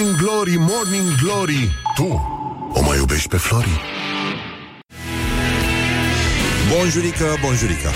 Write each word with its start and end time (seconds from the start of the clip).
Morning 0.00 0.16
Glory, 0.20 0.56
Morning 0.58 1.14
Glory 1.22 1.70
Tu 1.94 2.04
o 2.72 2.82
mai 2.82 2.96
iubești 2.98 3.28
pe 3.28 3.36
Flori? 3.36 3.80
Bonjurică, 6.76 7.24
bonjurică 7.44 7.88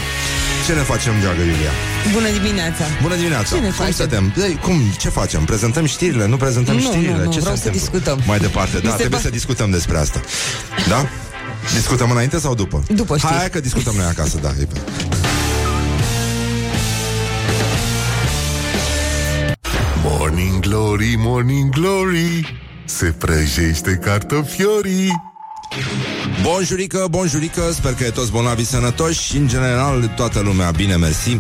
Ce 0.67 0.73
ne 0.73 0.81
facem, 0.81 1.13
dragă 1.21 1.41
Iulia? 1.41 1.71
Bună 2.13 2.29
dimineața! 2.39 2.85
Bună 3.03 3.15
dimineața! 3.15 3.55
Ce 3.55 3.61
ne 3.61 3.67
cum 3.67 3.71
facem? 3.73 3.93
stătem? 3.93 4.33
Ei, 4.39 4.59
cum? 4.63 4.81
Ce 4.99 5.09
facem? 5.09 5.45
Prezentăm 5.45 5.85
știrile? 5.87 6.27
Nu 6.27 6.37
prezentăm 6.37 6.75
Nu, 6.75 6.81
știrile? 6.81 7.17
nu, 7.17 7.25
nu, 7.25 7.33
Ce 7.33 7.41
vreau 7.41 7.55
se 7.55 7.61
să 7.63 7.69
întâmplă? 7.69 7.91
discutăm. 7.99 8.23
Mai 8.27 8.39
departe, 8.39 8.79
da, 8.79 8.91
se 8.91 8.97
trebuie 8.97 9.19
ba- 9.19 9.25
să 9.25 9.31
discutăm 9.31 9.71
despre 9.71 9.99
asta 9.99 10.21
Da? 10.89 11.07
Discutăm 11.75 12.11
înainte 12.11 12.39
sau 12.39 12.55
după? 12.55 12.83
După 12.89 13.17
știri. 13.17 13.33
Hai 13.35 13.51
că 13.51 13.61
discutăm 13.61 13.95
noi 13.97 14.07
acasă, 14.07 14.39
da 14.43 14.51
Morning 20.35 20.61
Glory, 20.61 21.15
Morning 21.19 21.71
Glory 21.71 22.61
Se 22.85 23.15
prăjește 23.19 23.99
cartofiorii. 24.03 25.11
Bonjurică, 26.43 27.07
bonjurică, 27.11 27.73
sper 27.73 27.95
că 27.95 28.05
e 28.05 28.11
toți 28.11 28.31
bolnavi 28.31 28.65
sănătoși 28.65 29.23
și 29.23 29.37
în 29.37 29.49
general 29.49 30.13
toată 30.17 30.41
lumea 30.41 30.71
bine, 30.71 30.97
mersi. 30.97 31.39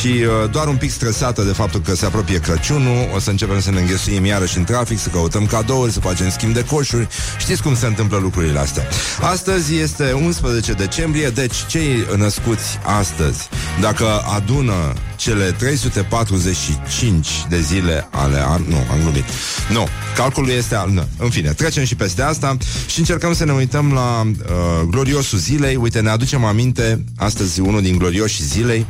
Și 0.00 0.06
uh, 0.06 0.50
doar 0.50 0.66
un 0.68 0.76
pic 0.76 0.90
stresată 0.90 1.42
de 1.42 1.52
faptul 1.52 1.80
că 1.80 1.94
se 1.94 2.06
apropie 2.06 2.38
Crăciunul, 2.38 3.08
o 3.14 3.18
să 3.18 3.30
începem 3.30 3.60
să 3.60 3.70
ne 3.70 3.80
înghesuim 3.80 4.24
iarăși 4.24 4.58
în 4.58 4.64
trafic, 4.64 4.98
să 4.98 5.08
căutăm 5.08 5.46
cadouri, 5.46 5.92
să 5.92 6.00
facem 6.00 6.30
schimb 6.30 6.54
de 6.54 6.64
coșuri, 6.64 7.08
știți 7.38 7.62
cum 7.62 7.76
se 7.76 7.86
întâmplă 7.86 8.18
lucrurile 8.18 8.58
astea. 8.58 8.82
Astăzi 9.20 9.76
este 9.76 10.12
11 10.12 10.72
decembrie, 10.72 11.28
deci 11.28 11.66
cei 11.66 12.06
născuți 12.16 12.78
astăzi, 12.82 13.48
dacă 13.80 14.06
adună 14.34 14.92
cele 15.22 15.50
345 15.50 17.28
de 17.48 17.60
zile 17.60 18.08
ale 18.10 18.44
an... 18.46 18.62
Nu, 18.68 18.76
am 18.76 18.98
glumit. 19.00 19.24
Nu, 19.70 19.86
calculul 20.16 20.50
este 20.50 20.74
al... 20.74 20.90
Nu. 20.90 21.08
În 21.18 21.30
fine, 21.30 21.50
trecem 21.50 21.84
și 21.84 21.94
peste 21.94 22.22
asta 22.22 22.56
și 22.86 22.98
încercăm 22.98 23.34
să 23.34 23.44
ne 23.44 23.52
uităm 23.52 23.92
la 23.92 24.20
uh, 24.20 24.88
gloriosul 24.90 25.38
zilei. 25.38 25.76
Uite, 25.76 26.00
ne 26.00 26.10
aducem 26.10 26.44
aminte, 26.44 27.04
astăzi 27.16 27.60
unul 27.60 27.82
din 27.82 27.98
glorioși 27.98 28.42
zilei 28.42 28.86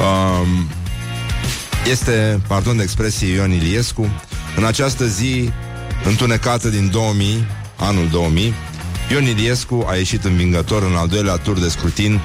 uh, 0.00 0.48
este, 1.90 2.40
pardon 2.48 2.76
de 2.76 2.82
expresie, 2.82 3.34
Ion 3.34 3.50
Iliescu. 3.50 4.08
În 4.56 4.64
această 4.64 5.06
zi 5.06 5.50
întunecată 6.04 6.68
din 6.68 6.90
2000, 6.90 7.46
anul 7.76 8.08
2000, 8.08 8.54
Ion 9.10 9.24
Iliescu 9.24 9.84
a 9.88 9.94
ieșit 9.94 10.24
învingător 10.24 10.82
în 10.82 10.94
al 10.94 11.08
doilea 11.08 11.36
tur 11.36 11.58
de 11.58 11.68
scrutin 11.68 12.20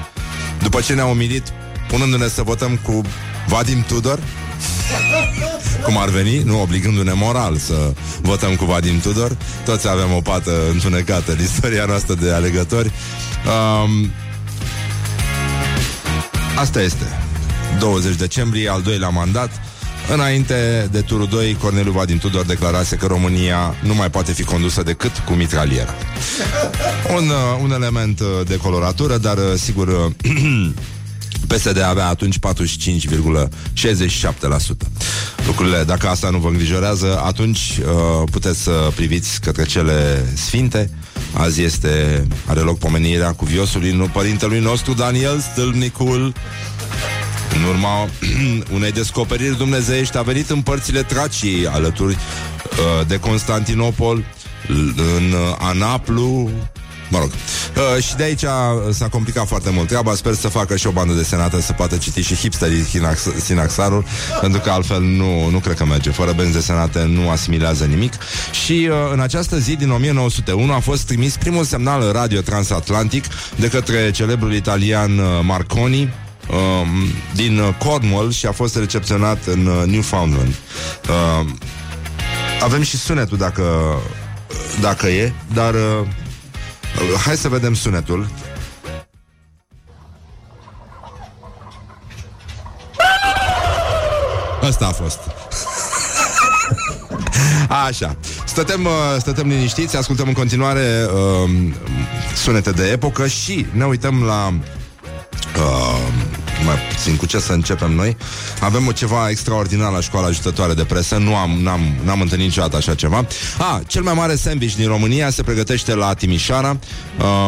după 0.62 0.80
ce 0.80 0.94
ne-a 0.94 1.06
umilit 1.06 1.52
punându-ne 1.88 2.28
să 2.28 2.42
votăm 2.42 2.76
cu 2.82 3.02
Vadim 3.46 3.84
Tudor 3.88 4.18
cum 5.84 5.98
ar 5.98 6.08
veni, 6.08 6.38
nu 6.38 6.60
obligându-ne 6.60 7.12
moral 7.12 7.56
să 7.56 7.92
votăm 8.20 8.54
cu 8.54 8.64
Vadim 8.64 9.00
Tudor. 9.00 9.36
Toți 9.64 9.88
avem 9.88 10.12
o 10.12 10.20
pată 10.20 10.50
întunecată 10.72 11.32
în 11.32 11.38
istoria 11.42 11.84
noastră 11.84 12.14
de 12.14 12.32
alegători. 12.32 12.90
Um, 13.46 14.10
asta 16.58 16.82
este. 16.82 17.04
20 17.78 18.14
decembrie, 18.14 18.68
al 18.68 18.82
doilea 18.82 19.08
mandat. 19.08 19.50
Înainte 20.12 20.88
de 20.90 21.00
turul 21.00 21.26
2, 21.26 21.56
Corneliu 21.60 21.92
Vadim 21.92 22.18
Tudor 22.18 22.44
declarase 22.44 22.96
că 22.96 23.06
România 23.06 23.74
nu 23.82 23.94
mai 23.94 24.10
poate 24.10 24.32
fi 24.32 24.44
condusă 24.44 24.82
decât 24.82 25.12
cu 25.26 25.32
mitraliera. 25.32 25.94
Un, 27.16 27.28
uh, 27.28 27.62
un 27.62 27.72
element 27.72 28.20
uh, 28.20 28.26
de 28.46 28.56
coloratură, 28.56 29.18
dar 29.18 29.36
uh, 29.36 29.54
sigur 29.56 29.88
uh, 29.88 30.70
PSD 31.46 31.82
avea 31.82 32.06
atunci 32.06 32.36
45,67%. 32.38 32.40
Lucrurile, 35.46 35.84
dacă 35.84 36.08
asta 36.08 36.30
nu 36.30 36.38
vă 36.38 36.48
îngrijorează, 36.48 37.20
atunci 37.24 37.58
uh, 37.58 38.28
puteți 38.30 38.62
să 38.62 38.90
priviți 38.94 39.40
către 39.40 39.64
cele 39.64 40.24
sfinte. 40.34 40.90
Azi 41.32 41.62
este, 41.62 42.26
are 42.46 42.60
loc 42.60 42.78
pomenirea 42.78 43.32
cuviosului 43.32 43.92
nu, 43.92 44.08
părintelui 44.08 44.60
nostru 44.60 44.92
Daniel 44.92 45.40
Stâlnicul. 45.52 46.32
În 47.56 47.62
urma 47.68 48.08
unei 48.76 48.92
descoperiri 48.92 49.56
dumnezeiești 49.56 50.16
a 50.16 50.22
venit 50.22 50.50
în 50.50 50.60
părțile 50.60 51.02
Traciei 51.02 51.66
alături 51.66 52.14
uh, 52.14 53.06
de 53.06 53.18
Constantinopol, 53.18 54.24
l- 54.66 55.00
în 55.16 55.32
uh, 55.32 55.56
Anaplu, 55.58 56.50
Mă 57.10 57.18
rog. 57.18 57.30
Uh, 57.30 58.02
și 58.02 58.16
de 58.16 58.22
aici 58.22 58.44
s-a 58.90 59.08
complicat 59.10 59.46
foarte 59.46 59.70
mult 59.70 59.88
treaba. 59.88 60.14
Sper 60.14 60.34
să 60.34 60.48
facă 60.48 60.76
și 60.76 60.86
o 60.86 60.90
bandă 60.90 61.12
desenată 61.12 61.60
să 61.60 61.72
poată 61.72 61.96
citi 61.96 62.20
și 62.20 62.34
hipsterii 62.34 62.82
Sinax- 62.82 63.42
Sinaxarul, 63.44 64.04
pentru 64.40 64.60
că 64.60 64.70
altfel 64.70 65.00
nu, 65.02 65.48
nu 65.48 65.58
cred 65.58 65.76
că 65.76 65.84
merge. 65.84 66.10
Fără 66.10 66.32
benzi 66.32 66.52
desenate 66.52 67.04
nu 67.04 67.30
asimilează 67.30 67.84
nimic. 67.84 68.12
Și 68.64 68.88
uh, 68.90 68.96
în 69.12 69.20
această 69.20 69.58
zi 69.58 69.76
din 69.76 69.90
1901 69.90 70.72
a 70.72 70.78
fost 70.78 71.02
trimis 71.02 71.36
primul 71.36 71.64
semnal 71.64 72.12
radio 72.12 72.40
transatlantic 72.40 73.24
de 73.56 73.68
către 73.68 74.10
celebrul 74.10 74.52
italian 74.52 75.18
uh, 75.18 75.24
Marconi, 75.42 76.00
um, 76.02 76.88
din 77.34 77.58
uh, 77.58 77.68
Cornwall 77.78 78.32
și 78.32 78.46
a 78.46 78.52
fost 78.52 78.76
recepționat 78.76 79.38
în 79.46 79.66
uh, 79.66 79.82
Newfoundland. 79.86 80.54
Uh, 81.08 81.46
avem 82.62 82.82
și 82.82 82.96
sunetul 82.96 83.38
dacă, 83.38 83.64
dacă 84.80 85.06
e, 85.06 85.32
dar 85.54 85.74
uh, 85.74 86.06
hai 87.24 87.36
să 87.36 87.48
vedem 87.48 87.74
sunetul. 87.74 88.26
Asta 94.62 94.86
a 94.86 94.92
fost. 94.92 95.18
Așa. 97.86 98.16
Stătem, 98.44 98.84
uh, 98.84 98.90
stătem 99.18 99.48
liniștiți, 99.48 99.96
ascultăm 99.96 100.28
în 100.28 100.34
continuare 100.34 101.06
uh, 101.14 101.50
sunete 102.34 102.70
de 102.70 102.90
epocă 102.90 103.26
și 103.26 103.66
ne 103.72 103.84
uităm 103.84 104.22
la 104.22 104.52
Uh, 105.56 105.89
mai 106.64 106.76
puțin 106.88 107.16
cu 107.16 107.26
ce 107.26 107.38
să 107.38 107.52
începem 107.52 107.92
noi. 107.92 108.16
Avem 108.60 108.86
o 108.86 108.92
ceva 108.92 109.28
extraordinar 109.28 109.92
la 109.92 110.00
școala 110.00 110.26
ajutătoare 110.26 110.74
de 110.74 110.84
presă. 110.84 111.16
Nu 111.16 111.36
am, 111.36 111.50
n-am, 111.50 111.80
n-am 112.04 112.20
întâlnit 112.20 112.46
niciodată 112.46 112.76
așa 112.76 112.94
ceva. 112.94 113.26
Ah, 113.58 113.80
Cel 113.86 114.02
mai 114.02 114.14
mare 114.14 114.34
sandwich 114.34 114.74
din 114.74 114.86
România 114.86 115.30
Se 115.30 115.42
pregătește 115.42 115.94
la 115.94 116.14
Timișoara. 116.14 116.68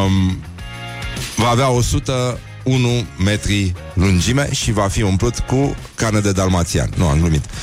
Um, 0.03 0.37
Va 1.35 1.49
avea 1.49 1.69
101 1.69 3.05
metri 3.23 3.73
lungime 3.93 4.49
Și 4.51 4.71
va 4.71 4.87
fi 4.87 5.01
umplut 5.01 5.39
cu 5.39 5.75
carne 5.95 6.19
de 6.19 6.31
dalmațian. 6.31 6.89
Nu, 6.95 7.07
am 7.07 7.19
glumit. 7.19 7.45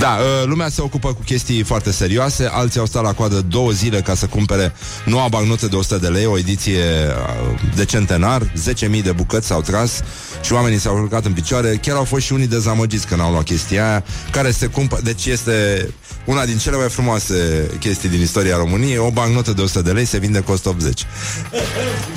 Da, 0.00 0.18
uh, 0.20 0.46
lumea 0.46 0.68
se 0.68 0.82
ocupă 0.82 1.08
cu 1.12 1.22
chestii 1.24 1.62
foarte 1.62 1.92
serioase. 1.92 2.48
Alții 2.52 2.80
au 2.80 2.86
stat 2.86 3.02
la 3.02 3.12
coadă 3.12 3.40
două 3.40 3.70
zile 3.70 4.00
ca 4.00 4.14
să 4.14 4.26
cumpere 4.26 4.72
Noua 5.04 5.28
bagnotă 5.28 5.66
de 5.66 5.76
100 5.76 5.98
de 5.98 6.08
lei 6.08 6.26
O 6.26 6.38
ediție 6.38 6.82
uh, 6.82 7.60
de 7.74 7.84
centenar 7.84 8.42
10.000 8.42 9.02
de 9.02 9.12
bucăți 9.12 9.46
s-au 9.46 9.60
tras 9.60 10.02
Și 10.40 10.52
oamenii 10.52 10.78
s-au 10.78 10.98
urcat 10.98 11.24
în 11.24 11.32
picioare. 11.32 11.78
Chiar 11.82 11.96
au 11.96 12.04
fost 12.04 12.24
și 12.24 12.32
unii 12.32 12.46
dezamăgiți 12.46 13.06
când 13.06 13.20
au 13.20 13.30
luat 13.30 13.44
chestia 13.44 13.88
aia 13.88 14.04
Care 14.30 14.50
se 14.50 14.66
cumpă, 14.66 14.98
deci 15.02 15.26
este 15.26 15.88
una 16.24 16.44
din 16.44 16.58
cele 16.58 16.76
mai 16.76 16.88
frumoase 16.88 17.70
chestii 17.80 18.08
din 18.08 18.20
istoria 18.20 18.56
României. 18.56 18.98
O 18.98 19.10
bagnotă 19.10 19.52
de 19.52 19.62
100 19.62 19.82
de 19.82 19.90
lei 19.90 20.04
se 20.04 20.18
vinde 20.18 20.40
cu 20.40 20.52
180 20.52 21.06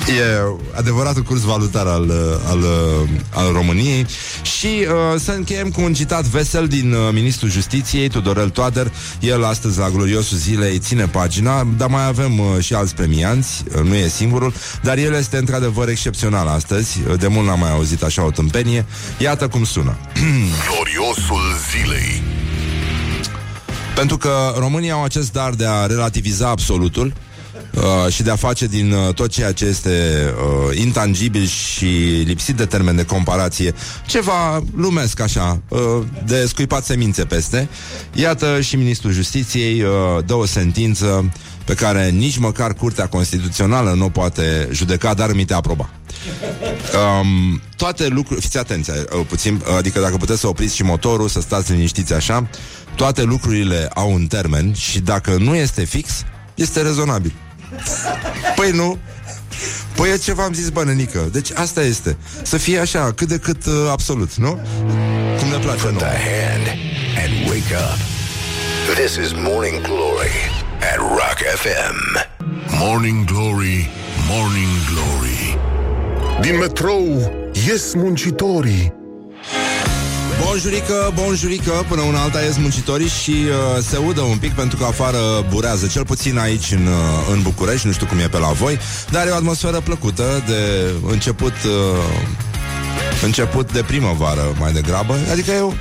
E 0.08 0.42
adevăratul 0.74 1.22
curs 1.22 1.40
valutar 1.40 1.86
al, 1.86 2.03
uh, 2.08 2.50
al, 2.50 2.58
uh, 2.58 3.08
al 3.30 3.52
României. 3.52 4.06
Și 4.42 4.66
uh, 4.66 5.20
să 5.20 5.30
încheiem 5.30 5.70
cu 5.70 5.80
un 5.80 5.94
citat 5.94 6.24
vesel 6.24 6.66
din 6.66 6.92
uh, 6.92 6.98
Ministrul 7.12 7.50
Justiției, 7.50 8.08
Tudorel 8.08 8.48
Toader. 8.48 8.92
El 9.20 9.44
astăzi 9.44 9.78
la 9.78 9.90
gloriosul 9.90 10.36
zilei 10.36 10.78
ține 10.78 11.06
pagina 11.06 11.66
Dar 11.76 11.88
mai 11.88 12.06
avem 12.06 12.38
uh, 12.38 12.46
și 12.60 12.74
alți 12.74 12.94
premianți 12.94 13.64
uh, 13.76 13.82
Nu 13.82 13.94
e 13.94 14.08
singurul 14.08 14.52
Dar 14.82 14.98
el 14.98 15.14
este 15.14 15.36
într-adevăr 15.36 15.88
excepțional 15.88 16.46
astăzi. 16.48 17.00
Uh, 17.08 17.18
De 17.18 17.26
mult 17.26 17.46
n-am 17.46 17.58
mai 17.58 17.70
auzit 17.70 18.02
așa 18.02 18.24
o 18.24 18.30
tâmpenie. 18.30 18.86
Iată 19.18 19.48
cum 19.48 19.64
sună. 19.64 19.96
Gloriosul 20.68 21.42
zilei. 21.70 22.22
Pentru 23.94 24.16
că 24.16 24.54
România 24.58 24.92
au 24.94 25.04
acest 25.04 25.32
dar 25.32 25.54
de 25.54 25.66
a 25.66 25.86
relativiza 25.86 26.48
absolutul 26.48 27.12
uh, 27.74 28.12
și 28.12 28.22
de 28.22 28.30
a 28.30 28.36
face 28.36 28.66
din 28.66 28.92
uh, 28.92 29.14
tot 29.14 29.30
ceea 29.30 29.52
ce 29.52 29.64
este 29.64 30.24
uh, 30.36 30.78
intangibil 30.78 31.46
și 31.46 32.22
lipsit 32.26 32.56
de 32.56 32.66
termen 32.66 32.96
de 32.96 33.04
comparație 33.04 33.74
ceva 34.06 34.62
lumesc 34.76 35.20
așa, 35.20 35.60
uh, 35.68 35.80
de 36.26 36.46
scuipat 36.46 36.84
semințe 36.84 37.24
peste. 37.24 37.68
Iată 38.12 38.60
și 38.60 38.76
Ministrul 38.76 39.12
Justiției 39.12 39.82
uh, 39.82 39.88
dă 40.26 40.34
o 40.34 40.46
sentință 40.46 41.32
pe 41.64 41.74
care 41.74 42.10
nici 42.10 42.36
măcar 42.36 42.74
Curtea 42.74 43.06
Constituțională 43.06 43.92
nu 43.92 44.04
o 44.04 44.08
poate 44.08 44.68
judeca, 44.72 45.14
dar 45.14 45.32
mi 45.32 45.44
te 45.44 45.54
aproba. 45.54 45.90
Um, 47.20 47.60
toate 47.76 48.08
lucruri, 48.08 48.40
fiți 48.40 48.58
atenți 48.58 48.90
uh, 48.90 48.96
puțin, 49.28 49.62
adică 49.76 50.00
dacă 50.00 50.16
puteți 50.16 50.40
să 50.40 50.48
opriți 50.48 50.74
și 50.74 50.82
motorul, 50.82 51.28
să 51.28 51.40
stați 51.40 51.72
liniștiți 51.72 52.12
așa, 52.12 52.48
toate 52.96 53.22
lucrurile 53.22 53.90
au 53.94 54.12
un 54.12 54.26
termen 54.26 54.72
și 54.72 55.00
dacă 55.00 55.36
nu 55.38 55.54
este 55.54 55.84
fix, 55.84 56.24
este 56.54 56.82
rezonabil. 56.82 57.32
Păi 58.56 58.70
nu? 58.70 58.98
Păi 59.96 60.10
e 60.10 60.16
ce 60.16 60.32
v-am 60.32 60.52
zis, 60.52 60.68
bănănică. 60.68 61.28
Deci 61.32 61.50
asta 61.54 61.82
este. 61.82 62.16
Să 62.42 62.56
fie 62.56 62.78
așa, 62.78 63.12
cât 63.12 63.28
de 63.28 63.38
cât 63.38 63.66
uh, 63.66 63.72
absolut, 63.90 64.34
nu? 64.34 64.60
Cum 65.38 65.48
ne 65.48 65.56
place 65.56 65.80
Put 65.82 65.90
nouă. 65.90 66.02
the 66.02 66.18
hand 66.30 66.66
and 67.24 67.48
wake 67.48 67.74
up 67.74 67.98
This 68.94 69.14
is 69.26 69.32
Morning 69.32 69.80
Glory 69.80 70.36
at 70.92 70.96
Rock 70.98 71.38
FM. 71.56 72.26
Morning 72.78 73.24
Glory, 73.24 73.90
Morning 74.28 74.68
Glory. 74.92 75.58
Din 76.40 76.58
metrou 76.58 77.32
ies 77.66 77.94
muncitorii. 77.94 78.92
Bonjurică, 80.46 81.12
bonjurică, 81.14 81.84
până 81.88 82.02
una 82.02 82.22
alta 82.22 82.40
ies 82.40 82.56
muncitorii 82.56 83.08
și 83.08 83.30
uh, 83.30 83.82
se 83.82 83.96
udă 83.96 84.20
un 84.20 84.38
pic 84.38 84.52
pentru 84.52 84.76
că 84.76 84.84
afară 84.84 85.18
burează, 85.48 85.86
cel 85.86 86.04
puțin 86.04 86.38
aici 86.38 86.70
în, 86.70 86.86
uh, 86.86 87.32
în 87.32 87.42
București, 87.42 87.86
nu 87.86 87.92
știu 87.92 88.06
cum 88.06 88.18
e 88.18 88.28
pe 88.28 88.38
la 88.38 88.48
voi, 88.48 88.78
dar 89.10 89.26
e 89.26 89.30
o 89.30 89.34
atmosferă 89.34 89.80
plăcută 89.80 90.42
de 90.46 90.92
început, 91.06 91.52
uh, 91.52 93.22
început 93.22 93.72
de 93.72 93.82
primăvară 93.82 94.56
mai 94.58 94.72
degrabă, 94.72 95.18
adică 95.30 95.50
eu 95.50 95.74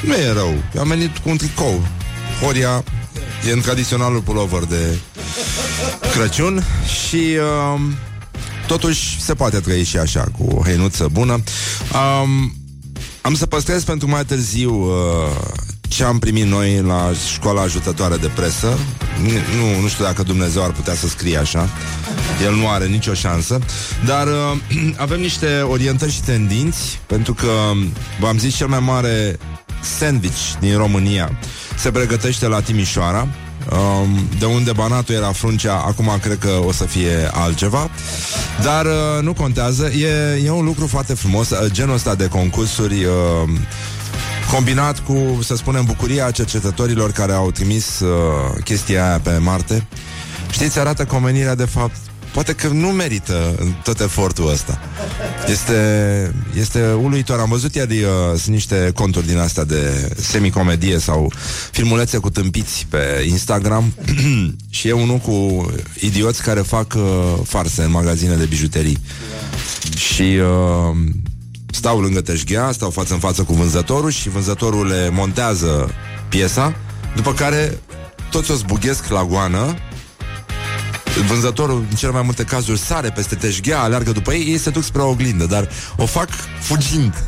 nu 0.00 0.14
e 0.14 0.32
rău, 0.32 0.54
eu 0.74 0.80
am 0.80 0.88
venit 0.88 1.18
cu 1.18 1.28
un 1.28 1.36
tricou, 1.36 1.86
Horia 2.40 2.84
e 3.48 3.52
în 3.52 3.60
tradiționalul 3.60 4.20
pulover 4.20 4.64
de 4.64 4.98
Crăciun 6.12 6.64
și 7.04 7.16
uh, 7.16 7.80
totuși 8.66 9.20
se 9.20 9.34
poate 9.34 9.60
trăi 9.60 9.84
și 9.84 9.96
așa, 9.96 10.24
cu 10.38 10.56
o 10.56 10.62
hăinuță 10.62 11.08
bună. 11.12 11.32
Um, 12.22 12.52
am 13.26 13.34
să 13.34 13.46
păstrez 13.46 13.84
pentru 13.84 14.08
mai 14.08 14.24
târziu 14.24 14.74
uh, 14.74 14.92
ce 15.80 16.04
am 16.04 16.18
primit 16.18 16.46
noi 16.46 16.80
la 16.80 17.10
școala 17.32 17.62
ajutătoare 17.62 18.16
de 18.16 18.30
presă. 18.34 18.78
Nu, 19.58 19.80
nu 19.80 19.88
știu 19.88 20.04
dacă 20.04 20.22
Dumnezeu 20.22 20.64
ar 20.64 20.70
putea 20.70 20.94
să 20.94 21.08
scrie 21.08 21.36
așa. 21.36 21.68
El 22.42 22.54
nu 22.54 22.68
are 22.68 22.86
nicio 22.86 23.14
șansă. 23.14 23.58
Dar 24.04 24.26
uh, 24.26 24.92
avem 24.96 25.20
niște 25.20 25.60
orientări 25.60 26.12
și 26.12 26.22
tendinți, 26.22 27.00
pentru 27.06 27.34
că 27.34 27.50
v-am 28.20 28.38
zis 28.38 28.54
cel 28.54 28.66
mai 28.66 28.80
mare 28.80 29.38
sandwich 29.98 30.52
din 30.60 30.76
România 30.76 31.38
se 31.76 31.90
pregătește 31.90 32.46
la 32.46 32.60
Timișoara. 32.60 33.28
Um, 33.72 34.28
de 34.38 34.44
unde 34.44 34.72
banatul 34.72 35.14
era 35.14 35.32
fruncea, 35.32 35.74
acum 35.86 36.18
cred 36.20 36.38
că 36.38 36.60
o 36.66 36.72
să 36.72 36.84
fie 36.84 37.30
altceva. 37.32 37.90
Dar 38.62 38.84
uh, 38.84 39.22
nu 39.22 39.32
contează, 39.32 39.86
e, 39.86 40.42
e 40.44 40.50
un 40.50 40.64
lucru 40.64 40.86
foarte 40.86 41.14
frumos, 41.14 41.50
uh, 41.50 41.70
genul 41.72 41.94
ăsta 41.94 42.14
de 42.14 42.28
concursuri 42.28 43.04
uh, 43.04 43.12
combinat 44.52 44.98
cu, 44.98 45.38
să 45.42 45.56
spunem, 45.56 45.84
bucuria 45.84 46.30
cercetătorilor 46.30 47.12
care 47.12 47.32
au 47.32 47.50
trimis 47.50 48.00
uh, 48.00 48.62
chestia 48.64 49.08
aia 49.08 49.20
pe 49.22 49.38
Marte. 49.38 49.86
Știți, 50.50 50.78
arată 50.78 51.04
comenirea 51.04 51.54
de 51.54 51.64
fapt 51.64 51.96
Poate 52.34 52.52
că 52.52 52.68
nu 52.68 52.88
merită 52.88 53.54
tot 53.82 54.00
efortul 54.00 54.50
ăsta. 54.50 54.80
Este, 55.48 56.34
este 56.58 56.92
uluitor. 56.92 57.38
Am 57.38 57.48
văzut 57.48 57.74
iar 57.74 57.88
uh, 57.88 57.96
sunt 58.30 58.46
niște 58.54 58.90
conturi 58.94 59.26
din 59.26 59.38
astea 59.38 59.64
de 59.64 60.12
semicomedie 60.16 60.98
sau 60.98 61.32
filmulețe 61.70 62.18
cu 62.18 62.30
tâmpiți 62.30 62.86
pe 62.88 63.26
Instagram 63.28 63.94
și 64.76 64.88
e 64.88 64.92
unul 64.92 65.16
cu 65.16 65.66
idioți 66.00 66.42
care 66.42 66.60
fac 66.60 66.94
uh, 66.96 67.02
farse 67.44 67.82
în 67.82 67.90
magazine 67.90 68.34
de 68.34 68.44
bijuterii. 68.44 68.98
Și 69.96 70.22
uh, 70.22 70.96
stau 71.66 72.00
lângă 72.00 72.20
teșghea, 72.20 72.72
stau 72.72 72.90
față 72.90 73.12
în 73.12 73.20
față 73.20 73.42
cu 73.42 73.52
vânzătorul 73.52 74.10
și 74.10 74.28
vânzătorul 74.28 74.86
le 74.86 75.08
montează 75.12 75.94
piesa, 76.28 76.76
după 77.16 77.32
care 77.32 77.78
toți 78.30 78.50
o 78.50 78.54
zbughesc 78.54 79.08
la 79.08 79.24
goană 79.24 79.74
Vânzătorul, 81.22 81.84
în 81.90 81.96
cele 81.96 82.12
mai 82.12 82.22
multe 82.22 82.44
cazuri, 82.44 82.78
sare 82.78 83.10
peste 83.10 83.34
teșghea, 83.34 83.80
aleargă 83.80 84.12
după 84.12 84.32
ei, 84.32 84.46
ei 84.46 84.58
se 84.58 84.70
duc 84.70 84.82
spre 84.82 85.02
o 85.02 85.08
oglindă, 85.08 85.44
dar 85.44 85.68
o 85.96 86.06
fac 86.06 86.28
fugind. 86.60 87.24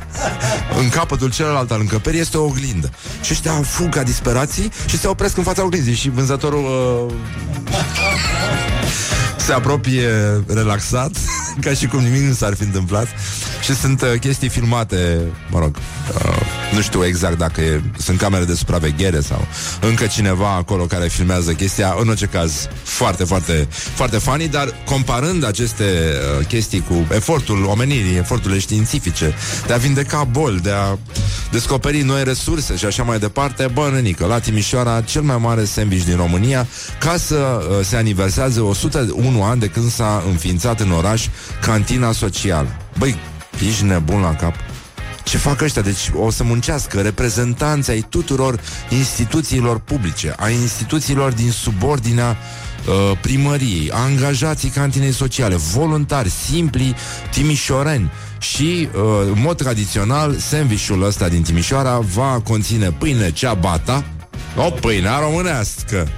În 0.79 0.89
capătul 0.89 1.31
celălalt 1.31 1.71
al 1.71 1.81
încăperii 1.81 2.21
este 2.21 2.37
o 2.37 2.45
oglindă. 2.45 2.91
Și 3.23 3.33
ăștia 3.33 3.53
fug 3.53 3.89
ca 3.89 4.03
disperații 4.03 4.73
și 4.87 4.99
se 4.99 5.07
opresc 5.07 5.37
în 5.37 5.43
fața 5.43 5.65
oglinzii 5.65 5.95
și 5.95 6.11
vânzătorul 6.11 6.65
uh, 7.09 7.15
se 9.37 9.53
apropie 9.53 10.11
relaxat, 10.47 11.11
ca 11.65 11.73
și 11.73 11.87
cum 11.87 12.01
nimic 12.01 12.21
nu 12.21 12.33
s-ar 12.33 12.55
fi 12.55 12.63
întâmplat. 12.63 13.07
Și 13.63 13.75
sunt 13.75 14.03
uh, 14.03 14.19
chestii 14.21 14.49
filmate, 14.49 15.21
mă 15.51 15.59
rog, 15.59 15.77
uh, 16.15 16.46
nu 16.77 16.83
știu 16.83 17.05
exact 17.05 17.39
dacă 17.39 17.61
e, 17.61 17.83
sunt 17.99 18.19
camere 18.19 18.45
de 18.45 18.55
supraveghere 18.55 19.21
sau 19.21 19.47
încă 19.81 20.07
cineva 20.07 20.55
acolo 20.55 20.85
care 20.85 21.09
filmează 21.09 21.53
chestia. 21.53 21.97
În 22.01 22.09
orice 22.09 22.27
caz, 22.27 22.69
foarte, 22.83 23.25
foarte, 23.25 23.69
foarte 23.71 24.19
funny, 24.19 24.49
dar 24.49 24.75
comparând 24.85 25.47
aceste 25.47 25.85
uh, 25.85 26.47
chestii 26.47 26.85
cu 26.89 27.07
efortul 27.15 27.65
omenirii, 27.65 28.17
eforturile 28.17 28.59
științifice, 28.59 29.35
de 29.67 29.73
a 29.73 29.77
vindeca 29.77 30.25
boli, 30.25 30.61
de 30.61 30.71
a 30.71 30.99
descoperi 31.51 32.03
noi 32.03 32.25
resurse 32.25 32.77
și 32.77 32.85
așa 32.85 33.03
mai 33.03 33.19
departe, 33.19 33.71
bă, 33.73 33.91
nenică, 33.93 34.27
la 34.27 34.39
Timișoara, 34.39 35.01
cel 35.01 35.23
mai 35.23 35.37
mare 35.41 35.65
sandwich 35.65 36.05
din 36.05 36.17
România, 36.17 36.67
ca 36.99 37.17
să 37.17 37.35
uh, 37.35 37.85
se 37.85 37.97
aniversează 37.97 38.61
101 38.61 39.43
ani 39.43 39.61
de 39.61 39.67
când 39.67 39.91
s-a 39.91 40.23
înființat 40.27 40.81
în 40.81 40.91
oraș 40.91 41.27
cantina 41.61 42.13
socială. 42.13 42.69
Băi, 42.99 43.19
ești 43.69 43.85
nebun 43.85 44.21
la 44.21 44.35
cap. 44.35 44.55
Ce 45.27 45.39
fac 45.39 45.61
ăștia? 45.61 45.83
Deci 45.83 46.11
o 46.15 46.31
să 46.31 46.45
muncească 46.45 47.01
reprezentanții 47.01 47.93
ai 47.93 48.07
tuturor 48.09 48.61
instituțiilor 48.89 49.79
publice, 49.79 50.35
a 50.37 50.49
instituțiilor 50.49 51.33
din 51.33 51.51
subordinea 51.51 52.37
uh, 52.87 53.19
primăriei, 53.21 53.91
angajații 53.91 54.69
cantinei 54.69 55.13
sociale, 55.13 55.55
voluntari, 55.55 56.29
simpli, 56.29 56.95
timișoreni. 57.31 58.11
Și, 58.39 58.89
uh, 58.95 59.03
în 59.35 59.41
mod 59.43 59.57
tradițional, 59.57 60.37
sandvișul 60.37 61.03
ăsta 61.03 61.29
din 61.29 61.43
Timișoara 61.43 61.99
va 61.99 62.41
conține 62.45 62.91
pâine 62.91 63.33
ciabata, 63.33 64.05
o 64.57 64.71
pâine 64.71 65.11
românească, 65.21 66.09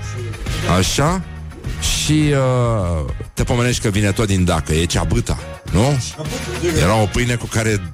așa, 0.78 1.22
și 1.80 2.32
uh, 2.32 3.12
te 3.34 3.42
pomenești 3.42 3.82
că 3.82 3.88
vine 3.88 4.12
tot 4.12 4.26
din 4.26 4.44
Dacă, 4.44 4.72
e 4.72 4.84
ceabâta, 4.84 5.38
nu? 5.72 5.98
Era 6.82 6.94
o 6.94 7.06
pâine 7.06 7.34
cu 7.34 7.46
care 7.46 7.92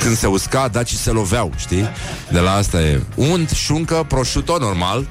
când 0.00 0.16
se 0.16 0.26
usca, 0.26 0.68
dacii 0.68 0.96
se 0.96 1.10
loveau, 1.10 1.52
știi? 1.56 1.88
De 2.30 2.38
la 2.38 2.52
asta 2.54 2.80
e 2.80 3.02
unt, 3.14 3.50
șuncă, 3.50 4.04
prosciutto 4.08 4.58
normal, 4.58 5.08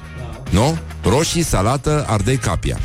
nu? 0.50 0.78
Roșii, 1.02 1.42
salată, 1.42 2.04
ardei 2.08 2.36
capia. 2.36 2.78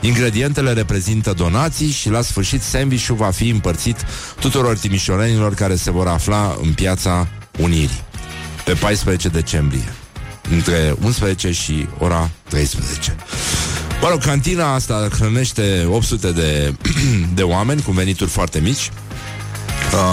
Ingredientele 0.00 0.72
reprezintă 0.72 1.32
donații 1.32 1.90
și 1.90 2.10
la 2.10 2.20
sfârșit 2.20 2.62
sandwich 2.62 3.06
va 3.06 3.30
fi 3.30 3.48
împărțit 3.48 3.96
tuturor 4.40 4.78
timișorenilor 4.78 5.54
care 5.54 5.76
se 5.76 5.90
vor 5.90 6.06
afla 6.06 6.56
în 6.62 6.72
piața 6.72 7.28
Unirii 7.58 8.06
pe 8.64 8.74
14 8.74 9.28
decembrie 9.28 9.92
între 10.50 10.94
11 11.04 11.52
și 11.52 11.88
ora 11.98 12.30
13. 12.48 13.16
Mă 14.00 14.08
rog, 14.08 14.20
cantina 14.22 14.74
asta 14.74 15.08
hrănește 15.18 15.86
800 15.90 16.32
de, 16.32 16.74
de 17.34 17.42
oameni 17.42 17.82
cu 17.82 17.90
venituri 17.90 18.30
foarte 18.30 18.60
mici. 18.60 18.90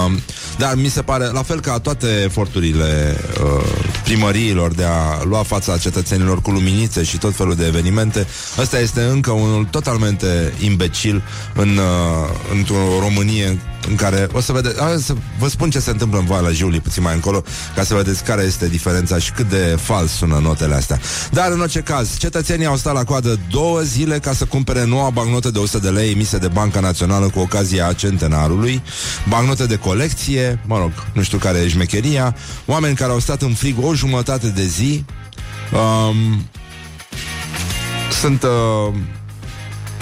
Um, 0.06 0.20
dar 0.58 0.74
mi 0.74 0.88
se 0.88 1.02
pare, 1.02 1.26
la 1.26 1.42
fel 1.42 1.60
ca 1.60 1.78
toate 1.78 2.06
eforturile 2.24 3.16
uh, 3.42 3.64
primăriilor 4.04 4.72
de 4.74 4.84
a 4.84 5.22
lua 5.24 5.42
fața 5.42 5.78
cetățenilor 5.78 6.40
cu 6.42 6.50
luminițe 6.50 7.02
și 7.02 7.18
tot 7.18 7.34
felul 7.34 7.54
de 7.54 7.66
evenimente, 7.66 8.26
ăsta 8.58 8.78
este 8.78 9.02
încă 9.02 9.30
unul 9.30 9.64
totalmente 9.64 10.52
imbecil 10.58 11.22
în, 11.54 11.68
uh, 11.68 12.54
într-o 12.54 12.98
Românie 13.00 13.58
în 13.88 13.94
care 13.94 14.28
o 14.32 14.40
să 14.40 14.52
vedeți, 14.52 14.76
să 15.04 15.14
vă 15.38 15.48
spun 15.48 15.70
ce 15.70 15.78
se 15.78 15.90
întâmplă 15.90 16.18
în 16.18 16.24
Valea 16.24 16.50
Jiului 16.50 16.80
puțin 16.80 17.02
mai 17.02 17.14
încolo, 17.14 17.42
ca 17.74 17.82
să 17.82 17.94
vedeți 17.94 18.24
care 18.24 18.42
este 18.42 18.68
diferența 18.68 19.18
și 19.18 19.32
cât 19.32 19.48
de 19.48 19.76
fals 19.80 20.10
sună 20.10 20.38
notele 20.42 20.74
astea. 20.74 21.00
Dar 21.30 21.50
în 21.50 21.60
orice 21.60 21.80
caz, 21.80 22.18
cetățenii 22.18 22.66
au 22.66 22.76
stat 22.76 22.94
la 22.94 23.04
coadă 23.04 23.38
două 23.50 23.80
zile 23.80 24.18
ca 24.18 24.32
să 24.32 24.44
cumpere 24.44 24.84
noua 24.84 25.10
bancnotă 25.10 25.50
de 25.50 25.58
100 25.58 25.78
de 25.78 25.88
lei 25.88 26.10
emise 26.10 26.38
de 26.38 26.48
Banca 26.48 26.80
Națională 26.80 27.28
cu 27.28 27.38
ocazia 27.38 27.92
centenarului, 27.92 28.82
bancnote 29.28 29.66
de 29.66 29.76
colecție, 29.76 30.45
mă 30.66 30.78
rog, 30.78 30.92
nu 31.12 31.22
știu 31.22 31.38
care 31.38 31.58
e 31.58 31.68
șmecheria, 31.68 32.36
oameni 32.66 32.96
care 32.96 33.12
au 33.12 33.18
stat 33.18 33.42
în 33.42 33.54
frig 33.54 33.84
o 33.84 33.94
jumătate 33.94 34.46
de 34.48 34.64
zi, 34.64 35.04
um, 35.72 36.46
sunt 38.20 38.42
uh, 38.42 38.94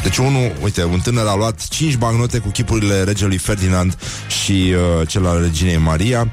deci 0.05 0.17
unul, 0.17 0.53
uite, 0.63 0.85
un 0.85 1.01
tânăr 1.01 1.27
a 1.27 1.37
luat 1.37 1.69
5 1.69 1.97
bagnote 1.97 2.39
cu 2.39 2.49
chipurile 2.49 3.03
regelui 3.03 3.37
Ferdinand 3.37 3.99
și 4.43 4.53
uh, 5.01 5.09
cel 5.09 5.27
al 5.27 5.41
reginei 5.43 5.77
Maria, 5.77 6.31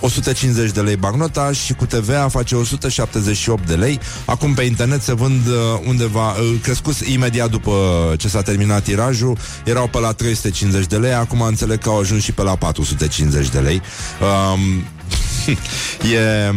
150 0.00 0.70
de 0.70 0.80
lei 0.80 0.96
bagnota 0.96 1.52
și 1.52 1.72
cu 1.72 1.86
TVA 1.86 2.28
face 2.28 2.54
178 2.54 3.66
de 3.66 3.74
lei. 3.74 4.00
Acum 4.24 4.54
pe 4.54 4.62
internet 4.62 5.02
se 5.02 5.14
vând 5.14 5.46
uh, 5.46 5.54
undeva, 5.86 6.30
uh, 6.30 6.54
crescut 6.62 6.94
imediat 6.98 7.50
după 7.50 7.72
ce 8.18 8.28
s-a 8.28 8.42
terminat 8.42 8.82
tirajul, 8.82 9.38
erau 9.64 9.88
pe 9.88 9.98
la 9.98 10.12
350 10.12 10.86
de 10.86 10.96
lei, 10.96 11.12
acum 11.12 11.40
înțeleg 11.40 11.78
că 11.78 11.88
au 11.88 11.98
ajuns 11.98 12.22
și 12.22 12.32
pe 12.32 12.42
la 12.42 12.56
450 12.56 13.48
de 13.48 13.58
lei. 13.58 13.82
Um, 14.20 14.84
e 16.14 16.52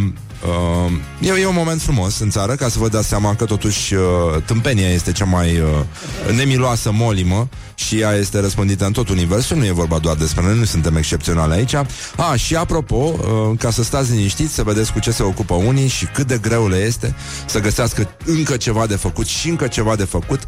uh, 0.45 1.27
e, 1.37 1.41
e 1.41 1.45
un 1.45 1.55
moment 1.55 1.81
frumos 1.81 2.19
în 2.19 2.29
țară 2.29 2.55
Ca 2.55 2.69
să 2.69 2.79
vă 2.79 2.87
dați 2.87 3.07
seama 3.07 3.35
că 3.35 3.45
totuși 3.45 3.93
uh, 3.93 4.01
Tâmpenia 4.45 4.89
este 4.89 5.11
cea 5.11 5.25
mai 5.25 5.59
uh, 5.59 6.35
nemiloasă 6.35 6.91
molimă 6.91 7.49
și 7.77 7.99
ea 7.99 8.13
este 8.13 8.39
răspândită 8.39 8.85
în 8.85 8.91
tot 8.91 9.09
universul, 9.09 9.57
nu 9.57 9.65
e 9.65 9.71
vorba 9.71 9.97
doar 9.97 10.15
despre 10.15 10.43
noi, 10.43 10.57
nu 10.57 10.63
suntem 10.63 10.95
excepționali 10.95 11.53
aici. 11.53 11.73
A, 12.15 12.35
și 12.35 12.55
apropo, 12.55 12.95
uh, 12.95 13.57
ca 13.59 13.71
să 13.71 13.83
stați 13.83 14.11
liniștiți, 14.11 14.53
să 14.53 14.63
vedeți 14.63 14.91
cu 14.91 14.99
ce 14.99 15.11
se 15.11 15.23
ocupă 15.23 15.53
unii 15.53 15.87
și 15.87 16.05
cât 16.05 16.27
de 16.27 16.37
greu 16.37 16.67
le 16.67 16.77
este 16.77 17.15
să 17.45 17.59
găsească 17.59 18.09
încă 18.25 18.57
ceva 18.57 18.85
de 18.85 18.95
făcut 18.95 19.25
și 19.25 19.49
încă 19.49 19.67
ceva 19.67 19.95
de 19.95 20.03
făcut. 20.03 20.39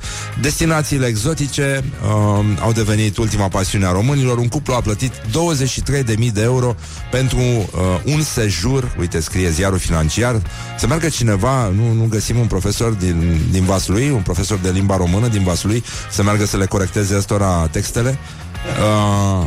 Destinațiile 0.41 1.05
exotice 1.05 1.84
uh, 2.03 2.46
au 2.60 2.72
devenit 2.72 3.17
ultima 3.17 3.48
pasiune 3.48 3.86
a 3.86 3.91
românilor. 3.91 4.38
Un 4.38 4.48
cuplu 4.48 4.74
a 4.74 4.81
plătit 4.81 5.13
23.000 5.13 6.31
de 6.34 6.41
euro 6.41 6.75
pentru 7.12 7.39
uh, 7.39 7.65
un 8.05 8.22
sejur, 8.22 8.96
uite, 9.00 9.19
scrie 9.19 9.50
ziarul 9.50 9.77
financiar, 9.89 10.41
să 10.77 10.88
meargă 10.88 11.10
cineva, 11.10 11.67
nu, 11.67 11.91
nu 11.91 12.08
găsim 12.10 12.39
un 12.39 12.48
profesor 12.48 12.91
din, 12.91 13.41
din 13.51 13.65
Vaslui, 13.65 14.10
un 14.10 14.22
profesor 14.22 14.58
de 14.58 14.69
limba 14.69 14.98
română 14.98 15.27
din 15.27 15.43
Vaslui, 15.43 15.84
să 16.12 16.24
meargă 16.24 16.46
să 16.46 16.58
le 16.58 16.65
corecteze 16.65 17.15
ăstora 17.15 17.67
textele. 17.72 18.17
Uh, 19.41 19.46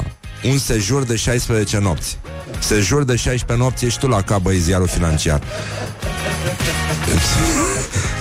un 0.51 0.59
sejur 0.59 1.03
de 1.03 1.17
16 1.17 1.79
nopți. 1.79 2.19
Sejur 2.59 3.05
de 3.05 3.17
16 3.17 3.67
nopți 3.67 3.85
ești 3.85 4.01
tu 4.01 4.09
la 4.09 4.23
cap, 4.23 4.43
băi, 4.43 4.59
ziarul 4.59 4.87
financiar. 4.87 5.43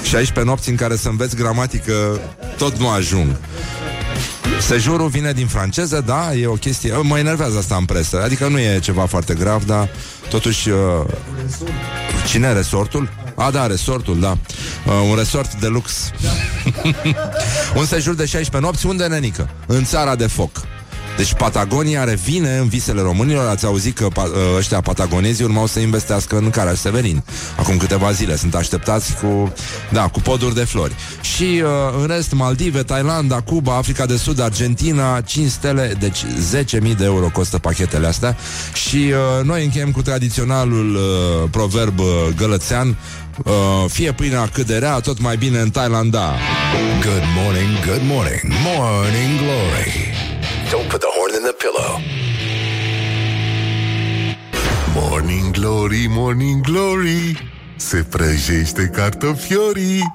16 0.03 0.41
nopți 0.43 0.69
în 0.69 0.75
care 0.75 0.95
să 0.95 1.09
înveți 1.09 1.35
gramatică 1.35 2.19
tot 2.57 2.77
nu 2.77 2.89
ajung. 2.89 3.27
Sejurul 4.59 5.07
vine 5.07 5.31
din 5.31 5.47
franceză, 5.47 6.03
da, 6.05 6.33
e 6.33 6.47
o 6.47 6.53
chestie... 6.53 6.93
Mă 7.01 7.17
enervează 7.17 7.57
asta 7.57 7.75
în 7.75 7.85
presă, 7.85 8.21
adică 8.23 8.47
nu 8.47 8.59
e 8.59 8.79
ceva 8.79 9.05
foarte 9.05 9.33
grav, 9.33 9.65
dar 9.65 9.89
totuși... 10.29 10.69
Uh, 10.69 10.77
cine 12.27 12.47
e 12.47 12.53
resortul? 12.53 13.09
A, 13.35 13.51
da, 13.51 13.67
resortul, 13.67 14.19
da. 14.19 14.37
Uh, 14.85 14.93
un 15.09 15.15
resort 15.15 15.53
de 15.53 15.67
lux. 15.67 16.11
un 17.79 17.85
sejur 17.85 18.15
de 18.15 18.25
16 18.25 18.57
nopți, 18.59 18.85
unde 18.85 19.07
nenică? 19.07 19.49
În 19.67 19.83
țara 19.83 20.15
de 20.15 20.27
foc. 20.27 20.51
Deci 21.17 21.33
Patagonia 21.33 22.03
revine 22.03 22.57
în 22.57 22.67
visele 22.67 23.01
românilor. 23.01 23.47
Ați 23.47 23.65
auzit 23.65 23.95
că 23.95 24.07
pa, 24.13 24.23
ă, 24.23 24.57
ăștia 24.57 24.81
patagonezii 24.81 25.43
urmau 25.43 25.65
să 25.65 25.79
investească 25.79 26.37
în 26.37 26.49
Caraș 26.49 26.77
Severin? 26.77 27.23
Acum 27.57 27.77
câteva 27.77 28.11
zile. 28.11 28.35
Sunt 28.35 28.55
așteptați 28.55 29.15
cu, 29.15 29.53
da, 29.91 30.07
cu 30.07 30.19
poduri 30.19 30.55
de 30.55 30.63
flori. 30.63 30.95
Și 31.21 31.43
uh, 31.63 31.69
în 32.01 32.07
rest 32.07 32.33
Maldive, 32.33 32.83
Thailanda, 32.83 33.41
Cuba, 33.41 33.75
Africa 33.75 34.05
de 34.05 34.17
Sud, 34.17 34.41
Argentina 34.41 35.21
5 35.21 35.49
stele, 35.49 35.95
deci 35.99 36.25
10.000 36.79 36.95
de 36.97 37.03
euro 37.03 37.29
costă 37.33 37.57
pachetele 37.57 38.07
astea. 38.07 38.37
Și 38.73 38.95
uh, 38.95 39.45
noi 39.45 39.63
încheiem 39.63 39.91
cu 39.91 40.01
tradiționalul 40.01 40.95
uh, 40.95 41.49
proverb 41.51 41.99
uh, 41.99 42.05
gălățean. 42.35 42.97
Uh, 43.45 43.53
fie 43.87 44.11
pâinea 44.11 44.49
cât 44.53 44.65
de 44.65 44.77
rea, 44.77 44.99
tot 44.99 45.19
mai 45.19 45.37
bine 45.37 45.59
în 45.59 45.69
Thailanda. 45.69 46.35
Good 47.01 47.23
morning, 47.43 47.85
good 47.85 48.01
morning, 48.03 48.41
morning 48.65 49.39
glory. 49.39 50.20
Don't 50.71 50.89
put 50.89 51.01
the 51.01 51.11
horn 51.17 51.35
in 51.35 51.43
the 51.43 51.53
pillow. 51.63 51.99
Morning 54.93 55.51
glory, 55.51 56.05
morning 56.09 56.61
glory, 56.61 57.51
se 57.75 58.05
prăjește 58.09 58.91
cartofiorii. 58.93 60.13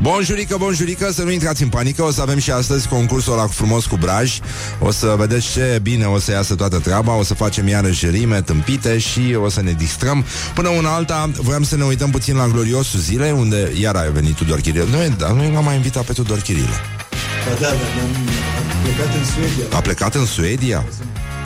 Bonjurică, 0.00 0.56
bonjurică, 0.56 1.12
să 1.12 1.22
nu 1.22 1.30
intrați 1.30 1.62
în 1.62 1.68
panică 1.68 2.02
O 2.02 2.10
să 2.10 2.20
avem 2.20 2.38
și 2.38 2.50
astăzi 2.50 2.88
concursul 2.88 3.32
ăla 3.32 3.46
frumos 3.46 3.86
cu 3.86 3.96
braj. 3.96 4.38
O 4.80 4.90
să 4.90 5.14
vedeți 5.18 5.52
ce 5.52 5.78
bine 5.82 6.04
o 6.04 6.18
să 6.18 6.30
iasă 6.30 6.54
toată 6.54 6.78
treaba 6.78 7.16
O 7.16 7.22
să 7.22 7.34
facem 7.34 7.68
iarăși 7.68 8.06
rime 8.06 8.42
tâmpite 8.42 8.98
Și 8.98 9.36
o 9.42 9.48
să 9.48 9.62
ne 9.62 9.72
distrăm. 9.72 10.24
Până 10.54 10.68
una 10.68 10.94
alta, 10.94 11.30
voiam 11.36 11.62
să 11.62 11.76
ne 11.76 11.84
uităm 11.84 12.10
puțin 12.10 12.36
la 12.36 12.46
gloriosul 12.46 13.00
zile 13.00 13.30
Unde 13.30 13.72
iar 13.80 13.96
a 13.96 14.10
venit 14.12 14.34
Tudor 14.34 14.60
Chirilă 14.60 14.86
Noi, 14.90 15.14
dar 15.18 15.30
noi 15.30 15.52
l-am 15.52 15.64
mai 15.64 15.74
invitat 15.74 16.04
pe 16.04 16.12
Tudor 16.12 16.38
Chirilă 16.38 16.80
Da, 17.44 17.54
da, 17.60 17.68
da, 17.68 17.74
a 18.53 18.53
plecat 18.84 19.14
în 19.14 19.24
Suedia 19.24 19.76
A 19.76 19.80
plecat 19.80 20.14
în 20.14 20.26
Suedia? 20.26 20.84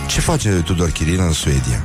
Ce 0.06 0.20
face 0.20 0.48
Tudor 0.48 0.90
Chirilă 0.90 1.22
în 1.22 1.32
Suedia? 1.32 1.82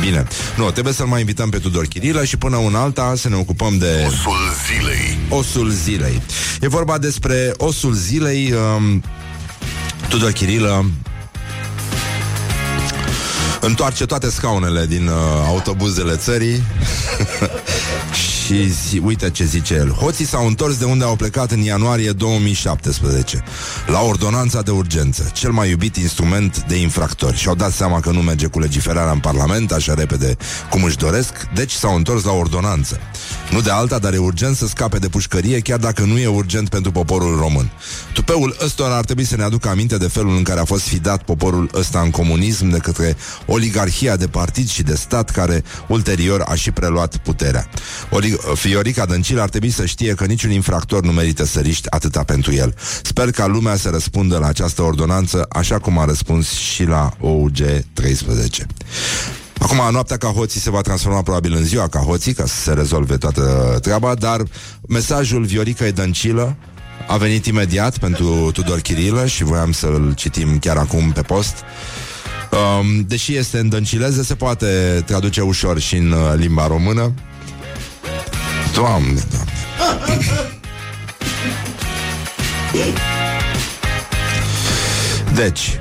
Bine. 0.00 0.26
Nu, 0.56 0.70
trebuie 0.70 0.94
să-l 0.94 1.06
mai 1.06 1.20
invităm 1.20 1.50
pe 1.50 1.58
Tudor 1.58 1.86
Chirilă 1.86 2.24
și 2.24 2.36
până 2.36 2.56
un 2.56 2.74
alta 2.74 3.12
să 3.16 3.28
ne 3.28 3.36
ocupăm 3.36 3.78
de... 3.78 4.06
Osul 4.06 4.38
zilei. 4.66 5.18
Osul 5.28 5.70
zilei. 5.70 6.22
E 6.60 6.68
vorba 6.68 6.98
despre 6.98 7.52
osul 7.56 7.92
zilei. 7.92 8.52
Um, 8.52 9.02
Tudor 10.08 10.30
Chirilă 10.30 10.84
întoarce 13.60 14.06
toate 14.06 14.30
scaunele 14.30 14.86
din 14.86 15.06
uh, 15.06 15.14
autobuzele 15.46 16.16
țării 16.16 16.62
și 18.44 18.72
zi, 18.72 18.98
uite 19.04 19.30
ce 19.30 19.44
zice 19.44 19.74
el. 19.74 19.90
Hoții 19.90 20.26
s-au 20.26 20.46
întors 20.46 20.76
de 20.76 20.84
unde 20.84 21.04
au 21.04 21.16
plecat 21.16 21.50
în 21.50 21.60
ianuarie 21.60 22.10
2017, 22.10 23.44
la 23.86 24.00
ordonanța 24.00 24.62
de 24.62 24.70
urgență, 24.70 25.30
cel 25.32 25.50
mai 25.50 25.70
iubit 25.70 25.96
instrument 25.96 26.64
de 26.68 26.76
infractori. 26.76 27.36
Și-au 27.36 27.54
dat 27.54 27.72
seama 27.72 28.00
că 28.00 28.10
nu 28.10 28.20
merge 28.20 28.46
cu 28.46 28.58
legiferarea 28.58 29.12
în 29.12 29.18
Parlament 29.18 29.72
așa 29.72 29.94
repede 29.94 30.36
cum 30.70 30.82
își 30.82 30.96
doresc, 30.96 31.48
deci 31.54 31.72
s-au 31.72 31.96
întors 31.96 32.24
la 32.24 32.32
ordonanță. 32.32 32.98
Nu 33.54 33.60
de 33.60 33.70
alta, 33.70 33.98
dar 33.98 34.12
e 34.12 34.18
urgent 34.18 34.56
să 34.56 34.66
scape 34.66 34.98
de 34.98 35.08
pușcărie, 35.08 35.60
chiar 35.60 35.78
dacă 35.78 36.02
nu 36.02 36.18
e 36.18 36.26
urgent 36.26 36.68
pentru 36.68 36.92
poporul 36.92 37.36
român. 37.38 37.70
Tupeul 38.12 38.56
ăsta 38.64 38.84
ar 38.84 39.04
trebui 39.04 39.24
să 39.24 39.36
ne 39.36 39.42
aducă 39.42 39.68
aminte 39.68 39.96
de 39.96 40.08
felul 40.08 40.36
în 40.36 40.42
care 40.42 40.60
a 40.60 40.64
fost 40.64 40.82
fidat 40.82 41.22
poporul 41.22 41.70
ăsta 41.74 42.00
în 42.00 42.10
comunism 42.10 42.68
de 42.68 42.78
către 42.78 43.16
oligarhia 43.46 44.16
de 44.16 44.26
partid 44.26 44.68
și 44.68 44.82
de 44.82 44.94
stat 44.94 45.30
care 45.30 45.64
ulterior 45.88 46.44
a 46.48 46.54
și 46.54 46.70
preluat 46.70 47.16
puterea. 47.16 47.68
Oli- 48.10 48.54
Fiorica 48.54 49.06
Dăncilă 49.06 49.42
ar 49.42 49.48
trebui 49.48 49.70
să 49.70 49.86
știe 49.86 50.14
că 50.14 50.24
niciun 50.24 50.50
infractor 50.50 51.02
nu 51.02 51.12
merită 51.12 51.44
să 51.44 51.60
riști 51.60 51.90
atâta 51.90 52.22
pentru 52.22 52.52
el. 52.52 52.74
Sper 53.02 53.30
ca 53.30 53.46
lumea 53.46 53.76
să 53.76 53.88
răspundă 53.88 54.38
la 54.38 54.46
această 54.46 54.82
ordonanță 54.82 55.46
așa 55.48 55.78
cum 55.78 55.98
a 55.98 56.04
răspuns 56.04 56.50
și 56.50 56.84
la 56.84 57.10
OUG 57.20 57.56
13. 57.92 58.66
Acum, 59.58 59.92
noaptea 59.92 60.16
ca 60.16 60.28
hoții 60.28 60.60
se 60.60 60.70
va 60.70 60.80
transforma 60.80 61.22
probabil 61.22 61.54
în 61.54 61.64
ziua 61.64 61.88
ca 61.88 61.98
hoții, 61.98 62.32
ca 62.32 62.46
să 62.46 62.54
se 62.54 62.72
rezolve 62.72 63.16
toată 63.16 63.78
treaba, 63.82 64.14
dar 64.14 64.42
mesajul 64.88 65.44
Viorica 65.44 65.90
Dăncilă 65.90 66.56
a 67.08 67.16
venit 67.16 67.46
imediat 67.46 67.98
pentru 67.98 68.50
Tudor 68.52 68.80
Chirilă 68.80 69.26
și 69.26 69.44
voiam 69.44 69.72
să-l 69.72 70.12
citim 70.16 70.58
chiar 70.58 70.76
acum 70.76 71.12
pe 71.12 71.22
post. 71.22 71.54
Um, 72.50 73.04
deși 73.06 73.36
este 73.36 73.58
în 73.58 73.68
dăncileză, 73.68 74.22
se 74.22 74.34
poate 74.34 75.02
traduce 75.06 75.40
ușor 75.40 75.78
și 75.78 75.96
în 75.96 76.12
uh, 76.12 76.32
limba 76.36 76.66
română. 76.66 77.12
Doamne, 78.74 79.22
doamne. 79.30 79.52
Deci, 85.34 85.80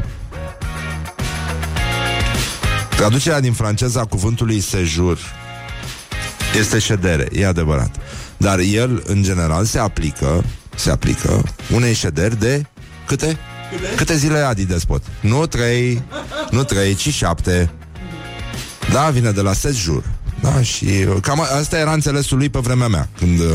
traducerea 3.03 3.39
din 3.39 3.53
franceza 3.53 3.99
a 3.99 4.05
cuvântului 4.05 4.59
sejur 4.59 5.17
este 6.57 6.79
ședere, 6.79 7.27
e 7.31 7.45
adevărat. 7.45 7.95
Dar 8.37 8.59
el, 8.59 9.03
în 9.05 9.23
general, 9.23 9.65
se 9.65 9.79
aplică, 9.79 10.43
se 10.75 10.91
aplică 10.91 11.43
unei 11.73 11.93
șederi 11.93 12.39
de 12.39 12.65
câte? 13.07 13.37
Câte 13.95 14.17
zile 14.17 14.37
Adi 14.37 14.65
Despot? 14.65 15.03
Nu 15.19 15.45
trei, 15.45 16.01
nu 16.51 16.63
trei, 16.63 16.95
ci 16.95 17.09
șapte. 17.09 17.69
Da, 18.91 19.09
vine 19.09 19.31
de 19.31 19.41
la 19.41 19.53
sejur. 19.53 20.03
Da, 20.41 20.61
și 20.61 20.85
uh, 20.85 21.15
cam 21.21 21.39
asta 21.39 21.77
era 21.77 21.93
înțelesul 21.93 22.37
lui 22.37 22.49
pe 22.49 22.59
vremea 22.59 22.87
mea, 22.87 23.09
când 23.17 23.39
uh, 23.39 23.45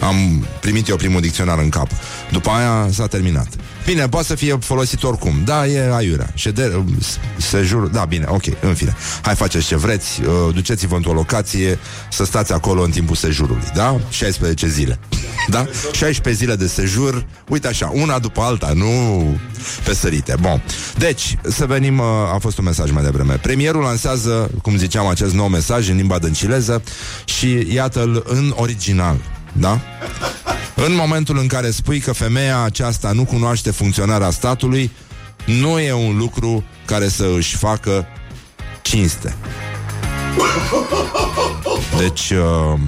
am 0.00 0.46
primit 0.60 0.88
eu 0.88 0.96
primul 0.96 1.20
dicționar 1.20 1.58
în 1.58 1.68
cap. 1.68 1.88
După 2.30 2.50
aia 2.50 2.88
s-a 2.92 3.06
terminat. 3.06 3.48
Bine, 3.84 4.08
poate 4.08 4.26
să 4.26 4.34
fie 4.34 4.56
folosit 4.60 5.02
oricum. 5.02 5.32
Da, 5.44 5.66
e 5.66 5.94
aiurea. 5.94 6.30
Ședere, 6.34 6.84
sejur, 7.36 7.86
da, 7.86 8.04
bine, 8.04 8.24
ok, 8.28 8.42
în 8.60 8.74
fine. 8.74 8.96
Hai 9.22 9.34
faceți 9.34 9.66
ce 9.66 9.76
vreți, 9.76 10.20
uh, 10.20 10.54
duceți-vă 10.54 10.96
într-o 10.96 11.12
locație 11.12 11.78
să 12.10 12.24
stați 12.24 12.52
acolo 12.52 12.82
în 12.82 12.90
timpul 12.90 13.16
sejurului, 13.16 13.70
da? 13.74 14.00
16 14.10 14.68
zile. 14.68 14.98
Da? 15.48 15.66
16 15.92 16.44
zile 16.44 16.56
de 16.56 16.66
sejur, 16.66 17.26
uite 17.48 17.68
așa, 17.68 17.90
una 17.94 18.18
după 18.18 18.40
alta, 18.40 18.72
nu 18.74 18.86
pe 19.84 19.94
sărite. 19.94 20.34
Bun. 20.40 20.62
Deci, 20.98 21.38
să 21.42 21.66
venim, 21.66 21.98
uh, 21.98 22.04
a 22.34 22.38
fost 22.40 22.58
un 22.58 22.64
mesaj 22.64 22.90
mai 22.90 23.02
devreme. 23.02 23.34
Premierul 23.34 23.82
lansează, 23.82 24.50
cum 24.62 24.76
ziceam, 24.76 25.06
acest 25.06 25.34
nou 25.34 25.46
mesaj 25.46 25.88
în 25.88 25.96
limba 25.96 26.18
dăncileză 26.18 26.82
și 27.24 27.66
iată-l 27.72 28.22
în 28.26 28.52
original. 28.56 29.16
Da? 29.52 29.80
În 30.86 30.94
momentul 30.94 31.38
în 31.38 31.46
care 31.46 31.70
spui 31.70 31.98
că 31.98 32.12
femeia 32.12 32.62
aceasta 32.62 33.12
nu 33.12 33.24
cunoaște 33.24 33.70
funcționarea 33.70 34.30
statului, 34.30 34.90
nu 35.46 35.78
e 35.78 35.92
un 35.92 36.16
lucru 36.16 36.64
care 36.84 37.08
să 37.08 37.26
își 37.36 37.56
facă 37.56 38.06
cinste. 38.82 39.34
Deci, 41.98 42.30
uh, 42.30 42.78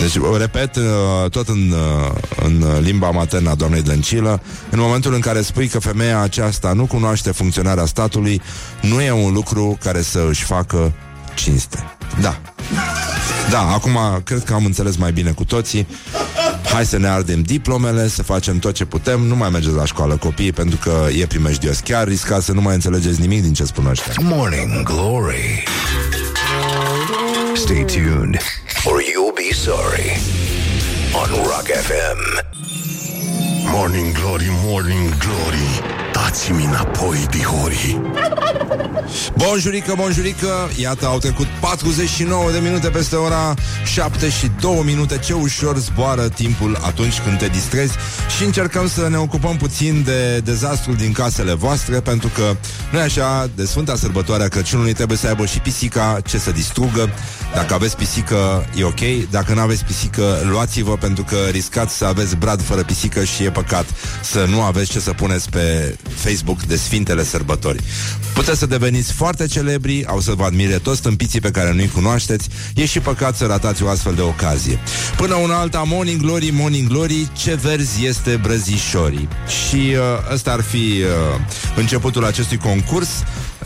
Deci, 0.00 0.16
o 0.16 0.36
repet, 0.36 0.76
uh, 0.76 1.30
tot 1.30 1.48
în, 1.48 1.70
uh, 1.70 2.12
în 2.44 2.80
limba 2.80 3.10
maternă 3.10 3.50
a 3.50 3.54
doamnei 3.54 3.82
Dăncilă, 3.82 4.42
în 4.70 4.80
momentul 4.80 5.14
în 5.14 5.20
care 5.20 5.42
spui 5.42 5.68
că 5.68 5.78
femeia 5.78 6.20
aceasta 6.20 6.72
nu 6.72 6.86
cunoaște 6.86 7.30
funcționarea 7.30 7.84
statului, 7.84 8.42
nu 8.80 9.00
e 9.00 9.10
un 9.10 9.32
lucru 9.32 9.78
care 9.82 10.02
să 10.02 10.26
își 10.28 10.44
facă 10.44 10.92
cinste. 11.38 11.84
Da. 12.20 12.40
Da, 13.50 13.60
acum 13.60 13.98
cred 14.24 14.44
că 14.44 14.54
am 14.54 14.64
înțeles 14.64 14.96
mai 14.96 15.12
bine 15.12 15.30
cu 15.30 15.44
toții. 15.44 15.86
Hai 16.72 16.86
să 16.86 16.98
ne 16.98 17.08
ardem 17.08 17.42
diplomele, 17.42 18.08
să 18.08 18.22
facem 18.22 18.58
tot 18.58 18.74
ce 18.74 18.84
putem, 18.84 19.20
nu 19.20 19.36
mai 19.36 19.50
mergeți 19.50 19.74
la 19.74 19.84
școală 19.84 20.16
copiii 20.16 20.52
pentru 20.52 20.78
că 20.82 21.06
e 21.18 21.26
primejdios. 21.26 21.78
Chiar 21.78 22.08
riscați 22.08 22.44
să 22.44 22.52
nu 22.52 22.60
mai 22.60 22.74
înțelegeți 22.74 23.20
nimic 23.20 23.42
din 23.42 23.52
ce 23.52 23.64
spun 23.64 23.86
ăștia. 23.86 24.12
Morning 24.20 24.82
Glory 24.82 25.62
Stay 27.54 27.84
tuned 27.84 28.38
or 28.84 29.00
you'll 29.00 29.34
be 29.34 29.54
sorry 29.54 30.20
on 31.12 31.28
Rock 31.42 31.66
FM. 31.66 32.46
Morning 33.72 34.12
Glory, 34.12 34.48
Morning 34.64 35.16
Glory 35.18 36.07
Dați-mi 36.28 36.64
înapoi, 36.64 37.26
dihorii 37.30 38.00
Bonjurică, 39.36 39.94
bonjurică. 39.96 40.70
Iată, 40.80 41.06
au 41.06 41.18
trecut 41.18 41.46
49 41.60 42.50
de 42.50 42.58
minute 42.58 42.88
peste 42.88 43.16
ora 43.16 43.54
7 43.84 44.28
și 44.28 44.50
2 44.60 44.82
minute. 44.84 45.18
Ce 45.18 45.32
ușor 45.32 45.78
zboară 45.78 46.28
timpul 46.28 46.78
atunci 46.82 47.20
când 47.20 47.38
te 47.38 47.46
distrezi. 47.46 47.92
Și 48.36 48.44
încercăm 48.44 48.88
să 48.88 49.08
ne 49.08 49.16
ocupăm 49.16 49.56
puțin 49.56 50.02
de 50.04 50.38
dezastrul 50.38 50.94
din 50.94 51.12
casele 51.12 51.54
voastre 51.54 52.00
Pentru 52.00 52.28
că, 52.34 52.56
nu 52.92 52.98
așa, 52.98 53.50
de 53.54 53.64
Sfânta 53.64 53.96
Sărbătoare 53.96 54.42
a 54.42 54.48
Crăciunului 54.48 54.92
Trebuie 54.92 55.16
să 55.16 55.26
aibă 55.26 55.46
și 55.46 55.58
pisica 55.58 56.20
ce 56.26 56.38
să 56.38 56.50
distrugă. 56.50 57.10
Dacă 57.54 57.74
aveți 57.74 57.96
pisică, 57.96 58.66
e 58.76 58.84
ok. 58.84 59.30
Dacă 59.30 59.54
nu 59.54 59.60
aveți 59.60 59.84
pisică, 59.84 60.38
luați-vă 60.50 60.96
Pentru 60.96 61.24
că 61.24 61.36
riscați 61.50 61.96
să 61.96 62.04
aveți 62.04 62.36
brad 62.36 62.62
fără 62.62 62.82
pisică 62.82 63.24
Și 63.24 63.44
e 63.44 63.50
păcat 63.50 63.84
să 64.22 64.46
nu 64.48 64.62
aveți 64.62 64.90
ce 64.90 65.00
să 65.00 65.12
puneți 65.12 65.50
pe 65.50 65.96
Facebook 66.18 66.62
de 66.62 66.76
Sfintele 66.76 67.24
Sărbători. 67.24 67.82
Puteți 68.34 68.58
să 68.58 68.66
deveniți 68.66 69.12
foarte 69.12 69.46
celebri, 69.46 70.06
au 70.06 70.20
să 70.20 70.32
vă 70.32 70.44
admire 70.44 70.78
toți 70.78 70.98
stâmpiții 70.98 71.40
pe 71.40 71.50
care 71.50 71.72
nu-i 71.72 71.88
cunoașteți, 71.88 72.48
e 72.74 72.86
și 72.86 73.00
păcat 73.00 73.36
să 73.36 73.44
ratați 73.44 73.82
o 73.82 73.88
astfel 73.88 74.14
de 74.14 74.22
ocazie. 74.22 74.78
Până 75.16 75.34
una 75.34 75.58
alta, 75.58 75.82
Morning 75.86 76.20
Glory, 76.20 76.50
Morning 76.50 76.88
Glory, 76.88 77.28
ce 77.32 77.54
verzi 77.54 78.06
este 78.06 78.36
brăzișorii. 78.42 79.28
Și 79.68 79.76
uh, 79.76 80.32
ăsta 80.32 80.52
ar 80.52 80.60
fi 80.60 80.76
uh, 80.76 81.40
începutul 81.76 82.24
acestui 82.24 82.56
concurs 82.56 83.08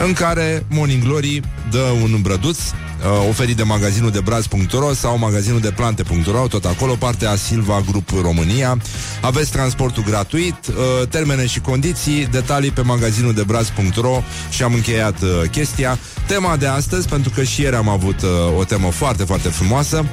în 0.05 0.13
care 0.13 0.67
Morning 0.69 1.03
Glory 1.03 1.41
dă 1.71 1.95
un 2.03 2.19
brăduț 2.23 2.59
uh, 2.59 3.29
oferit 3.29 3.57
de 3.57 3.63
magazinul 3.63 4.11
de 4.11 4.21
braz.ro 4.21 4.93
sau 4.93 5.19
magazinul 5.19 5.61
de 5.61 5.71
plante.ro, 5.71 6.47
tot 6.47 6.65
acolo, 6.65 6.95
partea 6.95 7.37
Silva 7.37 7.83
Grup 7.91 8.11
România. 8.23 8.79
Aveți 9.21 9.51
transportul 9.51 10.03
gratuit, 10.03 10.57
uh, 10.67 11.09
termene 11.09 11.47
și 11.47 11.61
condiții, 11.61 12.27
detalii 12.27 12.71
pe 12.71 12.81
magazinul 12.81 13.35
de 13.35 13.43
braz.ro 13.43 14.23
și 14.51 14.63
am 14.63 14.75
încheiat 14.75 15.23
uh, 15.23 15.29
chestia. 15.51 15.99
Tema 16.27 16.57
de 16.57 16.67
astăzi, 16.67 17.09
pentru 17.09 17.31
că 17.35 17.43
și 17.43 17.61
ieri 17.61 17.77
am 17.77 17.89
avut 17.89 18.23
uh, 18.23 18.59
o 18.59 18.65
temă 18.65 18.91
foarte, 18.91 19.25
foarte 19.25 19.49
frumoasă, 19.49 20.05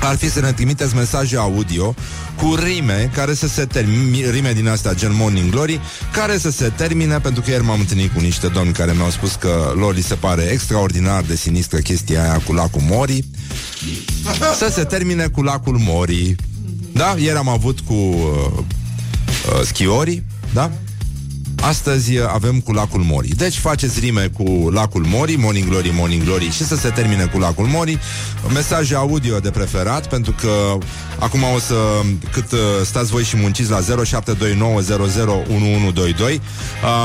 ar 0.00 0.16
fi 0.16 0.30
să 0.30 0.40
ne 0.40 0.52
trimiteți 0.52 0.94
mesaje 0.94 1.36
audio 1.36 1.94
cu 2.36 2.54
rime 2.54 3.10
care 3.14 3.34
să 3.34 3.48
se 3.48 3.64
termine, 3.64 4.30
rime 4.30 4.52
din 4.52 4.68
astea 4.68 4.94
gen 4.94 5.14
Morning 5.14 5.50
Glory, 5.50 5.80
care 6.12 6.38
să 6.38 6.50
se 6.50 6.72
termine, 6.76 7.18
pentru 7.18 7.42
că 7.42 7.50
ieri 7.50 7.64
m-am 7.64 7.80
întâlnit 7.80 8.12
cu 8.12 8.20
niște 8.20 8.48
domni 8.48 8.72
care 8.72 8.92
mi-au 8.92 9.10
spus 9.10 9.34
că 9.34 9.72
lor 9.74 9.94
li 9.94 10.02
se 10.02 10.14
pare 10.14 10.42
extraordinar 10.42 11.22
de 11.22 11.36
sinistră 11.36 11.78
chestia 11.78 12.22
aia 12.22 12.40
cu 12.46 12.52
lacul 12.52 12.82
Mori, 12.88 13.24
să 14.58 14.70
se 14.72 14.84
termine 14.84 15.26
cu 15.26 15.42
lacul 15.42 15.78
Mori. 15.78 16.36
Da? 16.92 17.14
Ieri 17.18 17.36
am 17.36 17.48
avut 17.48 17.80
cu 17.80 17.94
uh, 17.94 18.16
uh, 18.56 19.64
schiorii, 19.64 20.24
da? 20.52 20.70
Astăzi 21.60 22.16
uh, 22.16 22.24
avem 22.32 22.60
cu 22.60 22.72
lacul 22.72 23.00
Mori. 23.00 23.28
Deci 23.28 23.58
faceți 23.58 24.00
rime 24.00 24.30
cu 24.36 24.70
lacul 24.72 25.04
Mori, 25.06 25.36
Morning 25.36 25.68
Glory, 25.68 25.92
Morning 25.94 26.24
Glory 26.24 26.50
și 26.50 26.64
să 26.64 26.76
se 26.76 26.88
termine 26.88 27.24
cu 27.24 27.38
lacul 27.38 27.66
Mori. 27.66 27.98
Mesaje 28.52 28.94
audio 28.94 29.38
de 29.38 29.50
preferat, 29.50 30.08
pentru 30.08 30.34
că 30.40 30.78
acum 31.18 31.40
o 31.54 31.58
să, 31.58 31.74
cât 32.32 32.52
uh, 32.52 32.58
stați 32.84 33.10
voi 33.10 33.22
și 33.22 33.36
munciți 33.36 33.70
la 33.70 33.80
0729001122, 33.80 33.82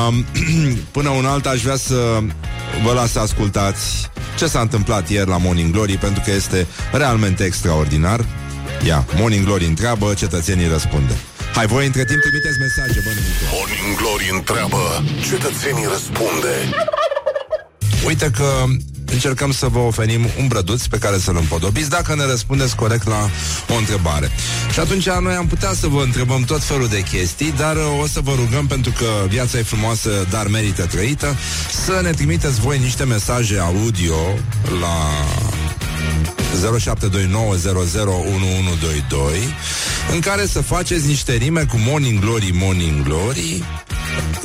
um, 0.07 0.25
până 0.97 1.09
un 1.09 1.25
alt 1.25 1.45
aș 1.45 1.61
vrea 1.61 1.75
să 1.75 2.19
vă 2.83 2.93
las 2.93 3.11
să 3.11 3.19
ascultați 3.19 4.09
ce 4.37 4.47
s-a 4.47 4.59
întâmplat 4.59 5.09
ieri 5.09 5.29
la 5.29 5.37
Morning 5.37 5.71
Glory, 5.71 5.97
pentru 5.97 6.21
că 6.25 6.31
este 6.31 6.67
realmente 6.91 7.43
extraordinar. 7.43 8.25
Ia, 8.85 9.05
Morning 9.15 9.45
Glory 9.45 9.65
întreabă, 9.65 10.13
cetățenii 10.13 10.67
răspunde. 10.67 11.13
Hai, 11.53 11.67
voi 11.67 11.85
între 11.85 12.05
timp 12.05 12.21
trimiteți 12.21 12.59
mesaje, 12.59 12.99
bă, 13.05 13.09
nimic. 13.09 13.35
Morning 13.51 13.97
Glory 13.97 14.29
întreabă 14.31 15.03
Cetățenii 15.29 15.87
răspunde 15.91 16.53
Uite 18.05 18.31
că 18.37 18.63
încercăm 19.13 19.51
să 19.51 19.67
vă 19.67 19.79
oferim 19.79 20.21
un 20.39 20.47
brăduț 20.47 20.85
pe 20.85 20.97
care 20.97 21.17
să-l 21.17 21.35
împodobiți 21.35 21.89
dacă 21.89 22.15
ne 22.15 22.25
răspundeți 22.25 22.75
corect 22.75 23.07
la 23.07 23.29
o 23.69 23.77
întrebare. 23.77 24.31
Și 24.71 24.79
atunci 24.79 25.09
noi 25.09 25.33
am 25.33 25.47
putea 25.47 25.73
să 25.73 25.87
vă 25.87 26.01
întrebăm 26.01 26.43
tot 26.43 26.63
felul 26.63 26.87
de 26.87 27.01
chestii, 27.01 27.53
dar 27.57 27.75
uh, 27.75 28.01
o 28.01 28.07
să 28.07 28.19
vă 28.19 28.33
rugăm, 28.35 28.67
pentru 28.67 28.91
că 28.91 29.05
viața 29.27 29.57
e 29.57 29.63
frumoasă, 29.63 30.09
dar 30.29 30.47
merită 30.47 30.85
trăită, 30.85 31.35
să 31.85 31.99
ne 32.03 32.11
trimiteți 32.11 32.59
voi 32.59 32.79
niște 32.79 33.03
mesaje 33.03 33.59
audio 33.59 34.17
la 34.79 34.95
0729001122 36.03 36.67
în 40.13 40.19
care 40.19 40.45
să 40.45 40.61
faceți 40.61 41.07
niște 41.07 41.33
rime 41.33 41.63
cu 41.63 41.77
Morning 41.87 42.19
Glory, 42.19 42.51
Morning 42.53 43.03
Glory 43.03 43.63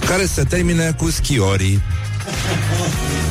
care 0.06 0.24
se 0.24 0.42
termine 0.42 0.94
cu 0.96 1.10
schiorii. 1.10 1.82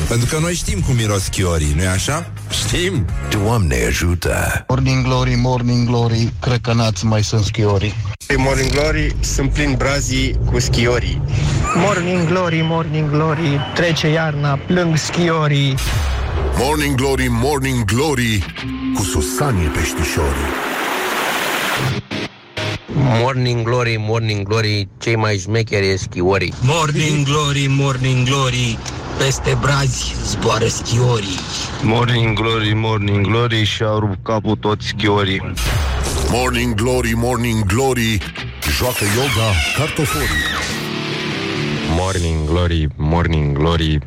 Pentru 0.08 0.26
că 0.26 0.40
noi 0.40 0.54
știm 0.54 0.80
cum 0.80 0.94
miros 0.94 1.22
schiorii, 1.22 1.72
nu-i 1.76 1.86
așa? 1.86 2.30
Știm. 2.50 3.04
Doamne 3.30 3.84
ajută 3.86 4.64
Morning 4.68 5.04
Glory, 5.04 5.34
Morning 5.34 5.86
Glory, 5.86 6.32
cred 6.40 6.58
că 6.60 6.72
n-ați 6.72 7.04
mai 7.04 7.24
sunt 7.24 7.44
schiorii. 7.44 7.94
Morning 8.36 8.70
Glory, 8.70 9.16
sunt 9.20 9.52
plin 9.52 9.74
brazii 9.78 10.38
cu 10.44 10.58
schiorii. 10.58 11.22
Morning 11.74 12.28
Glory, 12.28 12.60
Morning 12.62 13.10
Glory, 13.10 13.60
trece 13.74 14.08
iarna, 14.08 14.58
plâng 14.66 14.96
schiorii. 14.96 15.74
Morning 16.58 16.96
Glory, 16.96 17.28
Morning 17.30 17.84
Glory 17.84 18.44
Cu 18.94 19.02
Susanii 19.02 19.66
peștișorii 19.66 20.48
Morning 23.20 23.62
Glory, 23.64 23.96
Morning 23.98 24.46
Glory, 24.48 24.88
cei 24.98 25.16
mai 25.16 25.38
șmecheri 25.38 25.88
e 25.88 25.96
schiorii. 25.96 26.52
Morning 26.62 27.24
Glory, 27.26 27.66
Morning 27.68 28.26
Glory, 28.28 28.78
peste 29.18 29.56
brazi 29.60 30.14
zboară 30.24 30.66
schiorii. 30.66 31.38
Morning 31.82 32.38
Glory, 32.40 32.72
Morning 32.74 33.26
Glory 33.26 33.64
și-au 33.64 33.98
rupt 33.98 34.18
capul 34.22 34.56
toți 34.56 34.86
schiorii. 34.86 35.42
Morning 36.30 36.74
Glory, 36.74 37.12
Morning 37.14 37.64
Glory 37.66 38.18
Joacă 38.78 39.04
yoga 39.16 39.50
cartoforii 39.76 40.44
Morning 41.96 42.48
Glory, 42.48 42.88
Morning 42.96 43.58
Glory, 43.58 43.98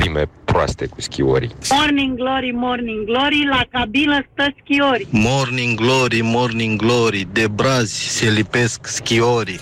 rime 0.00 0.30
proaste 0.52 0.86
cu 0.86 1.00
schiorii. 1.00 1.50
Morning 1.70 2.16
Glory, 2.16 2.50
Morning 2.54 3.04
Glory, 3.04 3.46
la 3.50 3.62
cabină 3.70 4.26
stă 4.32 4.54
schiori. 4.62 5.06
Morning 5.10 5.78
Glory, 5.80 6.20
Morning 6.22 6.80
Glory, 6.80 7.28
de 7.32 7.46
brazi 7.48 8.08
se 8.08 8.30
lipesc 8.30 8.86
schiorii. 8.86 9.60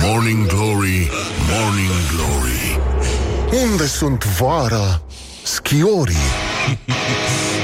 Morning 0.00 0.46
Glory, 0.46 1.10
Morning 1.50 1.90
Glory 2.12 2.80
Unde 3.70 3.86
sunt 3.86 4.24
vara 4.24 5.02
schiorii? 5.42 6.16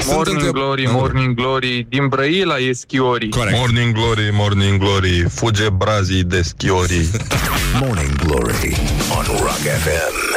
Sunt 0.03 0.27
întreb- 0.27 0.51
Glory, 0.53 0.87
Morning 0.91 1.35
Glory, 1.35 1.85
din 1.89 2.07
Brăila 2.07 2.59
e 2.59 2.73
schiorii. 2.73 3.29
Corect. 3.29 3.57
Morning 3.57 3.93
Glory, 3.93 4.29
Morning 4.33 4.79
Glory, 4.79 5.25
fuge 5.29 5.69
brazii 5.69 6.23
de 6.23 6.41
schiorii. 6.41 7.09
Morning 7.83 8.15
Glory 8.25 8.75
on 9.17 9.25
Rock 9.39 9.63
FM 9.83 10.32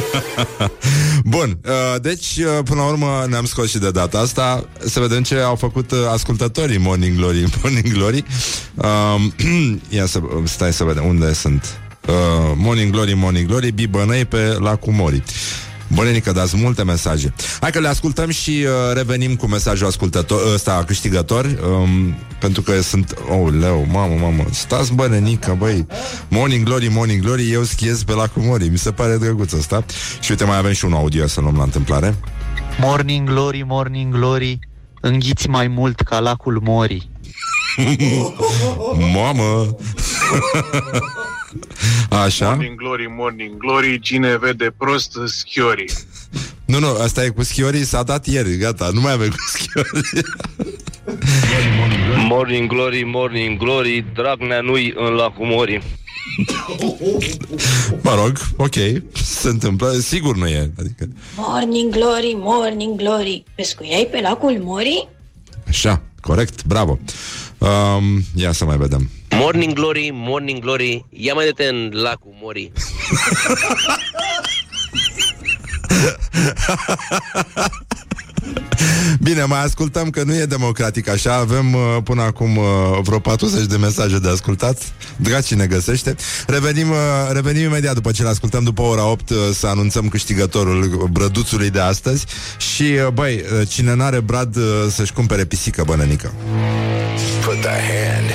Bun, 1.24 1.58
uh, 1.64 2.00
deci 2.00 2.36
uh, 2.36 2.64
până 2.64 2.80
la 2.80 2.86
urmă 2.86 3.26
ne-am 3.28 3.44
scos 3.44 3.70
și 3.70 3.78
de 3.78 3.90
data 3.90 4.18
asta. 4.18 4.64
Să 4.84 5.00
vedem 5.00 5.22
ce 5.22 5.38
au 5.38 5.56
făcut 5.56 5.90
uh, 5.90 5.98
ascultătorii 6.12 6.78
Morning 6.78 7.16
Glory 7.16 7.44
Morning 7.62 7.92
Glory. 7.92 8.24
Um, 8.74 9.32
Ia 9.96 10.06
să, 10.06 10.20
stai 10.44 10.72
să 10.72 10.84
vedem 10.84 11.04
unde 11.04 11.32
sunt. 11.32 11.78
Uh, 12.08 12.14
Morning 12.56 12.92
Glory, 12.92 13.14
Morning 13.14 13.48
Glory 13.48 13.70
Bibănăi 13.70 14.24
pe 14.24 14.56
lacul 14.58 14.92
Mori 14.92 15.22
Bănenică, 15.94 16.32
dați 16.32 16.56
multe 16.56 16.84
mesaje. 16.84 17.34
Hai 17.60 17.70
că 17.70 17.78
le 17.80 17.88
ascultăm 17.88 18.30
și 18.30 18.50
uh, 18.50 18.94
revenim 18.94 19.36
cu 19.36 19.46
mesajul 19.46 19.86
ascultător 19.86 20.54
ăsta 20.54 20.84
câștigător 20.86 21.44
um, 21.44 22.14
Pentru 22.40 22.62
că 22.62 22.80
sunt 22.82 23.14
Oh, 23.28 23.52
leu, 23.60 23.86
mamă, 23.90 24.14
mamă. 24.20 24.44
Stați 24.50 24.92
bănenică, 24.94 25.54
băi. 25.58 25.86
Morning 26.28 26.64
Glory, 26.64 26.88
Morning 26.88 27.22
Glory 27.22 27.50
Eu 27.50 27.62
schiez 27.62 28.02
pe 28.02 28.12
lacul 28.12 28.42
Mori 28.42 28.68
Mi 28.68 28.78
se 28.78 28.90
pare 28.90 29.16
drăguț 29.16 29.52
ăsta. 29.52 29.84
Și 30.20 30.30
uite, 30.30 30.44
mai 30.44 30.56
avem 30.56 30.72
și 30.72 30.84
un 30.84 30.92
audio 30.92 31.26
să 31.26 31.40
luăm 31.40 31.56
la 31.56 31.62
întâmplare. 31.62 32.14
Morning 32.80 33.28
Glory, 33.28 33.64
Morning 33.66 34.14
Glory, 34.14 34.58
înghiți 35.00 35.48
mai 35.48 35.68
mult 35.68 36.00
ca 36.00 36.18
lacul 36.18 36.60
Mori. 36.64 37.10
Mamă! 39.14 39.66
Așa? 42.10 42.46
Morning 42.48 42.76
glory, 42.78 43.06
morning 43.16 43.56
glory, 43.56 44.00
cine 44.00 44.38
vede 44.38 44.74
prost, 44.78 45.18
schiori. 45.26 45.84
Nu, 46.64 46.78
nu, 46.78 46.86
asta 47.02 47.24
e 47.24 47.28
cu 47.28 47.42
schiorii, 47.42 47.84
s-a 47.84 48.02
dat 48.02 48.26
ieri, 48.26 48.56
gata, 48.56 48.90
nu 48.92 49.00
mai 49.00 49.12
avem 49.12 49.28
cu 49.28 49.36
schiorii. 49.52 50.24
Morning 52.28 52.68
glory, 52.68 53.02
morning 53.04 53.58
glory, 53.58 54.04
Dragnea 54.14 54.60
nu-i 54.60 54.92
în 54.96 55.12
lacul 55.12 55.46
Mori. 55.46 55.82
Mă 58.02 58.14
rog, 58.14 58.32
ok, 58.56 58.74
se 59.12 59.48
întâmplă, 59.48 59.92
sigur 59.92 60.36
nu 60.36 60.46
e. 60.46 60.72
Adică, 60.78 61.08
Morning 61.36 61.92
glory, 61.92 62.32
morning 62.36 62.96
glory. 62.96 63.44
Pescuiai 63.54 64.08
pe 64.10 64.20
lacul 64.20 64.58
Mori? 64.62 65.08
așa, 65.68 66.02
corect, 66.20 66.64
bravo. 66.64 66.98
Um, 67.62 68.24
ia 68.34 68.52
să 68.52 68.64
mai 68.64 68.76
vedem. 68.76 69.10
Morning 69.30 69.72
glory, 69.72 70.10
morning 70.12 70.60
glory, 70.60 71.04
ia 71.10 71.34
mai 71.34 71.50
de 71.56 71.64
în 71.64 71.90
lacul 71.92 72.34
Mori. 72.40 72.72
Bine, 79.22 79.44
mai 79.44 79.62
ascultăm 79.62 80.10
că 80.10 80.22
nu 80.22 80.34
e 80.34 80.44
democratic 80.44 81.08
așa. 81.08 81.34
Avem 81.34 81.74
uh, 81.74 81.80
până 82.04 82.22
acum 82.22 82.56
uh, 82.56 82.64
vreo 83.02 83.18
40 83.18 83.66
de 83.66 83.76
mesaje 83.76 84.18
de 84.18 84.28
ascultat. 84.28 84.92
Dragi 85.16 85.46
cine 85.46 85.66
găsește. 85.66 86.16
Revenim, 86.46 86.90
uh, 86.90 86.96
revenim 87.32 87.62
imediat 87.62 87.94
după 87.94 88.10
ce 88.10 88.22
le 88.22 88.28
ascultăm 88.28 88.64
După 88.64 88.82
ora 88.82 89.06
8 89.06 89.30
uh, 89.30 89.36
să 89.52 89.66
anunțăm 89.66 90.08
câștigătorul 90.08 91.08
Brăduțului 91.10 91.70
de 91.70 91.80
astăzi. 91.80 92.26
Și, 92.74 92.82
uh, 92.82 93.08
băi, 93.12 93.34
uh, 93.34 93.68
cine 93.68 93.94
n-are 93.94 94.20
brad 94.20 94.56
uh, 94.56 94.62
Să-și 94.90 95.12
cumpere 95.12 95.44
pisică 95.44 95.82
bănănică 95.86 96.32
Put 96.38 96.91
the 97.62 97.70
hand 97.70 98.28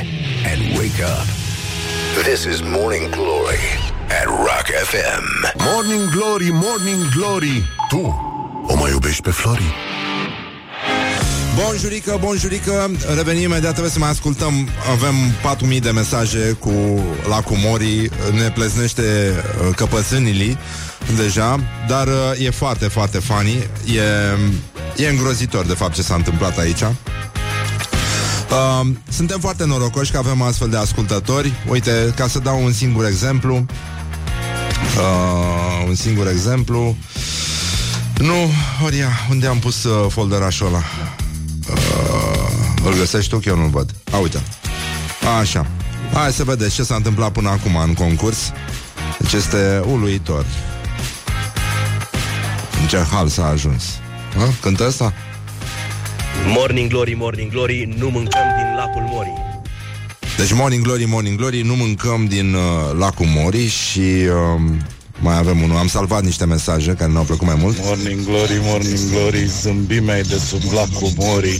and 0.49 0.77
wake 0.77 0.99
up. 1.01 1.27
This 2.23 2.45
is 2.45 2.63
Morning 2.63 3.11
Glory 3.11 3.59
at 4.09 4.27
Rock 4.27 4.67
FM. 4.91 5.23
Morning 5.69 6.09
Glory, 6.11 6.49
Morning 6.51 7.01
Glory. 7.15 7.65
Tu 7.89 7.99
o 8.67 8.75
mai 8.75 8.91
iubești 8.91 9.21
pe 9.21 9.29
Flori? 9.31 9.73
Bonjurică, 11.55 12.17
bonjurică 12.19 12.91
Revenim 13.15 13.41
imediat, 13.41 13.71
trebuie 13.71 13.91
să 13.91 13.99
mai 13.99 14.09
ascultăm 14.09 14.69
Avem 14.91 15.15
4000 15.41 15.79
de 15.79 15.91
mesaje 15.91 16.57
cu 16.59 16.71
lacul 17.29 17.57
Mori 17.57 18.09
Ne 18.33 18.49
pleznește 18.49 19.01
uh, 19.01 19.75
căpățânilii 19.75 20.57
Deja 21.15 21.59
Dar 21.87 22.07
uh, 22.07 22.45
e 22.45 22.49
foarte, 22.49 22.87
foarte 22.87 23.19
funny 23.19 23.67
E, 24.97 25.03
e 25.03 25.09
îngrozitor 25.09 25.65
de 25.65 25.73
fapt 25.73 25.93
ce 25.93 26.01
s-a 26.01 26.15
întâmplat 26.15 26.57
aici 26.57 26.83
Uh, 28.51 28.87
suntem 29.09 29.39
foarte 29.39 29.65
norocoși 29.65 30.11
că 30.11 30.17
avem 30.17 30.41
astfel 30.41 30.69
de 30.69 30.77
ascultători. 30.77 31.53
Uite, 31.69 32.13
ca 32.15 32.27
să 32.27 32.39
dau 32.39 32.63
un 32.63 32.71
singur 32.71 33.05
exemplu. 33.05 33.65
Uh, 34.97 35.85
un 35.87 35.95
singur 35.95 36.27
exemplu. 36.27 36.95
Nu, 38.17 38.51
Oria, 38.83 39.09
unde 39.29 39.47
am 39.47 39.59
pus 39.59 39.83
uh, 39.83 40.11
folderașul 40.11 40.67
ăla? 40.67 40.81
Uh, 41.69 42.85
îl 42.85 42.93
găsești 42.93 43.29
tu, 43.29 43.37
că 43.37 43.49
eu 43.49 43.57
nu-l 43.57 43.69
văd. 43.69 43.93
A, 44.11 44.17
uite. 44.17 44.41
Așa. 45.39 45.65
Hai 46.13 46.31
să 46.31 46.43
vedeți 46.43 46.75
ce 46.75 46.83
s-a 46.83 46.95
întâmplat 46.95 47.31
până 47.31 47.49
acum 47.49 47.75
în 47.75 47.93
concurs. 47.93 48.37
Deci 49.19 49.33
este 49.33 49.83
uluitor. 49.85 50.45
În 52.81 52.87
ce 52.87 52.97
hal 53.11 53.27
s-a 53.27 53.47
ajuns. 53.47 53.83
Ha? 54.37 54.53
Cântă 54.61 54.85
asta? 54.85 55.13
Morning 56.45 56.89
glory, 56.89 57.13
morning 57.13 57.51
glory, 57.51 57.93
nu 57.97 58.09
mâncăm 58.09 58.41
din 58.57 58.75
lacul 58.77 59.01
Mori. 59.11 59.33
Deci 60.37 60.53
Morning 60.53 60.83
Glory, 60.83 61.05
Morning 61.05 61.37
Glory 61.37 61.61
Nu 61.61 61.75
mâncăm 61.75 62.25
din 62.25 62.53
uh, 62.53 62.97
lacul 62.99 63.25
Mori 63.25 63.67
Și 63.67 63.99
uh, 63.99 64.61
mai 65.19 65.37
avem 65.37 65.61
unul 65.61 65.77
Am 65.77 65.87
salvat 65.87 66.23
niște 66.23 66.45
mesaje 66.45 66.91
care 66.91 67.11
ne-au 67.11 67.23
plăcut 67.23 67.47
mai 67.47 67.55
mult 67.61 67.77
Morning 67.83 68.23
glory, 68.25 68.59
morning 68.61 68.99
glory, 69.11 69.45
zâmbimea 69.61 70.21
de 70.21 70.37
sub 70.37 70.61
lacul 70.73 71.09
Mori. 71.17 71.57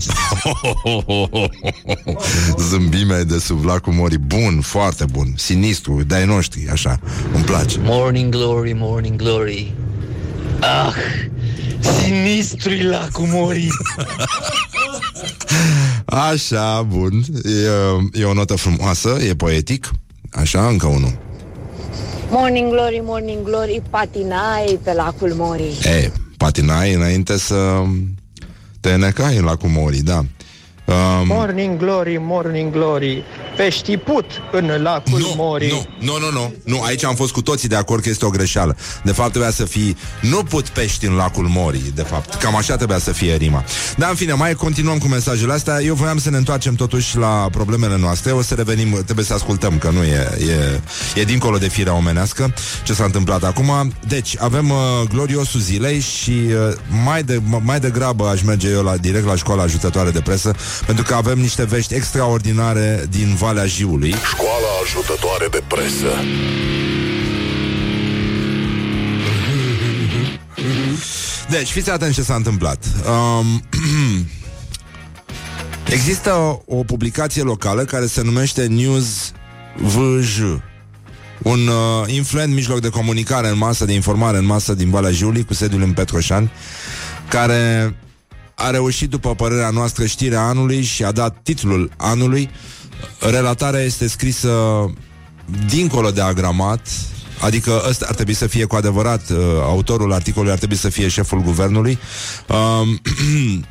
Zâmbimea 2.69 3.23
de 3.23 3.39
sub 3.39 3.65
lacul 3.65 3.93
Mori 3.93 4.17
Bun, 4.17 4.61
foarte 4.61 5.05
bun, 5.11 5.33
sinistru 5.35 6.03
De-ai 6.07 6.25
noștri, 6.25 6.67
așa, 6.71 6.99
îmi 7.33 7.43
place 7.43 7.77
Morning 7.83 8.31
glory, 8.35 8.73
morning 8.75 9.15
glory. 9.15 9.73
Ah, 10.59 10.93
sinistru 11.81 12.71
lacul 12.89 13.25
Mori. 13.25 13.67
Așa, 16.05 16.81
bun 16.81 17.23
e, 18.13 18.19
e 18.21 18.23
o 18.23 18.33
notă 18.33 18.55
frumoasă, 18.55 19.17
e 19.29 19.35
poetic 19.35 19.91
Așa, 20.31 20.67
încă 20.67 20.87
unul 20.87 21.17
Morning 22.29 22.71
glory, 22.71 23.01
morning 23.03 23.43
glory, 23.43 23.81
patinai 23.89 24.79
pe 24.83 24.93
lacul 24.93 25.33
Mori. 25.35 25.77
E, 25.83 26.11
patinai 26.37 26.93
înainte 26.93 27.37
să 27.37 27.83
te 28.79 28.95
necai 28.95 29.37
în 29.37 29.43
lacul 29.43 29.69
Mori, 29.69 29.97
da 29.97 30.17
um, 30.17 31.27
Morning 31.27 31.77
glory, 31.77 32.17
morning 32.21 32.71
glory. 32.71 33.23
Pești 33.57 33.97
put 33.97 34.25
în 34.51 34.81
lacul 34.81 35.19
nu, 35.19 35.33
Mori. 35.35 35.67
Nu, 35.67 35.85
nu, 35.99 36.19
nu, 36.19 36.31
nu, 36.31 36.53
nu, 36.63 36.81
aici 36.81 37.03
am 37.03 37.15
fost 37.15 37.31
cu 37.31 37.41
toții 37.41 37.67
de 37.67 37.75
acord 37.75 38.01
că 38.03 38.09
este 38.09 38.25
o 38.25 38.29
greșeală. 38.29 38.75
De 39.03 39.11
fapt 39.11 39.29
trebuia 39.29 39.51
să 39.51 39.65
fie 39.65 39.95
nu 40.21 40.43
put 40.43 40.67
pești 40.67 41.05
în 41.05 41.13
lacul 41.13 41.47
Mori, 41.47 41.91
de 41.95 42.01
fapt. 42.01 42.33
Cam 42.33 42.55
așa 42.55 42.75
trebuia 42.75 42.97
să 42.97 43.11
fie 43.11 43.35
rima. 43.35 43.63
Dar 43.97 44.09
în 44.09 44.15
fine, 44.15 44.33
mai 44.33 44.53
continuăm 44.53 44.97
cu 44.97 45.07
mesajele 45.07 45.53
astea. 45.53 45.81
Eu 45.81 45.93
voiam 45.93 46.17
să 46.17 46.29
ne 46.29 46.37
întoarcem 46.37 46.75
totuși 46.75 47.17
la 47.17 47.47
problemele 47.51 47.97
noastre. 47.97 48.31
O 48.31 48.41
să 48.41 48.53
revenim, 48.53 49.01
trebuie 49.03 49.25
să 49.25 49.33
ascultăm 49.33 49.77
că 49.77 49.89
nu 49.89 50.03
e, 50.03 50.37
e, 51.15 51.19
e 51.19 51.23
dincolo 51.23 51.57
de 51.57 51.67
firea 51.67 51.93
omenească 51.93 52.53
ce 52.83 52.93
s-a 52.93 53.03
întâmplat 53.03 53.43
acum. 53.43 53.93
Deci, 54.07 54.35
avem 54.39 54.69
uh, 54.69 54.77
gloriosul 55.09 55.59
zilei 55.59 55.99
și 55.99 56.31
uh, 56.31 56.75
mai, 57.03 57.23
de, 57.23 57.41
mai 57.61 57.79
degrabă 57.79 58.27
aș 58.27 58.41
merge 58.41 58.69
eu 58.69 58.83
la, 58.83 58.97
direct 58.97 59.25
la 59.25 59.35
școala 59.35 59.63
ajutătoare 59.63 60.09
de 60.09 60.21
presă 60.21 60.55
pentru 60.85 61.03
că 61.03 61.13
avem 61.13 61.39
niște 61.39 61.63
vești 61.63 61.93
extraordinare 61.93 63.05
din 63.09 63.35
Valea 63.47 63.65
Jiului. 63.65 64.13
Școala 64.25 64.67
ajutătoare 64.83 65.47
de 65.51 65.63
presă. 65.67 66.07
Deci, 71.49 71.71
fiți 71.71 71.89
atenți 71.89 72.15
ce 72.15 72.21
s-a 72.21 72.35
întâmplat. 72.35 72.85
Um, 73.39 73.63
există 75.95 76.33
o, 76.33 76.77
o 76.77 76.83
publicație 76.83 77.41
locală 77.41 77.83
care 77.83 78.05
se 78.05 78.21
numește 78.21 78.65
News 78.65 79.31
VJ. 79.77 80.39
Un 81.41 81.67
uh, 81.67 82.13
influent 82.13 82.53
mijloc 82.53 82.79
de 82.79 82.89
comunicare 82.89 83.47
în 83.47 83.57
masă, 83.57 83.85
de 83.85 83.93
informare 83.93 84.37
în 84.37 84.45
masă 84.45 84.73
din 84.73 84.89
Valea 84.89 85.11
Jiului, 85.11 85.45
cu 85.45 85.53
sediul 85.53 85.81
în 85.81 85.93
Petroșani, 85.93 86.51
care 87.29 87.95
a 88.55 88.69
reușit, 88.69 89.09
după 89.09 89.35
părerea 89.35 89.69
noastră, 89.69 90.05
știrea 90.05 90.41
anului 90.41 90.81
și 90.81 91.03
a 91.03 91.11
dat 91.11 91.37
titlul 91.43 91.91
anului. 91.97 92.49
Relatarea 93.19 93.79
este 93.79 94.07
scrisă 94.07 94.51
dincolo 95.67 96.11
de 96.11 96.21
agramat, 96.21 96.87
Adică 97.39 97.83
ăsta 97.89 98.05
ar 98.09 98.15
trebui 98.15 98.33
să 98.33 98.47
fie 98.47 98.65
cu 98.65 98.75
adevărat 98.75 99.29
uh, 99.29 99.37
Autorul 99.61 100.13
articolului 100.13 100.51
ar 100.51 100.57
trebui 100.57 100.75
să 100.75 100.89
fie 100.89 101.07
șeful 101.07 101.41
guvernului. 101.41 101.99
Um, 102.47 103.01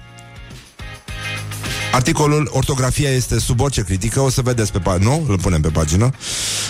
Articolul, 1.93 2.51
ortografia 2.53 3.11
este 3.11 3.39
sub 3.39 3.61
orice 3.61 3.83
critică 3.83 4.21
O 4.21 4.31
să 4.31 4.43
vedeți 4.43 4.73
pe 4.73 4.79
pagină, 4.79 5.09
nu? 5.09 5.27
Îl 5.29 5.39
punem 5.39 5.61
pe 5.61 5.69
pagină. 5.69 6.11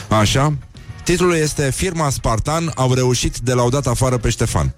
Așa. 0.09 0.53
Titlul 1.05 1.35
este 1.35 1.71
Firma 1.71 2.11
Spartan 2.11 2.73
au 2.75 2.95
reușit 2.95 3.39
de 3.39 3.53
la 3.53 3.63
o 3.63 3.69
dată 3.69 3.91
afară 3.91 4.17
pe 4.17 4.31
Ștefan 4.31 4.75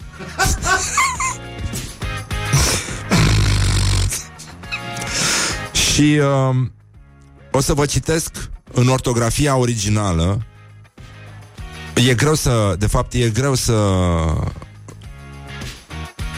Și 5.93 6.21
um, 6.49 6.73
o 7.59 7.61
să 7.61 7.75
vă 7.75 7.87
citesc 7.87 8.51
în 8.73 8.89
ortografia 8.89 9.57
originală. 9.57 10.47
E 12.09 12.15
greu 12.15 12.35
să, 12.35 12.75
de 12.79 12.87
fapt, 12.87 13.13
e 13.13 13.31
greu 13.31 13.55
să 13.55 13.75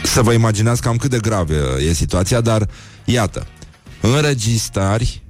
să 0.05 0.23
vă 0.23 0.33
imaginați 0.33 0.83
cam 0.83 0.97
cât 0.97 1.11
de 1.11 1.19
grav 1.19 1.51
e 1.79 1.93
situația, 1.93 2.41
dar 2.41 2.69
iată, 3.05 3.47
înregistrări, 4.01 5.23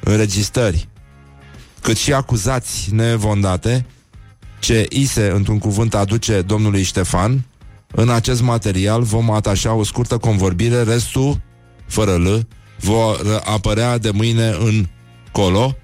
înregistrări, 0.00 0.88
cât 1.80 1.96
și 1.96 2.12
acuzați 2.12 2.88
nevondate, 2.92 3.86
ce 4.60 4.86
ISE, 4.88 5.30
într-un 5.30 5.58
cuvânt, 5.58 5.94
aduce 5.94 6.42
domnului 6.42 6.82
Ștefan, 6.82 7.44
în 7.94 8.08
acest 8.08 8.42
material 8.42 9.02
vom 9.02 9.30
atașa 9.30 9.72
o 9.72 9.84
scurtă 9.84 10.18
convorbire, 10.18 10.82
restul, 10.82 11.40
fără 11.86 12.14
L, 12.14 12.46
vor 12.80 13.42
apărea 13.44 13.98
de 13.98 14.10
mâine 14.10 14.48
în 14.48 14.86
colo, 15.32 15.76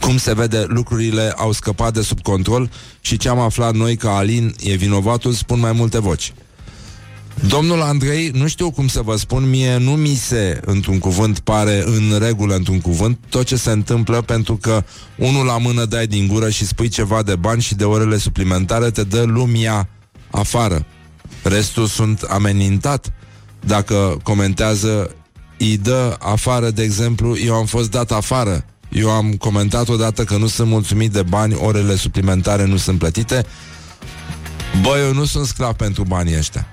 cum 0.00 0.16
se 0.16 0.34
vede, 0.34 0.64
lucrurile 0.68 1.32
au 1.36 1.52
scăpat 1.52 1.92
de 1.92 2.02
sub 2.02 2.20
control 2.20 2.70
și 3.00 3.16
ce 3.16 3.28
am 3.28 3.38
aflat 3.38 3.74
noi 3.74 3.96
că 3.96 4.08
Alin 4.08 4.54
e 4.60 4.74
vinovatul 4.74 5.32
spun 5.32 5.58
mai 5.58 5.72
multe 5.72 6.00
voci. 6.00 6.32
Domnul 7.48 7.80
Andrei, 7.80 8.28
nu 8.28 8.48
știu 8.48 8.70
cum 8.70 8.88
să 8.88 9.02
vă 9.02 9.16
spun, 9.16 9.48
mie 9.48 9.76
nu 9.76 9.90
mi 9.90 10.14
se, 10.14 10.60
într-un 10.64 10.98
cuvânt, 10.98 11.38
pare 11.38 11.82
în 11.86 12.18
regulă, 12.18 12.54
într-un 12.54 12.80
cuvânt, 12.80 13.18
tot 13.28 13.46
ce 13.46 13.56
se 13.56 13.70
întâmplă 13.70 14.20
pentru 14.20 14.56
că 14.56 14.84
unul 15.16 15.44
la 15.44 15.58
mână 15.58 15.84
dai 15.84 16.06
din 16.06 16.26
gură 16.26 16.50
și 16.50 16.66
spui 16.66 16.88
ceva 16.88 17.22
de 17.22 17.36
bani 17.36 17.62
și 17.62 17.74
de 17.74 17.84
orele 17.84 18.16
suplimentare, 18.16 18.90
te 18.90 19.02
dă 19.02 19.22
lumea 19.22 19.88
afară. 20.30 20.86
Restul 21.42 21.86
sunt 21.86 22.22
amenintat. 22.22 23.12
Dacă 23.60 24.20
comentează, 24.22 25.14
îi 25.62 25.76
dă 25.76 26.16
afară, 26.18 26.70
de 26.70 26.82
exemplu, 26.82 27.38
eu 27.38 27.54
am 27.54 27.66
fost 27.66 27.90
dat 27.90 28.10
afară. 28.10 28.64
Eu 28.88 29.10
am 29.10 29.32
comentat 29.32 29.88
odată 29.88 30.24
că 30.24 30.36
nu 30.36 30.46
sunt 30.46 30.68
mulțumit 30.68 31.12
de 31.12 31.22
bani, 31.22 31.54
orele 31.54 31.94
suplimentare 31.94 32.64
nu 32.64 32.76
sunt 32.76 32.98
plătite. 32.98 33.46
Bă, 34.82 34.98
eu 35.06 35.12
nu 35.12 35.24
sunt 35.24 35.46
sclav 35.46 35.72
pentru 35.72 36.04
banii 36.04 36.36
ăștia. 36.38 36.66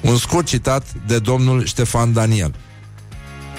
Un 0.00 0.16
scurt 0.16 0.46
citat 0.46 0.86
de 1.06 1.18
domnul 1.18 1.64
Ștefan 1.64 2.12
Daniel. 2.12 2.54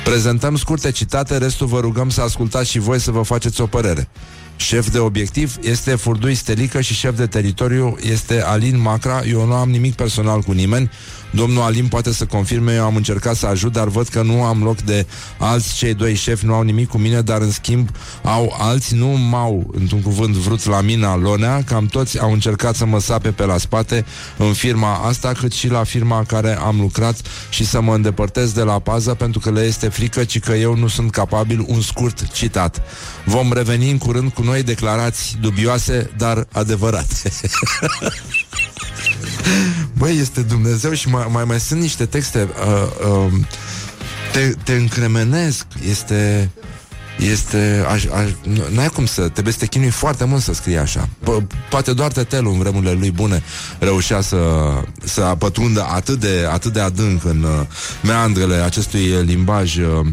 Prezentăm 0.03 0.55
scurte 0.55 0.91
citate, 0.91 1.37
restul 1.37 1.67
vă 1.67 1.79
rugăm 1.79 2.09
să 2.09 2.21
ascultați 2.21 2.69
și 2.69 2.79
voi 2.79 2.99
să 2.99 3.11
vă 3.11 3.21
faceți 3.21 3.61
o 3.61 3.65
părere. 3.65 4.07
Șef 4.55 4.91
de 4.91 4.99
obiectiv 4.99 5.55
este 5.61 5.95
Furdui 5.95 6.35
Stelică 6.35 6.81
și 6.81 6.93
șef 6.93 7.17
de 7.17 7.25
teritoriu 7.25 7.97
este 8.01 8.41
Alin 8.41 8.79
Macra. 8.81 9.21
Eu 9.23 9.45
nu 9.45 9.53
am 9.53 9.69
nimic 9.69 9.93
personal 9.93 10.41
cu 10.41 10.51
nimeni. 10.51 10.89
Domnul 11.37 11.61
Alin 11.61 11.87
poate 11.87 12.13
să 12.13 12.25
confirme, 12.25 12.73
eu 12.73 12.83
am 12.83 12.95
încercat 12.95 13.35
să 13.35 13.45
ajut, 13.45 13.71
dar 13.71 13.87
văd 13.87 14.07
că 14.07 14.21
nu 14.21 14.43
am 14.43 14.63
loc 14.63 14.81
de 14.81 15.05
alți 15.37 15.75
cei 15.75 15.93
doi 15.93 16.15
șefi, 16.15 16.45
nu 16.45 16.53
au 16.53 16.61
nimic 16.61 16.87
cu 16.87 16.97
mine, 16.97 17.21
dar 17.21 17.41
în 17.41 17.51
schimb 17.51 17.89
au 18.23 18.55
alți, 18.59 18.95
nu 18.95 19.07
m-au, 19.07 19.73
într-un 19.73 20.01
cuvânt, 20.01 20.35
vrut 20.35 20.65
la 20.65 20.81
mina 20.81 21.15
Lonea, 21.15 21.63
cam 21.63 21.85
toți 21.85 22.19
au 22.19 22.31
încercat 22.31 22.75
să 22.75 22.85
mă 22.85 22.99
sape 22.99 23.31
pe 23.31 23.45
la 23.45 23.57
spate 23.57 24.05
în 24.37 24.53
firma 24.53 24.93
asta, 24.93 25.31
cât 25.31 25.53
și 25.53 25.67
la 25.69 25.83
firma 25.83 26.23
care 26.23 26.57
am 26.57 26.79
lucrat 26.79 27.15
și 27.49 27.65
să 27.65 27.81
mă 27.81 27.93
îndepărtez 27.93 28.51
de 28.51 28.61
la 28.61 28.79
pază 28.79 29.13
pentru 29.13 29.39
că 29.39 29.51
le 29.51 29.61
este 29.61 29.87
frică, 29.87 30.23
ci 30.23 30.39
că 30.39 30.53
eu 30.53 30.75
nu 30.75 30.87
sunt 30.87 31.11
capabil, 31.11 31.65
un 31.67 31.81
scurt 31.81 32.31
citat. 32.31 32.81
Vom 33.25 33.53
reveni 33.53 33.91
în 33.91 33.97
curând 33.97 34.31
cu 34.31 34.41
noi 34.41 34.63
declarații 34.63 35.37
dubioase, 35.41 36.11
dar 36.17 36.47
adevărate. 36.51 37.15
Băi, 39.97 40.17
este 40.17 40.41
Dumnezeu 40.41 40.93
și 40.93 41.09
mai, 41.09 41.27
mai, 41.29 41.43
mai 41.43 41.59
sunt 41.59 41.81
niște 41.81 42.05
texte 42.05 42.47
uh, 42.65 43.07
uh, 43.07 43.33
te, 44.31 44.53
te 44.63 44.73
încremenesc 44.73 45.65
Este 45.89 46.51
este, 47.19 47.85
aș, 47.89 48.05
aș, 48.05 48.29
n-ai 48.71 48.87
cum 48.87 49.05
să, 49.05 49.27
trebuie 49.29 49.53
să 49.53 49.59
te 49.59 49.65
chinui 49.65 49.89
foarte 49.89 50.25
mult 50.25 50.41
să 50.41 50.53
scrii 50.53 50.77
așa. 50.77 51.09
Po- 51.23 51.69
poate 51.69 51.93
doar 51.93 52.11
Tetelu 52.11 52.51
în 52.51 52.57
vremurile 52.57 52.91
lui 52.91 53.11
bune 53.11 53.43
reușea 53.79 54.21
să, 54.21 54.37
să 55.03 55.35
pătrundă 55.37 55.85
atât 55.89 56.19
de, 56.19 56.47
atât 56.51 56.73
de 56.73 56.79
adânc 56.79 57.25
în 57.25 57.43
uh, 57.43 57.65
meandrele 58.03 58.55
acestui 58.55 59.23
limbaj 59.23 59.77
uh, 59.77 60.05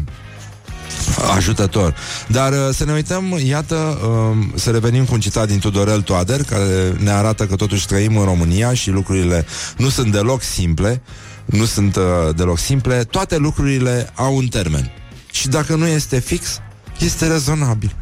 ajutător. 1.35 1.95
Dar 2.27 2.51
uh, 2.51 2.73
să 2.73 2.85
ne 2.85 2.93
uităm, 2.93 3.39
iată, 3.45 3.75
uh, 3.75 4.45
să 4.55 4.71
revenim 4.71 5.05
cu 5.05 5.13
un 5.13 5.19
citat 5.19 5.47
din 5.47 5.59
Tudorel 5.59 6.01
Toader, 6.01 6.43
care 6.43 6.95
ne 6.97 7.11
arată 7.11 7.45
că 7.45 7.55
totuși 7.55 7.87
trăim 7.87 8.17
în 8.17 8.25
România 8.25 8.73
și 8.73 8.89
lucrurile 8.89 9.45
nu 9.77 9.89
sunt 9.89 10.11
deloc 10.11 10.41
simple, 10.41 11.01
nu 11.45 11.65
sunt 11.65 11.95
uh, 11.95 12.35
deloc 12.35 12.57
simple, 12.57 13.03
toate 13.03 13.37
lucrurile 13.37 14.09
au 14.15 14.35
un 14.35 14.47
termen. 14.47 14.91
Și 15.31 15.47
dacă 15.47 15.75
nu 15.75 15.87
este 15.87 16.19
fix, 16.19 16.61
este 16.99 17.27
rezonabil. 17.27 17.95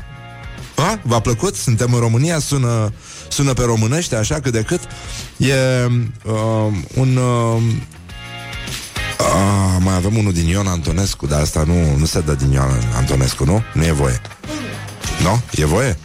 A? 0.75 0.99
V-a 1.03 1.19
plăcut? 1.19 1.55
Suntem 1.55 1.93
în 1.93 1.99
România, 1.99 2.39
sună, 2.39 2.93
sună 3.27 3.53
pe 3.53 3.63
românește, 3.63 4.15
așa 4.15 4.39
cât 4.39 4.51
de 4.51 4.61
cât. 4.61 4.81
E 5.37 5.53
uh, 6.25 6.33
un... 6.95 7.15
Uh, 7.15 7.61
Ah, 9.23 9.77
mai 9.79 9.95
avem 9.95 10.17
unul 10.17 10.33
din 10.33 10.47
Ion 10.47 10.67
Antonescu, 10.67 11.25
dar 11.25 11.41
asta 11.41 11.63
nu, 11.63 11.95
nu 11.97 12.05
se 12.05 12.19
dă 12.19 12.33
din 12.33 12.51
Ion 12.51 12.81
Antonescu, 12.95 13.45
nu? 13.45 13.63
Nu 13.73 13.85
e 13.85 13.91
voie. 13.91 14.21
Nu? 15.23 15.41
E 15.51 15.65
voie? 15.65 15.97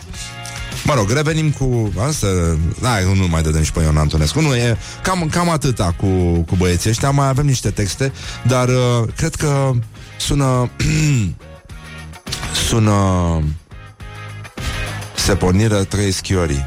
Mă 0.84 0.94
rog, 0.94 1.10
revenim 1.10 1.50
cu 1.50 1.92
asta. 2.06 2.26
Da, 2.80 2.98
nu 3.14 3.26
mai 3.28 3.42
dădem 3.42 3.62
și 3.62 3.72
pe 3.72 3.82
Ion 3.82 3.96
Antonescu. 3.96 4.40
Nu, 4.40 4.54
e 4.54 4.78
cam, 5.02 5.28
cam 5.30 5.50
atâta 5.50 5.94
cu, 5.96 6.06
cu 6.46 6.56
băieții 6.56 6.90
ăștia. 6.90 7.10
Mai 7.10 7.28
avem 7.28 7.46
niște 7.46 7.70
texte, 7.70 8.12
dar 8.46 8.68
uh, 8.68 9.08
cred 9.16 9.34
că 9.34 9.70
sună... 10.18 10.70
sună... 12.68 13.42
Se 15.16 15.34
porniră 15.34 15.84
trei 15.84 16.12
schiorii. 16.12 16.64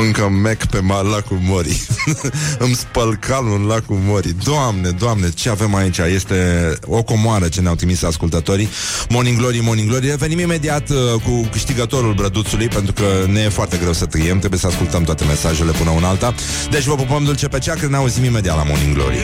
Mâncăm 0.00 0.32
mec 0.32 0.64
pe 0.64 0.78
mal 0.78 1.06
lacul 1.06 1.38
Mori. 1.42 1.86
Îmi 2.64 2.74
spăl 2.74 3.16
calul 3.16 3.60
în 3.60 3.66
lacul 3.66 3.98
Mori. 4.04 4.34
Doamne, 4.44 4.90
doamne, 4.90 5.30
ce 5.30 5.48
avem 5.48 5.74
aici? 5.74 5.98
Este 5.98 6.34
o 6.86 7.02
comoară 7.02 7.48
ce 7.48 7.60
ne-au 7.60 7.74
trimis 7.74 8.02
ascultătorii. 8.02 8.68
Morning 9.08 9.38
Glory, 9.38 9.60
Morning 9.62 9.88
Glory. 9.88 10.06
Revenim 10.06 10.38
imediat 10.38 10.90
uh, 10.90 10.96
cu 11.24 11.48
câștigătorul 11.52 12.14
brăduțului 12.14 12.68
Pentru 12.68 12.92
că 12.92 13.04
ne 13.26 13.40
e 13.40 13.48
foarte 13.48 13.76
greu 13.76 13.92
să 13.92 14.06
trăiem 14.06 14.38
Trebuie 14.38 14.60
să 14.60 14.66
ascultăm 14.66 15.02
toate 15.02 15.24
mesajele 15.24 15.70
până 15.70 15.90
una 15.90 16.08
alta. 16.08 16.34
Deci 16.70 16.84
vă 16.84 16.94
pupăm 16.94 17.24
dulce 17.24 17.48
pe 17.48 17.58
cea, 17.58 17.74
că 17.74 17.86
ne 17.86 17.96
auzim 17.96 18.24
imediat 18.24 18.56
la 18.56 18.62
Morning 18.62 18.94
Glory 18.94 19.20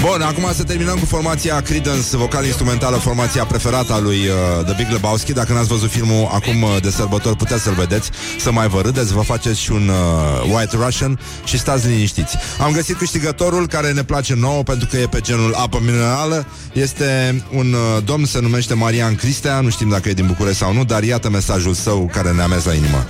Bun, 0.00 0.20
acum 0.22 0.52
să 0.52 0.64
terminăm 0.64 0.98
cu 0.98 1.04
formația 1.04 1.60
Credence, 1.60 2.16
vocal 2.16 2.44
instrumentală, 2.44 2.96
formația 2.96 3.44
preferată 3.44 3.92
a 3.92 3.98
lui 3.98 4.16
uh, 4.16 4.64
The 4.64 4.74
Big 4.76 4.90
Lebowski. 4.90 5.32
Dacă 5.32 5.52
n-ați 5.52 5.68
văzut 5.68 5.90
filmul 5.90 6.28
acum 6.32 6.62
uh, 6.62 6.76
de 6.82 6.90
sărbători, 6.90 7.36
puteți 7.36 7.62
să-l 7.62 7.72
vedeți, 7.72 8.10
să 8.38 8.52
mai 8.52 8.68
vă 8.68 8.80
râdeți, 8.80 9.12
vă 9.12 9.20
faceți 9.20 9.60
și 9.60 9.72
un 9.72 9.88
uh, 9.88 10.54
White 10.54 10.76
Russian 10.76 11.20
și 11.44 11.58
stați 11.58 11.86
liniștiți. 11.86 12.36
Am 12.60 12.72
găsit 12.72 12.96
câștigătorul 12.96 13.66
care 13.66 13.92
ne 13.92 14.02
place 14.02 14.34
nouă 14.34 14.62
pentru 14.62 14.88
că 14.90 14.96
e 14.96 15.06
pe 15.06 15.20
genul 15.20 15.54
apă 15.54 15.78
minerală. 15.84 16.46
Este 16.72 17.42
un 17.52 17.72
uh, 17.72 18.02
domn, 18.04 18.24
se 18.24 18.40
numește 18.40 18.74
Marian 18.74 19.14
Cristea, 19.14 19.60
nu 19.60 19.70
știm 19.70 19.88
dacă 19.88 20.08
e 20.08 20.12
din 20.12 20.26
București 20.26 20.58
sau 20.58 20.72
nu, 20.72 20.84
dar 20.84 21.02
iată 21.02 21.30
mesajul 21.30 21.74
său 21.74 22.10
care 22.12 22.32
ne-a 22.32 22.46
mers 22.46 22.64
la 22.64 22.72
inimă. 22.72 23.06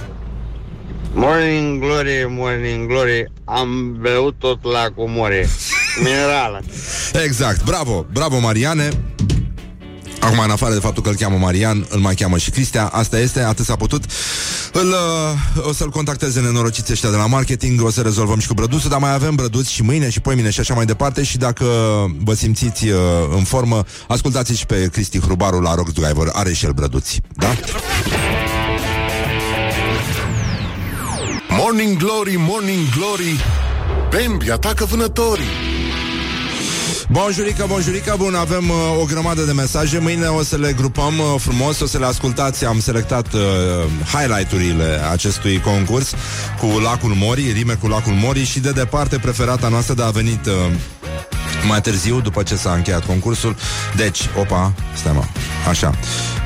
Morning 1.12 1.80
Glory, 1.80 2.26
Morning 2.28 2.86
Glory, 2.86 3.32
am 3.44 3.96
beut 4.00 4.38
tot 4.38 4.62
la 4.62 4.86
cumore. 4.94 5.48
Minerală. 6.02 6.62
Exact, 7.24 7.64
bravo, 7.64 8.06
bravo 8.12 8.38
Mariane. 8.38 8.90
Acum, 10.20 10.38
în 10.38 10.50
afară 10.50 10.74
de 10.74 10.80
faptul 10.80 11.02
că 11.02 11.08
îl 11.08 11.14
cheamă 11.14 11.36
Marian, 11.36 11.86
îl 11.88 12.00
mai 12.00 12.14
cheamă 12.14 12.38
și 12.38 12.50
Cristea, 12.50 12.86
asta 12.86 13.18
este, 13.18 13.40
atât 13.40 13.64
s-a 13.64 13.76
putut. 13.76 14.04
Îl, 14.72 14.88
uh, 15.56 15.66
o 15.66 15.72
să-l 15.72 15.90
contacteze 15.90 16.40
nenorociții 16.40 16.92
ăștia 16.92 17.10
de 17.10 17.16
la 17.16 17.26
marketing, 17.26 17.82
o 17.82 17.90
să 17.90 18.00
rezolvăm 18.00 18.38
și 18.38 18.46
cu 18.46 18.54
brăduțul, 18.54 18.90
dar 18.90 18.98
mai 18.98 19.12
avem 19.12 19.34
brăduți 19.34 19.72
și 19.72 19.82
mâine 19.82 20.10
și 20.10 20.20
poimine 20.20 20.50
și 20.50 20.60
așa 20.60 20.74
mai 20.74 20.84
departe 20.84 21.22
și 21.22 21.38
dacă 21.38 21.64
vă 22.24 22.34
simțiți 22.34 22.88
uh, 22.88 22.98
în 23.36 23.44
formă, 23.44 23.84
ascultați 24.08 24.56
și 24.56 24.66
pe 24.66 24.88
Cristi 24.92 25.20
Hrubaru 25.20 25.60
la 25.60 25.74
Rock 25.74 25.92
Driver, 25.92 26.28
are 26.32 26.52
și 26.52 26.64
el 26.64 26.72
brăduți, 26.72 27.20
da? 27.32 27.54
Morning 31.48 31.96
Glory, 31.96 32.34
Morning 32.36 32.88
Glory. 32.96 33.40
Bambi 34.10 34.50
atacă 34.50 34.84
vânătorii 34.84 35.77
Bonjurică, 37.10 37.64
bonjurică, 37.68 38.14
bun, 38.18 38.34
avem 38.34 38.68
uh, 38.68 38.76
o 39.00 39.04
grămadă 39.04 39.42
de 39.42 39.52
mesaje. 39.52 39.98
Mâine 39.98 40.26
o 40.26 40.42
să 40.42 40.56
le 40.56 40.72
grupăm 40.72 41.18
uh, 41.18 41.40
frumos, 41.40 41.80
o 41.80 41.86
să 41.86 41.98
le 41.98 42.04
ascultați. 42.04 42.64
Am 42.64 42.80
selectat 42.80 43.32
uh, 43.32 43.40
highlight-urile 44.12 45.00
acestui 45.10 45.60
concurs 45.60 46.14
Cu 46.60 46.66
Lacul 46.66 47.14
Mori, 47.14 47.52
rime 47.52 47.74
cu 47.74 47.86
Lacul 47.86 48.12
Mori 48.12 48.44
Și 48.44 48.60
de 48.60 48.70
departe 48.70 49.18
preferata 49.18 49.68
noastră 49.68 49.94
de 49.94 50.02
a 50.02 50.10
venit 50.10 50.46
uh, 50.46 50.52
mai 51.68 51.80
târziu, 51.80 52.20
după 52.20 52.42
ce 52.42 52.56
s-a 52.56 52.72
încheiat 52.72 53.06
concursul. 53.06 53.56
Deci, 53.96 54.20
opa, 54.38 54.72
stai 54.94 55.12
mă, 55.12 55.22
așa. 55.68 55.94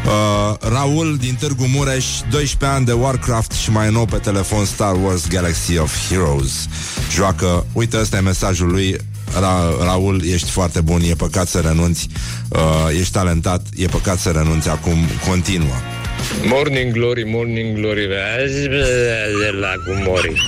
Uh, 0.04 0.68
Raul 0.70 1.16
din 1.20 1.34
Târgu 1.34 1.66
Mureș 1.66 2.06
12 2.30 2.78
ani 2.78 2.86
de 2.86 2.92
Warcraft 2.92 3.52
și 3.52 3.70
mai 3.70 3.90
nou 3.90 4.04
pe 4.04 4.16
telefon 4.16 4.64
Star 4.64 4.94
Wars 5.02 5.28
Galaxy 5.28 5.78
of 5.78 6.08
Heroes. 6.08 6.68
Joacă, 7.10 7.66
uite 7.72 7.98
ăsta 8.00 8.16
e 8.16 8.20
mesajul 8.20 8.68
lui 8.68 8.96
Ra- 9.40 9.84
Raul, 9.84 10.22
ești 10.32 10.50
foarte 10.50 10.80
bun, 10.80 11.00
e 11.02 11.14
păcat 11.14 11.48
să 11.48 11.58
renunți. 11.58 12.08
Uh, 12.48 12.58
Ești 12.98 13.12
talentat, 13.12 13.66
e 13.76 13.86
păcat 13.86 14.18
să 14.18 14.30
renunți 14.30 14.68
Acum. 14.68 14.96
Continuă. 15.28 15.74
Morning 16.44 16.92
Glory, 16.92 17.24
Morning 17.30 17.76
Glory 17.78 18.08
La 19.60 19.72
cu 19.86 20.10
mori 20.10 20.32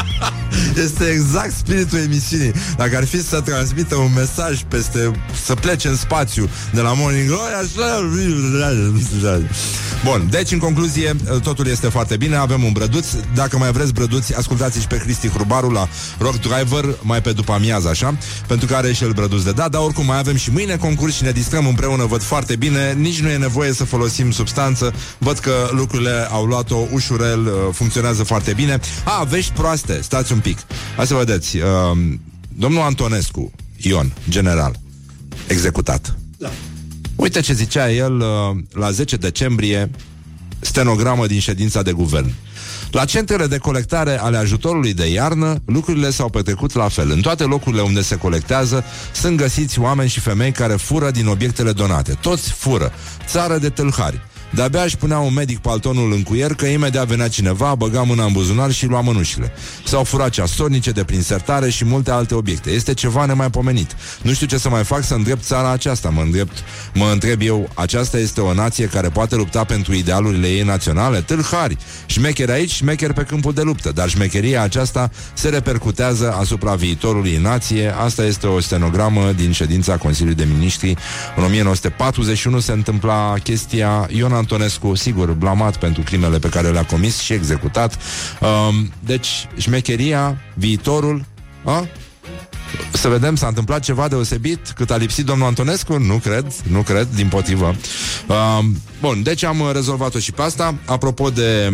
Este 0.84 1.04
exact 1.04 1.52
spiritul 1.56 1.98
emisiunii. 1.98 2.52
Dacă 2.76 2.96
ar 2.96 3.04
fi 3.04 3.22
să 3.22 3.40
transmită 3.40 3.94
un 3.96 4.12
mesaj 4.14 4.60
peste, 4.68 5.10
să 5.44 5.54
plece 5.54 5.88
în 5.88 5.96
spațiu 5.96 6.48
de 6.72 6.80
la 6.80 6.92
Morning 6.92 7.28
Glory, 7.28 7.52
așa... 7.52 8.00
Bun, 10.04 10.26
deci 10.30 10.50
în 10.50 10.58
concluzie, 10.58 11.16
totul 11.42 11.66
este 11.66 11.88
foarte 11.88 12.16
bine, 12.16 12.36
avem 12.36 12.62
un 12.64 12.72
brăduț. 12.72 13.06
Dacă 13.34 13.58
mai 13.58 13.72
vreți 13.72 13.92
brăduți, 13.92 14.36
ascultați 14.36 14.80
și 14.80 14.86
pe 14.86 14.96
Cristi 14.96 15.28
Hrubaru 15.28 15.70
la 15.70 15.88
Rock 16.18 16.40
Driver, 16.40 16.84
mai 17.02 17.22
pe 17.22 17.32
după 17.32 17.52
amiază, 17.52 17.88
așa, 17.88 18.16
pentru 18.46 18.66
că 18.66 18.74
are 18.74 18.92
și 18.92 19.04
el 19.04 19.12
brăduț 19.12 19.42
de 19.42 19.52
dat, 19.52 19.70
dar 19.70 19.80
oricum 19.80 20.06
mai 20.06 20.18
avem 20.18 20.36
și 20.36 20.50
mâine 20.50 20.76
concurs 20.76 21.14
și 21.14 21.22
ne 21.22 21.30
distrăm 21.30 21.66
împreună, 21.66 22.04
văd 22.04 22.22
foarte 22.22 22.56
bine, 22.56 22.92
nici 22.92 23.20
nu 23.20 23.28
e 23.28 23.36
nevoie 23.36 23.72
să 23.72 23.84
folosim 23.84 24.30
substanță, 24.30 24.94
văd 25.18 25.38
că 25.38 25.52
lucrurile 25.70 26.28
au 26.30 26.44
luat-o 26.44 26.86
ușurel, 26.92 27.46
uh, 27.46 27.52
funcționează 27.72 28.22
foarte 28.22 28.52
bine. 28.52 28.80
A, 29.04 29.24
vești 29.24 29.52
proaste, 29.52 29.81
stați 30.00 30.32
un 30.32 30.38
pic. 30.38 30.58
Hai 30.96 31.06
să 31.06 31.14
vedeți, 31.14 31.56
uh, 31.56 31.64
domnul 32.56 32.82
Antonescu, 32.82 33.52
Ion, 33.76 34.12
general, 34.28 34.80
executat. 35.46 36.16
Da. 36.38 36.50
Uite 37.16 37.40
ce 37.40 37.52
zicea 37.52 37.90
el 37.90 38.20
uh, 38.20 38.56
la 38.72 38.90
10 38.90 39.16
decembrie, 39.16 39.90
stenogramă 40.60 41.26
din 41.26 41.40
ședința 41.40 41.82
de 41.82 41.92
guvern. 41.92 42.32
La 42.90 43.04
centrele 43.04 43.46
de 43.46 43.58
colectare 43.58 44.20
ale 44.20 44.36
ajutorului 44.36 44.94
de 44.94 45.06
iarnă, 45.06 45.62
lucrurile 45.64 46.10
s-au 46.10 46.28
petrecut 46.28 46.74
la 46.74 46.88
fel. 46.88 47.10
În 47.10 47.20
toate 47.20 47.44
locurile 47.44 47.82
unde 47.82 48.02
se 48.02 48.16
colectează, 48.16 48.84
sunt 49.12 49.36
găsiți 49.36 49.78
oameni 49.78 50.08
și 50.08 50.20
femei 50.20 50.52
care 50.52 50.74
fură 50.74 51.10
din 51.10 51.26
obiectele 51.26 51.72
donate. 51.72 52.18
Toți 52.20 52.50
fură. 52.50 52.92
Țară 53.26 53.58
de 53.58 53.68
tâlhari. 53.68 54.20
De-abia 54.54 54.82
își 54.82 54.96
punea 54.96 55.18
un 55.18 55.32
medic 55.34 55.58
paltonul 55.58 56.12
în 56.12 56.22
cuier 56.22 56.54
că 56.54 56.66
imediat 56.66 57.06
venea 57.06 57.28
cineva, 57.28 57.74
băga 57.74 58.02
mâna 58.02 58.24
în 58.24 58.32
buzunar 58.32 58.70
și 58.70 58.86
lua 58.86 59.00
mânușile. 59.00 59.52
S-au 59.86 60.04
furat 60.04 60.30
ceasornice 60.30 60.90
de 60.90 61.04
prin 61.04 61.22
sertare 61.22 61.70
și 61.70 61.84
multe 61.84 62.10
alte 62.10 62.34
obiecte. 62.34 62.70
Este 62.70 62.94
ceva 62.94 63.24
nemaipomenit. 63.24 63.96
Nu 64.22 64.32
știu 64.32 64.46
ce 64.46 64.58
să 64.58 64.68
mai 64.68 64.84
fac 64.84 65.04
să 65.04 65.14
îndrept 65.14 65.44
țara 65.44 65.70
aceasta. 65.70 66.08
Mă, 66.08 66.20
îndrept, 66.20 66.64
mă 66.94 67.08
întreb 67.12 67.40
eu, 67.40 67.70
aceasta 67.74 68.18
este 68.18 68.40
o 68.40 68.54
nație 68.54 68.86
care 68.86 69.08
poate 69.08 69.34
lupta 69.36 69.64
pentru 69.64 69.94
idealurile 69.94 70.48
ei 70.48 70.62
naționale? 70.62 71.20
Tâlhari! 71.20 71.76
Șmecheri 72.06 72.52
aici, 72.52 72.70
șmecheri 72.70 73.14
pe 73.14 73.22
câmpul 73.22 73.52
de 73.52 73.62
luptă. 73.62 73.92
Dar 73.92 74.08
șmecheria 74.08 74.62
aceasta 74.62 75.10
se 75.34 75.48
repercutează 75.48 76.32
asupra 76.32 76.74
viitorului 76.74 77.36
nație. 77.36 77.94
Asta 77.98 78.24
este 78.24 78.46
o 78.46 78.60
stenogramă 78.60 79.32
din 79.36 79.52
ședința 79.52 79.96
Consiliului 79.96 80.44
de 80.44 80.52
Ministri. 80.54 80.96
În 81.36 81.44
1941 81.44 82.60
se 82.60 82.72
întâmpla 82.72 83.34
chestia 83.42 84.08
Ion 84.10 84.32
Antonescu, 84.42 84.94
sigur, 84.94 85.30
blamat 85.30 85.76
pentru 85.76 86.02
crimele 86.02 86.38
pe 86.38 86.48
care 86.48 86.68
le-a 86.68 86.84
comis 86.84 87.18
și 87.18 87.32
executat. 87.32 87.98
Um, 88.40 88.92
deci, 89.00 89.48
șmecheria, 89.56 90.40
viitorul, 90.54 91.24
a? 91.64 91.86
Să 92.92 93.08
vedem, 93.08 93.36
s-a 93.36 93.46
întâmplat 93.46 93.82
ceva 93.82 94.08
deosebit 94.08 94.70
cât 94.70 94.90
a 94.90 94.96
lipsit 94.96 95.24
domnul 95.24 95.46
Antonescu? 95.46 95.98
Nu 95.98 96.14
cred, 96.14 96.52
nu 96.68 96.80
cred, 96.82 97.08
din 97.14 97.28
potrivă. 97.28 97.74
Um, 98.26 98.76
bun, 99.00 99.22
deci 99.22 99.44
am 99.44 99.70
rezolvat-o 99.72 100.18
și 100.18 100.32
pe 100.32 100.42
asta. 100.42 100.74
Apropo 100.86 101.30
de 101.30 101.72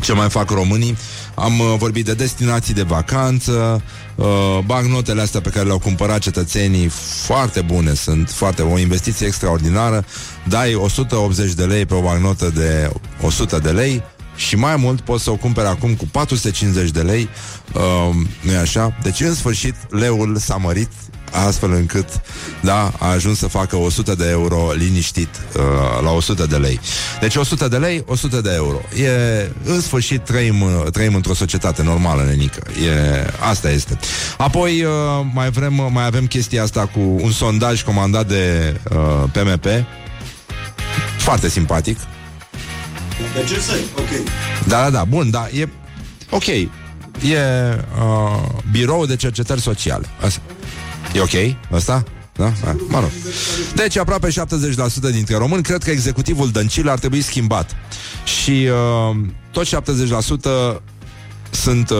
ce 0.00 0.12
mai 0.12 0.30
fac 0.30 0.50
românii, 0.50 0.96
am 1.34 1.58
uh, 1.58 1.74
vorbit 1.78 2.04
de 2.04 2.14
destinații 2.14 2.74
de 2.74 2.82
vacanță, 2.82 3.82
uh, 4.14 4.26
bagnotele 4.64 5.20
astea 5.20 5.40
pe 5.40 5.48
care 5.50 5.64
le-au 5.64 5.78
cumpărat 5.78 6.18
cetățenii 6.18 6.88
foarte 7.24 7.60
bune, 7.60 7.94
sunt 7.94 8.30
foarte 8.30 8.62
o 8.62 8.78
investiție 8.78 9.26
extraordinară. 9.26 10.04
Dai 10.48 10.74
180 10.74 11.52
de 11.52 11.64
lei 11.64 11.86
pe 11.86 11.94
o 11.94 12.00
bagnotă 12.00 12.50
de 12.54 12.90
100 13.20 13.58
de 13.58 13.70
lei 13.70 14.02
și 14.36 14.56
mai 14.56 14.76
mult 14.76 15.00
poți 15.00 15.24
să 15.24 15.30
o 15.30 15.36
cumperi 15.36 15.66
acum 15.66 15.94
cu 15.94 16.06
450 16.12 16.90
de 16.90 17.00
lei, 17.00 17.28
uh, 17.74 18.14
nu 18.40 18.58
așa? 18.60 18.96
Deci 19.02 19.20
în 19.20 19.34
sfârșit 19.34 19.74
leul 19.90 20.36
s-a 20.36 20.56
mărit 20.56 20.90
astfel 21.30 21.72
încât, 21.72 22.08
da, 22.60 22.92
a 22.98 23.06
ajuns 23.06 23.38
să 23.38 23.46
facă 23.46 23.76
100 23.76 24.14
de 24.14 24.28
euro 24.28 24.70
liniștit 24.74 25.28
uh, 25.56 25.62
la 26.02 26.10
100 26.10 26.46
de 26.46 26.56
lei. 26.56 26.80
Deci 27.20 27.36
100 27.36 27.68
de 27.68 27.76
lei, 27.76 28.04
100 28.06 28.40
de 28.40 28.50
euro. 28.54 28.80
E, 29.02 29.50
în 29.64 29.80
sfârșit, 29.80 30.24
trăim, 30.24 30.60
uh, 30.60 30.90
trăim 30.92 31.14
într-o 31.14 31.34
societate 31.34 31.82
normală, 31.82 32.22
nenică. 32.22 32.62
E, 32.86 33.26
asta 33.48 33.70
este. 33.70 33.98
Apoi, 34.36 34.82
uh, 34.82 34.90
mai, 35.32 35.50
vrem, 35.50 35.88
mai 35.92 36.04
avem 36.06 36.26
chestia 36.26 36.62
asta 36.62 36.86
cu 36.86 37.00
un 37.00 37.32
sondaj 37.32 37.82
comandat 37.82 38.26
de 38.26 38.76
uh, 38.90 39.30
PMP. 39.32 39.66
Foarte 41.18 41.48
simpatic. 41.48 41.98
De 43.34 43.44
ce 43.48 43.60
să 43.60 43.72
Ok. 43.98 44.08
Da, 44.66 44.82
da, 44.82 44.90
da, 44.90 45.04
bun, 45.04 45.30
da, 45.30 45.48
e 45.52 45.68
ok. 46.30 46.46
E 46.46 46.70
uh, 47.22 48.42
birou 48.70 49.06
de 49.06 49.16
cercetări 49.16 49.60
sociale. 49.60 50.06
Asta. 50.20 50.40
E 51.14 51.20
ok 51.20 51.56
asta? 51.70 52.04
Da? 52.36 52.52
A, 52.66 52.76
mă 52.88 53.00
rog. 53.00 53.10
Deci 53.74 53.96
aproape 53.96 54.28
70% 54.28 54.32
dintre 55.12 55.36
români 55.36 55.62
cred 55.62 55.82
că 55.82 55.90
executivul 55.90 56.50
Dăncilă 56.50 56.90
ar 56.90 56.98
trebui 56.98 57.20
schimbat. 57.20 57.76
Și 58.24 58.68
uh, 59.10 59.16
tot 59.50 59.66
70% 59.66 60.80
sunt 61.50 61.90
uh, 61.90 61.96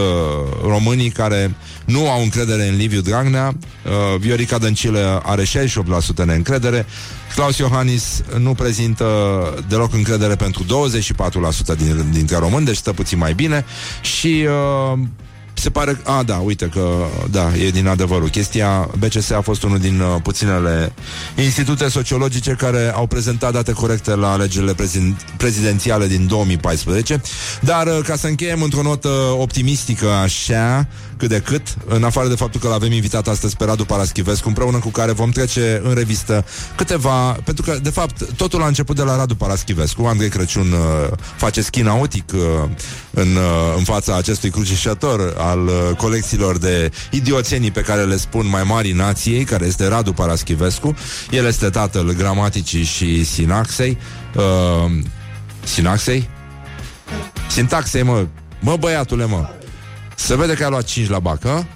românii 0.62 1.11
care 1.11 1.55
nu 1.85 2.11
au 2.11 2.23
încredere 2.23 2.68
în 2.68 2.77
Liviu 2.77 3.01
Dragnea. 3.01 3.49
Uh, 3.49 4.18
Viorica 4.18 4.59
Dăncilă 4.59 5.23
are 5.25 5.42
68% 5.44 5.46
neîncredere. 6.25 6.87
Claus 7.35 7.59
Iohannis 7.59 8.23
nu 8.38 8.55
prezintă 8.55 9.05
deloc 9.68 9.92
încredere 9.94 10.35
pentru 10.35 10.64
24% 10.64 11.77
din, 11.77 12.11
dintre 12.12 12.37
români, 12.37 12.64
deci 12.64 12.77
stă 12.77 12.92
puțin 12.92 13.18
mai 13.18 13.35
bine. 13.35 13.64
Și 14.01 14.46
uh, 14.92 14.99
se 15.54 15.70
pare... 15.70 16.00
A, 16.04 16.22
da, 16.22 16.34
uite 16.34 16.66
că... 16.66 17.06
Da, 17.30 17.54
e 17.54 17.70
din 17.70 17.86
adevărul. 17.86 18.28
Chestia... 18.28 18.90
BCS 18.98 19.30
a 19.30 19.40
fost 19.40 19.62
unul 19.62 19.78
din 19.78 20.00
uh, 20.00 20.22
puținele 20.22 20.92
institute 21.36 21.88
sociologice 21.88 22.50
care 22.50 22.92
au 22.94 23.06
prezentat 23.06 23.52
date 23.52 23.72
corecte 23.72 24.14
la 24.14 24.32
alegerile 24.32 24.74
prezin, 24.74 25.18
prezidențiale 25.36 26.06
din 26.06 26.26
2014. 26.26 27.20
Dar, 27.60 27.86
uh, 27.86 27.98
ca 28.04 28.16
să 28.16 28.26
încheiem 28.26 28.62
într-o 28.62 28.82
notă 28.82 29.08
optimistică 29.38 30.08
așa, 30.08 30.86
cât 31.20 31.28
de 31.28 31.40
cât, 31.40 31.76
în 31.87 32.04
afară 32.04 32.28
de 32.28 32.35
faptul 32.35 32.61
că 32.61 32.68
l-avem 32.68 32.92
invitat 32.92 33.28
astăzi 33.28 33.56
pe 33.56 33.64
Radu 33.64 33.85
Paraschivescu, 33.85 34.48
împreună 34.48 34.78
cu 34.78 34.88
care 34.88 35.12
vom 35.12 35.30
trece 35.30 35.80
în 35.85 35.94
revistă 35.94 36.44
câteva... 36.76 37.33
Pentru 37.33 37.64
că, 37.64 37.78
de 37.83 37.90
fapt, 37.90 38.33
totul 38.33 38.62
a 38.62 38.66
început 38.66 38.96
de 38.96 39.02
la 39.02 39.16
Radu 39.16 39.35
Paraschivescu. 39.35 40.04
Andrei 40.04 40.28
Crăciun 40.28 40.72
uh, 40.72 41.18
face 41.37 41.62
schin 41.62 41.87
autic 41.87 42.33
uh, 42.35 42.40
în, 43.11 43.37
uh, 43.37 43.74
în 43.76 43.85
fața 43.85 44.16
acestui 44.16 44.50
crucișător 44.50 45.35
al 45.38 45.66
uh, 45.66 45.96
colecțiilor 45.96 46.59
de 46.59 46.90
idioțenii 47.11 47.70
pe 47.70 47.80
care 47.80 48.04
le 48.04 48.16
spun 48.16 48.48
mai 48.48 48.62
mari 48.62 48.92
nației, 48.92 49.44
care 49.44 49.66
este 49.66 49.87
Radu 49.87 50.12
Paraschivescu. 50.12 50.94
El 51.30 51.46
este 51.46 51.70
tatăl 51.70 52.12
gramaticii 52.12 52.85
și 52.85 53.24
sinaxei. 53.24 53.98
Uh, 54.37 54.90
sinaxei? 55.64 56.28
Sintaxei, 57.48 58.02
mă. 58.02 58.26
Mă, 58.61 58.76
băiatule, 58.76 59.24
mă. 59.24 59.48
Se 60.20 60.37
vede 60.37 60.54
că 60.54 60.64
a 60.64 60.68
luat 60.68 60.85
5 60.85 61.09
la 61.09 61.18
bacă. 61.18 61.66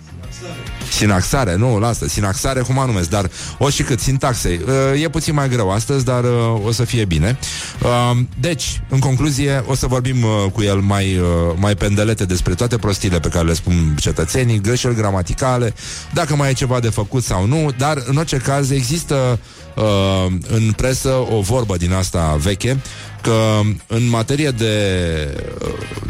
Sinaxare, 0.94 1.56
nu, 1.56 1.78
lasă, 1.78 2.08
sinaxare, 2.08 2.60
cum 2.60 2.82
numesc, 2.86 3.08
dar 3.08 3.30
o 3.58 3.70
și 3.70 3.82
cât, 3.82 4.00
sintaxei. 4.00 4.60
Uh, 4.92 5.02
e 5.02 5.08
puțin 5.08 5.34
mai 5.34 5.48
greu 5.48 5.70
astăzi, 5.70 6.04
dar 6.04 6.24
uh, 6.24 6.30
o 6.64 6.72
să 6.72 6.84
fie 6.84 7.04
bine. 7.04 7.38
Uh, 7.82 8.18
deci, 8.40 8.80
în 8.88 8.98
concluzie, 8.98 9.64
o 9.66 9.74
să 9.74 9.86
vorbim 9.86 10.22
uh, 10.22 10.50
cu 10.52 10.62
el 10.62 10.76
mai, 10.76 11.16
uh, 11.16 11.26
mai 11.56 11.74
pendelete 11.74 12.24
despre 12.24 12.54
toate 12.54 12.76
prostiile 12.76 13.20
pe 13.20 13.28
care 13.28 13.46
le 13.46 13.54
spun 13.54 13.96
cetățenii, 14.00 14.60
greșeli 14.60 14.94
gramaticale, 14.94 15.74
dacă 16.12 16.36
mai 16.36 16.50
e 16.50 16.52
ceva 16.52 16.80
de 16.80 16.88
făcut 16.88 17.24
sau 17.24 17.46
nu, 17.46 17.70
dar, 17.78 18.02
în 18.06 18.16
orice 18.16 18.36
caz, 18.36 18.70
există 18.70 19.38
uh, 19.74 20.32
în 20.48 20.72
presă 20.72 21.08
o 21.30 21.40
vorbă 21.40 21.76
din 21.76 21.92
asta 21.92 22.36
veche 22.40 22.80
că 23.22 23.60
în 23.86 24.08
materie 24.08 24.50
de, 24.50 24.74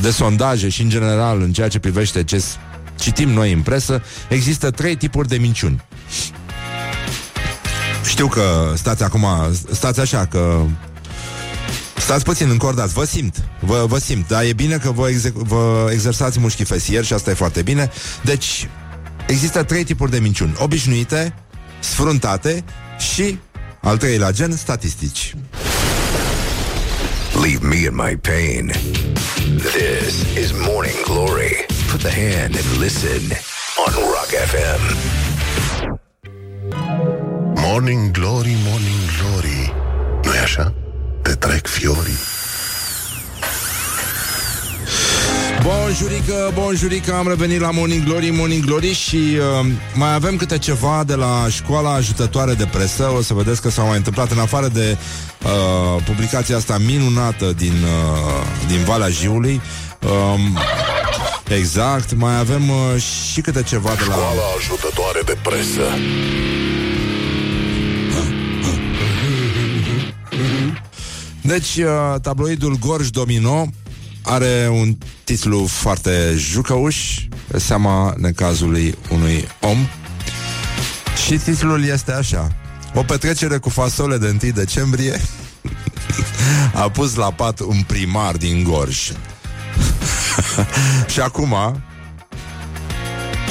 de 0.01 0.11
sondaje 0.11 0.69
și 0.69 0.83
în 0.83 0.89
general 0.89 1.41
în 1.41 1.53
ceea 1.53 1.69
ce 1.69 1.79
privește 1.79 2.25
ce 2.25 2.43
citim 2.99 3.29
noi 3.29 3.53
în 3.53 3.61
presă, 3.61 4.03
există 4.29 4.71
trei 4.71 4.97
tipuri 4.97 5.29
de 5.29 5.37
minciuni. 5.37 5.85
Știu 8.09 8.27
că 8.27 8.73
stați 8.77 9.03
acum, 9.03 9.27
stați 9.73 10.01
așa 10.01 10.27
că 10.27 10.63
Stați 12.05 12.25
puțin 12.25 12.49
încordați, 12.51 12.93
vă 12.93 13.05
simt, 13.05 13.45
vă, 13.61 13.85
vă 13.89 13.99
simt, 13.99 14.29
dar 14.29 14.45
e 14.45 14.53
bine 14.53 14.77
că 14.77 14.91
vă, 14.91 15.11
exec- 15.11 15.33
vă 15.33 15.89
exersați 15.93 16.39
mușchii 16.39 16.65
fesieri 16.65 17.07
și 17.07 17.13
asta 17.13 17.31
e 17.31 17.35
foarte 17.35 17.63
bine. 17.63 17.91
Deci, 18.23 18.69
există 19.27 19.63
trei 19.63 19.85
tipuri 19.85 20.11
de 20.11 20.19
minciuni. 20.19 20.55
Obișnuite, 20.59 21.35
sfruntate 21.81 22.65
și, 23.13 23.39
al 23.81 23.97
treilea 23.97 24.31
gen, 24.31 24.57
statistici. 24.57 25.35
Leave 27.43 27.67
me 27.67 27.77
in 27.77 27.95
my 27.95 28.17
pain. 28.17 28.73
This 29.57 30.45
is 30.45 30.51
Morning 30.53 31.03
Glory. 31.05 31.74
Put 31.95 32.03
the 32.03 32.11
hand 32.11 32.57
and 32.57 32.69
listen 32.81 33.23
on 33.83 33.93
Rock 34.15 34.31
FM. 34.51 34.83
Morning 37.61 38.11
Glory, 38.13 38.57
Morning 38.69 39.03
Glory. 39.19 39.73
nu 40.25 40.35
e 40.35 40.39
așa? 40.39 40.75
Te 41.23 41.35
trec 41.35 41.67
fiorii. 41.67 42.19
Bonjurică, 45.63 46.51
bonjurică, 46.55 47.15
am 47.15 47.29
revenit 47.29 47.61
la 47.61 47.71
Morning 47.71 48.05
Glory, 48.05 48.31
Morning 48.31 48.65
Glory 48.65 48.93
și 48.93 49.17
uh, 49.17 49.67
mai 49.95 50.15
avem 50.15 50.37
câte 50.37 50.59
ceva 50.59 51.05
de 51.07 51.15
la 51.15 51.47
școala 51.49 51.93
ajutătoare 51.93 52.55
de 52.55 52.69
presă. 52.73 53.13
O 53.17 53.23
să 53.23 53.35
vedeți 53.35 53.61
că 53.63 53.71
s-au 53.71 53.87
mai 53.87 53.97
întâmplat 53.97 54.31
în 54.31 54.39
afară 54.39 54.69
de 54.69 54.97
uh, 55.45 56.03
publicația 56.05 56.57
asta 56.57 56.79
minunată 56.79 57.53
din, 57.57 57.73
uh, 57.83 58.67
din 58.67 58.85
Valea 58.85 59.09
Jiului. 59.09 59.61
Um, 60.01 60.59
exact, 61.49 62.15
mai 62.15 62.39
avem 62.39 62.69
uh, 62.69 63.03
și 63.33 63.41
câte 63.41 63.63
ceva 63.63 63.89
de 63.89 64.05
la... 64.05 64.15
Școala 64.15 64.43
ajutătoare 64.59 65.21
de 65.25 65.37
presă. 65.43 65.83
Deci, 71.41 71.77
uh, 71.77 72.21
tabloidul 72.21 72.79
Gorj 72.79 73.09
Domino 73.09 73.67
are 74.23 74.69
un 74.73 74.97
titlu 75.25 75.67
foarte 75.67 76.35
jucăuș 76.37 77.27
pe 77.47 77.59
seama 77.59 78.15
necazului 78.17 78.95
unui 79.11 79.49
om. 79.61 79.79
Și 81.27 81.37
titlul 81.37 81.85
este 81.85 82.13
așa. 82.13 82.57
O 82.95 83.03
petrecere 83.03 83.59
cu 83.59 83.69
fasole 83.69 84.17
de 84.17 84.37
1 84.43 84.53
decembrie 84.53 85.21
a 86.83 86.91
pus 86.91 87.15
la 87.15 87.33
pat 87.33 87.61
un 87.61 87.83
primar 87.87 88.37
din 88.37 88.63
Gorj 88.63 89.11
Și 91.13 91.21
acum 91.21 91.83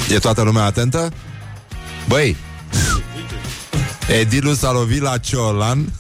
E 0.10 0.20
toată 0.20 0.42
lumea 0.42 0.64
atentă? 0.64 1.12
Băi 2.08 2.36
Edilul 4.20 4.56
s-a 4.56 4.72
lovit 4.72 5.02
la 5.02 5.18
Ciolan 5.18 5.94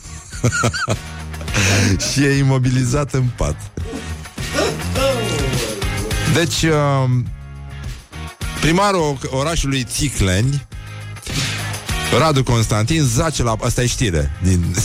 Și 2.12 2.24
e 2.24 2.38
imobilizat 2.38 3.14
în 3.14 3.24
pat 3.36 3.56
Deci 6.34 6.62
uh, 6.62 7.10
Primarul 8.62 9.18
orașului 9.32 9.84
Țicleni 9.84 10.68
Radu 12.18 12.44
Constantin 12.44 13.04
zace 13.04 13.44
la... 13.44 13.56
Asta 13.64 13.82
e 13.82 13.86
știre 13.86 14.32
din... 14.42 14.76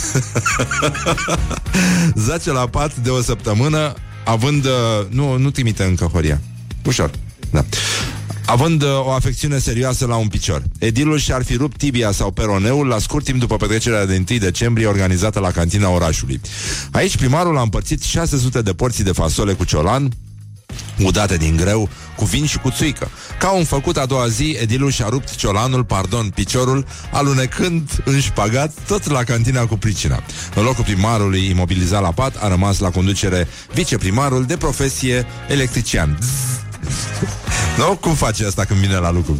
Zace 2.25 2.51
la 2.51 2.67
pat 2.67 2.95
de 2.95 3.09
o 3.09 3.21
săptămână 3.21 3.93
Având... 4.25 4.65
Uh, 4.65 4.71
nu, 5.09 5.37
nu 5.37 5.51
trimite 5.51 5.83
încă 5.83 6.05
Horia. 6.05 6.41
Ușor, 6.85 7.11
da. 7.51 7.65
Având 8.45 8.81
uh, 8.81 8.89
o 9.05 9.11
afecțiune 9.11 9.57
serioasă 9.57 10.05
la 10.05 10.15
un 10.15 10.27
picior. 10.27 10.63
Edilul 10.79 11.17
și-ar 11.17 11.43
fi 11.43 11.55
rupt 11.55 11.77
tibia 11.77 12.11
sau 12.11 12.31
peroneul 12.31 12.87
La 12.87 12.99
scurt 12.99 13.23
timp 13.23 13.39
după 13.39 13.55
petrecerea 13.55 14.05
de 14.05 14.23
1 14.29 14.39
decembrie 14.39 14.87
Organizată 14.87 15.39
la 15.39 15.51
cantina 15.51 15.89
orașului. 15.89 16.41
Aici 16.91 17.17
primarul 17.17 17.57
a 17.57 17.61
împărțit 17.61 18.01
600 18.01 18.61
de 18.61 18.73
porții 18.73 19.03
de 19.03 19.11
fasole 19.11 19.53
cu 19.53 19.63
ciolan 19.63 20.09
udate 21.03 21.37
din 21.37 21.55
greu, 21.55 21.89
cu 22.15 22.25
vin 22.25 22.45
și 22.45 22.57
cu 22.57 22.69
țuică. 22.69 23.09
Ca 23.39 23.51
un 23.51 23.63
făcut 23.63 23.97
a 23.97 24.05
doua 24.05 24.27
zi, 24.27 24.57
Edilul 24.61 24.91
și-a 24.91 25.07
rupt 25.09 25.35
ciolanul, 25.35 25.83
pardon, 25.83 26.29
piciorul, 26.29 26.85
alunecând 27.11 28.01
în 28.05 28.19
șpagat 28.19 28.73
tot 28.87 29.09
la 29.09 29.23
cantina 29.23 29.65
cu 29.65 29.77
pricina. 29.77 30.23
În 30.55 30.63
locul 30.63 30.83
primarului 30.83 31.49
imobilizat 31.49 32.01
la 32.01 32.11
pat, 32.11 32.35
a 32.39 32.47
rămas 32.47 32.79
la 32.79 32.89
conducere 32.89 33.47
viceprimarul 33.73 34.45
de 34.45 34.57
profesie 34.57 35.25
electrician. 35.49 36.19
nu? 37.77 37.95
Cum 37.95 38.13
face 38.13 38.45
asta 38.45 38.65
când 38.65 38.79
vine 38.79 38.95
la 38.95 39.11
lucru? 39.11 39.39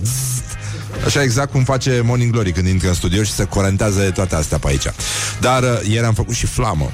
Așa 1.05 1.23
exact 1.23 1.51
cum 1.51 1.63
face 1.63 2.01
Morning 2.03 2.31
Glory 2.31 2.51
când 2.51 2.67
intră 2.67 2.87
în 2.87 2.93
studio 2.93 3.23
și 3.23 3.31
se 3.31 3.43
corentează 3.43 4.11
toate 4.11 4.35
astea 4.35 4.57
pe 4.57 4.67
aici. 4.67 4.85
Dar 5.39 5.63
uh, 5.63 5.89
ieri 5.89 6.05
am 6.05 6.13
făcut 6.13 6.35
și 6.35 6.45
flamă. 6.45 6.91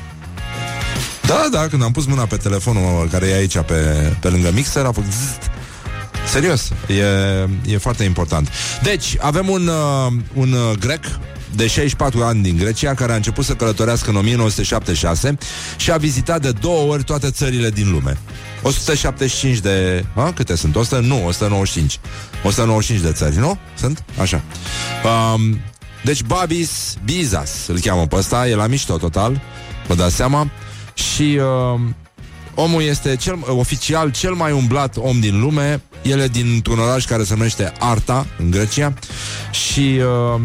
Da, 1.28 1.48
da, 1.52 1.68
când 1.68 1.84
am 1.84 1.92
pus 1.92 2.06
mâna 2.06 2.26
pe 2.26 2.36
telefonul 2.38 3.08
care 3.12 3.28
e 3.28 3.36
aici 3.36 3.60
pe, 3.60 3.74
pe 4.20 4.30
lângă 4.30 4.52
mixer, 4.54 4.86
a 4.86 4.92
făcut 4.92 5.12
zzzt. 5.12 5.52
Serios, 6.28 6.72
e, 6.88 7.74
e 7.74 7.78
foarte 7.78 8.04
important. 8.04 8.50
Deci, 8.84 9.18
avem 9.20 9.50
un, 9.50 9.68
uh, 9.68 10.14
un 10.34 10.52
uh, 10.52 10.78
grec 10.80 11.04
de 11.56 11.68
64 11.68 12.24
ani 12.24 12.42
din 12.42 12.58
Grecia, 12.58 12.94
care 12.94 13.12
a 13.12 13.16
început 13.16 13.46
să 13.46 13.54
călătorească 13.54 14.10
în 14.10 14.16
1976 14.16 15.38
și 15.78 15.92
a 15.92 15.98
vizitat 15.98 16.42
de 16.42 16.52
două 16.52 16.92
ori 16.92 17.04
toate 17.04 17.30
țările 17.30 17.70
din 17.70 17.92
lume. 17.92 18.18
175 18.62 19.58
de... 19.58 20.06
A, 20.16 20.32
câte 20.32 20.56
sunt? 20.56 20.76
100? 20.76 21.00
Nu, 21.00 21.26
195. 21.26 22.00
195 22.44 23.06
de 23.06 23.12
țări, 23.12 23.38
nu? 23.38 23.58
Sunt? 23.78 24.04
Așa. 24.20 24.42
Um, 25.34 25.60
deci 26.04 26.24
Babis 26.24 26.98
Bizas 27.06 27.68
îl 27.68 27.80
cheamă 27.80 28.08
pe 28.08 28.16
ăsta, 28.16 28.48
e 28.48 28.56
la 28.56 28.68
mișto 28.68 28.98
total, 28.98 29.42
vă 29.88 29.96
dați 29.96 30.16
seama. 30.16 30.50
Și 30.96 31.40
uh, 31.74 31.80
omul 32.56 32.82
este 32.82 33.16
cel, 33.16 33.40
oficial 33.48 34.12
cel 34.12 34.34
mai 34.34 34.52
umblat 34.52 34.98
om 34.98 35.20
din 35.20 35.40
lume. 35.40 35.82
El 36.02 36.20
e 36.20 36.28
dintr-un 36.28 36.80
oraș 36.80 37.06
care 37.06 37.24
se 37.24 37.34
numește 37.34 37.74
Arta, 37.80 38.26
în 38.38 38.52
Grecia. 38.52 38.94
Și 39.52 40.00
uh, 40.36 40.42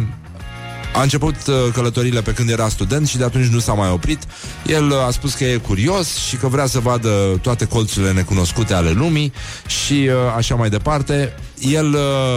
a 0.92 1.02
început 1.02 1.34
uh, 1.46 1.54
călătorile 1.72 2.22
pe 2.22 2.32
când 2.32 2.50
era 2.50 2.68
student 2.68 3.08
și 3.08 3.16
de 3.16 3.24
atunci 3.24 3.46
nu 3.46 3.58
s-a 3.58 3.72
mai 3.72 3.90
oprit. 3.90 4.22
El 4.66 4.88
uh, 4.90 5.06
a 5.06 5.10
spus 5.10 5.34
că 5.34 5.44
e 5.44 5.56
curios 5.56 6.16
și 6.16 6.36
că 6.36 6.46
vrea 6.46 6.66
să 6.66 6.78
vadă 6.78 7.08
toate 7.42 7.64
colțurile 7.64 8.12
necunoscute 8.12 8.74
ale 8.74 8.90
lumii 8.90 9.32
și 9.66 9.92
uh, 9.92 10.14
așa 10.36 10.54
mai 10.54 10.68
departe. 10.68 11.34
El, 11.58 11.96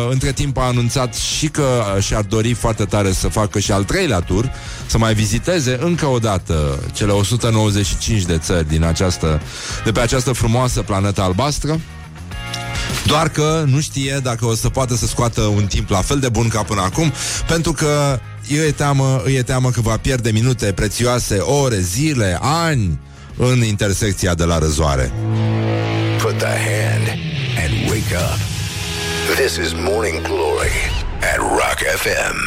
între 0.09 0.31
timp, 0.31 0.57
a 0.57 0.61
anunțat 0.61 1.15
și 1.15 1.47
că 1.47 1.83
și-ar 1.99 2.21
dori 2.21 2.53
foarte 2.53 2.85
tare 2.85 3.11
să 3.11 3.27
facă 3.27 3.59
și 3.59 3.71
al 3.71 3.83
treilea 3.83 4.19
tur, 4.19 4.51
să 4.85 4.97
mai 4.97 5.13
viziteze 5.13 5.77
încă 5.81 6.05
o 6.05 6.17
dată 6.17 6.79
cele 6.93 7.11
195 7.11 8.21
de 8.21 8.37
țări 8.37 8.67
din 8.67 8.83
această, 8.83 9.41
de 9.83 9.91
pe 9.91 9.99
această 9.99 10.31
frumoasă 10.31 10.81
planetă 10.81 11.21
albastră. 11.21 11.79
Doar 13.05 13.29
că 13.29 13.63
nu 13.67 13.79
știe 13.79 14.19
dacă 14.23 14.45
o 14.45 14.53
să 14.53 14.69
poată 14.69 14.95
să 14.95 15.05
scoată 15.05 15.41
un 15.41 15.65
timp 15.65 15.89
la 15.89 16.01
fel 16.01 16.19
de 16.19 16.29
bun 16.29 16.47
ca 16.47 16.63
până 16.63 16.81
acum, 16.81 17.13
pentru 17.47 17.71
că 17.71 18.19
îi 18.49 18.57
e 18.57 18.71
teamă, 18.71 19.21
îi 19.25 19.35
e 19.35 19.41
teamă 19.41 19.69
că 19.69 19.81
va 19.81 19.97
pierde 19.97 20.31
minute 20.31 20.71
prețioase, 20.71 21.37
ore, 21.37 21.79
zile, 21.79 22.37
ani 22.41 22.99
în 23.37 23.63
intersecția 23.63 24.35
de 24.35 24.43
la 24.43 24.57
răzoare. 24.57 25.11
Put 26.21 26.37
the 26.37 26.47
hand 26.47 27.07
and 27.63 27.89
wake 27.89 28.15
up. 28.15 28.39
This 29.35 29.55
is 29.55 29.73
Morning 29.73 30.21
Glory 30.21 30.77
at 31.33 31.37
Rock 31.37 31.79
FM. 31.95 32.37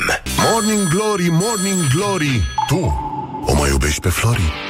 Morning 0.51 0.89
Glory, 0.89 1.29
Morning 1.31 1.87
Glory. 1.95 2.43
Tu 2.69 3.05
o 3.47 3.55
mai 3.55 3.69
iubești 3.71 4.01
pe 4.01 4.09
Flori? 4.09 4.66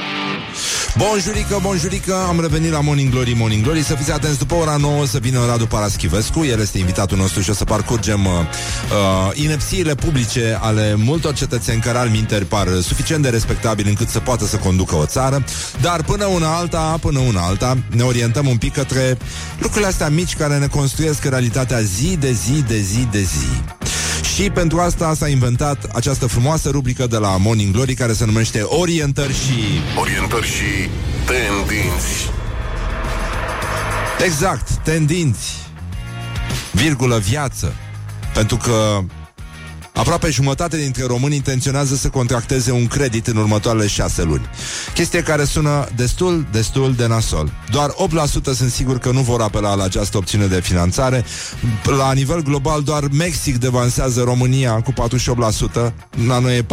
Bonjurică, 0.97 1.59
bonjurică, 1.61 2.15
am 2.27 2.39
revenit 2.39 2.71
la 2.71 2.81
Morning 2.81 3.11
Glory, 3.11 3.33
Morning 3.33 3.63
Glory. 3.63 3.83
Să 3.83 3.95
fiți 3.95 4.11
atenți, 4.11 4.37
după 4.37 4.53
ora 4.55 4.75
9 4.75 5.05
să 5.05 5.17
vină 5.17 5.45
Radu 5.45 5.65
Paraschivescu. 5.65 6.45
El 6.45 6.59
este 6.59 6.77
invitatul 6.77 7.17
nostru 7.17 7.41
și 7.41 7.49
o 7.49 7.53
să 7.53 7.63
parcurgem 7.63 8.25
uh, 8.25 8.31
uh, 8.31 9.31
inepțiile 9.33 9.95
publice 9.95 10.57
Ale 10.61 10.95
multor 10.95 11.33
cetățeni 11.33 11.81
care 11.81 11.97
al 11.97 12.09
minteri 12.09 12.45
par 12.45 12.67
suficient 12.81 13.23
de 13.23 13.29
respectabili 13.29 13.89
Încât 13.89 14.07
să 14.07 14.19
poată 14.19 14.45
să 14.45 14.57
conducă 14.57 14.95
o 14.95 15.05
țară. 15.05 15.43
Dar 15.81 16.03
până 16.03 16.25
una 16.25 16.55
alta, 16.55 16.97
până 17.01 17.19
una 17.19 17.41
alta 17.41 17.77
Ne 17.89 18.03
orientăm 18.03 18.47
un 18.47 18.57
pic 18.57 18.73
către 18.73 19.17
lucrurile 19.59 19.87
astea 19.87 20.09
mici 20.09 20.35
Care 20.35 20.57
ne 20.57 20.67
construiesc 20.67 21.23
realitatea 21.23 21.81
zi 21.81 22.17
de 22.19 22.31
zi 22.31 22.63
de 22.67 22.79
zi 22.79 23.07
de 23.11 23.21
zi 23.21 23.76
și 24.37 24.49
pentru 24.49 24.79
asta 24.79 25.13
s-a 25.13 25.27
inventat 25.27 25.83
această 25.83 26.27
frumoasă 26.27 26.69
rubrică 26.69 27.07
de 27.07 27.17
la 27.17 27.37
Morning 27.37 27.73
Glory 27.73 27.93
care 27.93 28.13
se 28.13 28.25
numește 28.25 28.61
Orientări 28.61 29.33
și... 29.33 29.53
Orientări 29.99 30.45
și 30.45 30.89
tendinți. 31.25 32.29
Exact, 34.25 34.69
tendinți. 34.71 35.55
Virgulă 36.71 37.17
viață. 37.17 37.73
Pentru 38.33 38.57
că 38.57 38.99
Aproape 39.97 40.29
jumătate 40.29 40.77
dintre 40.77 41.05
români 41.05 41.35
intenționează 41.35 41.95
să 41.95 42.09
contracteze 42.09 42.71
un 42.71 42.87
credit 42.87 43.27
în 43.27 43.37
următoarele 43.37 43.87
șase 43.87 44.23
luni. 44.23 44.49
Chestie 44.93 45.23
care 45.23 45.43
sună 45.43 45.87
destul, 45.95 46.47
destul 46.51 46.93
de 46.93 47.07
nasol. 47.07 47.51
Doar 47.71 47.89
8% 47.89 47.93
sunt 48.55 48.71
sigur 48.71 48.97
că 48.97 49.11
nu 49.11 49.21
vor 49.21 49.41
apela 49.41 49.75
la 49.75 49.83
această 49.83 50.17
opțiune 50.17 50.45
de 50.45 50.61
finanțare. 50.61 51.25
La 51.97 52.13
nivel 52.13 52.41
global, 52.41 52.83
doar 52.83 53.03
Mexic 53.11 53.57
devansează 53.57 54.21
România 54.23 54.81
cu 54.81 54.93
48%, 54.93 55.93
la 56.27 56.39
noi 56.39 56.57
e 56.57 56.63
44%. 56.63 56.65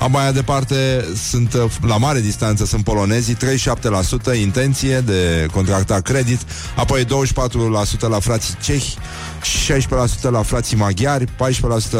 A 0.00 0.06
mai 0.06 0.32
departe 0.32 1.04
sunt 1.30 1.56
la 1.86 1.96
mare 1.96 2.20
distanță 2.20 2.64
sunt 2.64 2.84
polonezii, 2.84 3.36
37% 4.34 4.38
intenție 4.40 5.00
de 5.00 5.46
contracta 5.52 6.00
credit, 6.00 6.40
apoi 6.76 7.04
24% 7.04 7.08
la 8.08 8.20
frații 8.20 8.54
cehi, 8.62 8.96
16% 9.42 10.30
la 10.30 10.42
frații 10.42 10.76
maghiari, 10.76 11.24
14% 11.24 11.28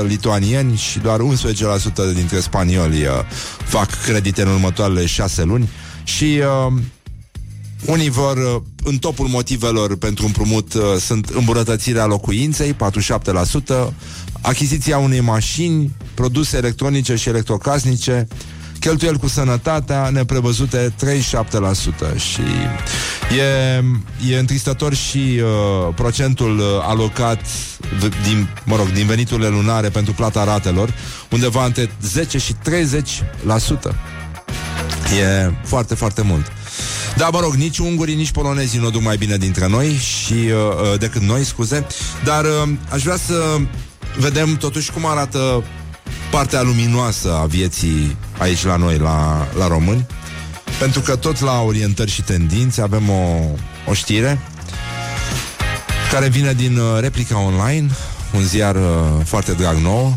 lituanieni 0.07 0.77
și 0.77 0.99
doar 0.99 1.21
11% 1.21 2.15
dintre 2.15 2.41
spanioli 2.41 3.03
uh, 3.03 3.09
fac 3.65 3.89
credite 4.05 4.43
în 4.43 4.49
următoarele 4.49 5.07
șase 5.07 5.43
luni. 5.43 5.69
Și 6.05 6.41
uh, 6.67 6.73
unii 7.87 8.11
vor, 8.11 8.37
uh, 8.37 8.63
în 8.85 8.97
topul 8.97 9.27
motivelor 9.27 9.97
pentru 9.97 10.27
împrumut 10.27 10.75
uh, 10.75 10.83
sunt 11.01 11.29
îmbunătățirea 11.29 12.07
locuinței, 12.07 12.77
47%, 12.77 13.93
achiziția 14.41 14.99
unei 14.99 15.21
mașini, 15.21 15.91
produse 16.15 16.57
electronice 16.57 17.15
și 17.15 17.29
electrocasnice, 17.29 18.29
cheltuieli 18.83 19.19
cu 19.19 19.29
sănătatea 19.29 20.09
neprevăzute 20.09 20.95
37% 22.15 22.17
și 22.17 22.41
e, 23.39 24.33
e 24.33 24.39
întristător 24.39 24.95
și 24.95 25.19
uh, 25.19 25.95
procentul 25.95 26.59
uh, 26.59 26.65
alocat 26.81 27.41
din, 28.23 28.49
mă 28.65 28.77
rog, 28.77 28.93
din 28.93 29.07
veniturile 29.07 29.49
lunare 29.49 29.89
pentru 29.89 30.13
plata 30.13 30.45
ratelor, 30.45 30.95
undeva 31.31 31.65
între 31.65 31.91
10 32.03 32.39
și 32.39 32.55
30%. 32.55 32.57
E 35.21 35.53
foarte, 35.65 35.95
foarte 35.95 36.23
mult. 36.23 36.53
Da, 37.17 37.29
mă 37.29 37.41
rog, 37.41 37.55
nici 37.55 37.79
ungurii, 37.79 38.15
nici 38.15 38.31
polonezii 38.31 38.79
nu 38.79 38.87
o 38.87 38.91
duc 38.91 39.03
mai 39.03 39.17
bine 39.17 39.37
dintre 39.37 39.67
noi 39.69 39.93
și 39.93 40.33
uh, 40.33 40.51
uh, 40.93 40.99
decât 40.99 41.23
noi, 41.23 41.45
scuze. 41.45 41.87
Dar 42.25 42.45
uh, 42.45 42.69
aș 42.91 43.03
vrea 43.03 43.17
să 43.17 43.57
vedem 44.19 44.57
totuși 44.57 44.93
cum 44.93 45.07
arată 45.07 45.65
partea 46.33 46.63
luminoasă 46.63 47.35
a 47.35 47.45
vieții 47.45 48.17
aici 48.39 48.65
la 48.65 48.77
noi, 48.77 48.99
la, 48.99 49.49
la 49.59 49.67
români. 49.67 50.07
Pentru 50.79 51.01
că 51.01 51.17
tot 51.17 51.41
la 51.41 51.61
orientări 51.61 52.11
și 52.11 52.23
tendințe 52.23 52.81
avem 52.81 53.09
o, 53.09 53.39
o 53.87 53.93
știre 53.93 54.41
care 56.11 56.29
vine 56.29 56.53
din 56.53 56.79
uh, 56.79 57.01
Replica 57.01 57.39
Online, 57.39 57.91
un 58.35 58.43
ziar 58.43 58.77
uh, 58.77 58.83
foarte 59.25 59.53
drag 59.53 59.77
nou. 59.77 60.17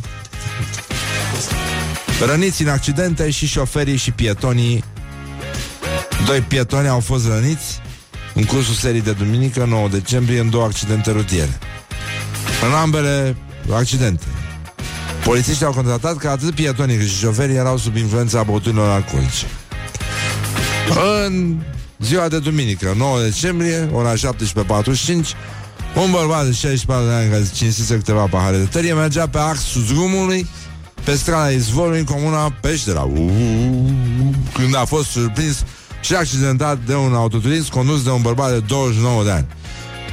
Răniți 2.26 2.62
în 2.62 2.70
accidente 2.70 3.30
și 3.30 3.48
șoferii 3.48 3.98
și 3.98 4.12
pietonii 4.12 4.84
Doi 6.26 6.42
pietoni 6.42 6.88
au 6.88 7.00
fost 7.00 7.28
răniți 7.28 7.82
în 8.34 8.44
cursul 8.44 8.74
serii 8.74 9.02
de 9.02 9.12
duminică, 9.12 9.66
9 9.66 9.88
decembrie, 9.88 10.40
în 10.40 10.50
două 10.50 10.64
accidente 10.64 11.12
rutiere. 11.12 11.60
În 12.66 12.74
ambele 12.74 13.36
accidente. 13.74 14.24
Polițiștii 15.26 15.66
au 15.66 15.72
constatat 15.72 16.18
că 16.18 16.28
atât 16.28 16.56
pietonii 16.56 16.98
cât 16.98 17.08
și 17.08 17.18
șoferii 17.18 17.56
erau 17.56 17.78
sub 17.78 17.96
influența 17.96 18.44
băuturilor 18.44 18.90
alcoolice. 18.90 19.46
În 21.26 21.58
ziua 22.00 22.28
de 22.28 22.40
duminică, 22.40 22.94
9 22.98 23.22
decembrie, 23.22 23.90
ora 23.94 24.14
17.45, 24.14 24.18
un 25.96 26.12
bărbat 26.12 26.46
de 26.46 26.52
64 26.52 27.06
de 27.06 27.14
ani 27.14 27.30
care 27.30 27.50
cinsise 27.54 27.96
câteva 27.96 28.26
pahare 28.26 28.58
de 28.58 28.64
tărie 28.64 28.94
mergea 28.94 29.28
pe 29.28 29.38
axul 29.38 29.84
drumului 29.84 30.48
pe 31.04 31.16
strada 31.16 31.50
Izvorului 31.50 32.00
în 32.00 32.06
comuna 32.06 32.54
Peștera. 32.62 33.10
Când 34.54 34.76
a 34.76 34.86
fost 34.86 35.10
surprins 35.10 35.64
și 36.02 36.16
accidentat 36.16 36.78
de 36.86 36.96
un 36.96 37.14
autoturism 37.14 37.72
condus 37.72 38.04
de 38.04 38.10
un 38.10 38.22
bărbat 38.22 38.52
de 38.52 38.60
29 38.60 39.24
de 39.24 39.32
ani. 39.32 39.46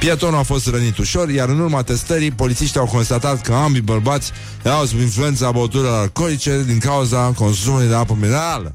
Pietonul 0.03 0.39
a 0.39 0.43
fost 0.43 0.67
rănit 0.67 0.97
ușor, 0.97 1.29
iar 1.29 1.49
în 1.49 1.59
urma 1.59 1.81
testării, 1.81 2.31
polițiștii 2.31 2.79
au 2.79 2.85
constatat 2.85 3.41
că 3.41 3.53
ambii 3.53 3.81
bărbați 3.81 4.31
erau 4.63 4.85
sub 4.85 4.99
influența 4.99 5.51
băuturilor 5.51 5.99
alcoolice 5.99 6.63
din 6.65 6.79
cauza 6.79 7.17
consumului 7.17 7.87
de 7.87 7.95
apă 7.95 8.17
minerală. 8.21 8.73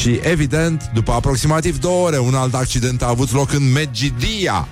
Și, 0.00 0.20
evident, 0.22 0.90
după 0.94 1.12
aproximativ 1.12 1.78
două 1.78 2.06
ore, 2.06 2.18
un 2.18 2.34
alt 2.34 2.54
accident 2.54 3.02
a 3.02 3.08
avut 3.08 3.32
loc 3.32 3.52
în 3.52 3.72
Medgidia. 3.72 4.68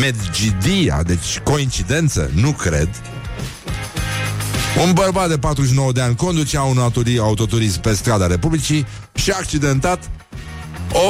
Medgidia, 0.00 1.02
deci 1.02 1.38
coincidență? 1.38 2.30
Nu 2.34 2.50
cred. 2.50 2.88
Un 4.86 4.92
bărbat 4.92 5.28
de 5.28 5.38
49 5.38 5.92
de 5.92 6.00
ani 6.00 6.16
conducea 6.16 6.62
un 6.62 6.78
autoturism 7.20 7.80
pe 7.80 7.94
strada 7.94 8.26
Republicii 8.26 8.86
și 9.14 9.30
a 9.30 9.36
accidentat 9.38 10.10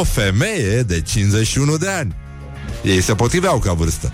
o 0.00 0.04
femeie 0.04 0.82
de 0.82 1.00
51 1.00 1.76
de 1.76 1.88
ani. 1.88 2.22
Ei 2.84 3.00
se 3.00 3.14
potriveau 3.14 3.58
ca 3.58 3.72
vârstă. 3.72 4.12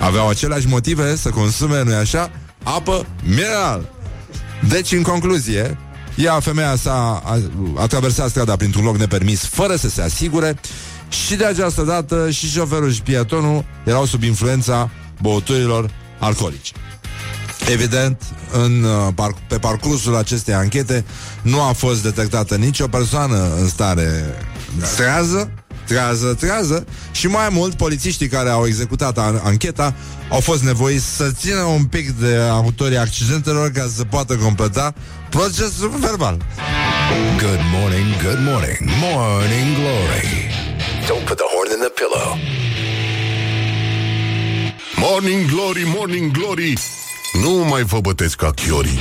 Aveau 0.00 0.28
aceleași 0.28 0.66
motive 0.66 1.16
să 1.16 1.30
consume, 1.30 1.82
nu-i 1.82 1.94
așa, 1.94 2.30
apă 2.62 3.06
mineral. 3.22 3.92
Deci, 4.68 4.92
în 4.92 5.02
concluzie, 5.02 5.78
ea, 6.16 6.40
femeia 6.40 6.76
sa, 6.76 7.22
a, 7.24 7.38
a 7.76 7.86
traversat 7.86 8.28
strada 8.28 8.56
printr-un 8.56 8.84
loc 8.84 8.96
nepermis 8.96 9.44
fără 9.44 9.76
să 9.76 9.88
se 9.88 10.02
asigure 10.02 10.60
și 11.08 11.34
de 11.34 11.44
această 11.44 11.82
dată 11.82 12.30
și 12.30 12.50
șoferul 12.50 12.92
și 12.92 13.02
pietonul 13.02 13.64
erau 13.84 14.04
sub 14.04 14.22
influența 14.22 14.90
băuturilor 15.20 15.90
alcoolice. 16.18 16.72
Evident, 17.72 18.22
în, 18.52 18.84
uh, 19.16 19.28
pe 19.48 19.58
parcursul 19.58 20.16
acestei 20.16 20.54
anchete 20.54 21.04
nu 21.42 21.62
a 21.62 21.72
fost 21.72 22.02
detectată 22.02 22.56
nicio 22.56 22.88
persoană 22.88 23.54
în 23.60 23.68
stare 23.68 24.34
trează, 24.96 25.52
trează, 25.86 26.34
trează 26.40 26.86
și 27.12 27.26
mai 27.26 27.48
mult 27.50 27.74
polițiștii 27.74 28.28
care 28.28 28.48
au 28.48 28.66
executat 28.66 29.18
an- 29.18 29.40
ancheta 29.44 29.94
au 30.30 30.40
fost 30.40 30.62
nevoiți 30.62 31.16
să 31.16 31.30
țină 31.40 31.60
un 31.60 31.84
pic 31.84 32.10
de 32.10 32.36
autorii 32.50 32.96
accidentelor 32.98 33.70
ca 33.70 33.90
să 33.96 34.04
poată 34.04 34.36
completa 34.36 34.94
procesul 35.30 35.92
verbal. 36.00 36.36
Good 37.38 37.60
morning, 37.72 38.06
good 38.22 38.38
morning, 38.50 38.78
morning 39.00 39.76
glory. 39.76 40.50
Don't 41.06 41.24
put 41.26 41.36
the 41.36 41.48
horn 41.54 41.70
in 41.76 41.80
the 41.86 41.92
pillow. 42.00 42.38
Morning 44.96 45.50
glory, 45.50 45.82
morning 45.96 46.30
glory. 46.30 46.72
Nu 47.42 47.50
mai 47.50 47.82
vă 47.82 48.00
bătesc 48.00 48.36
ca 48.36 48.50
chiorii. 48.50 48.98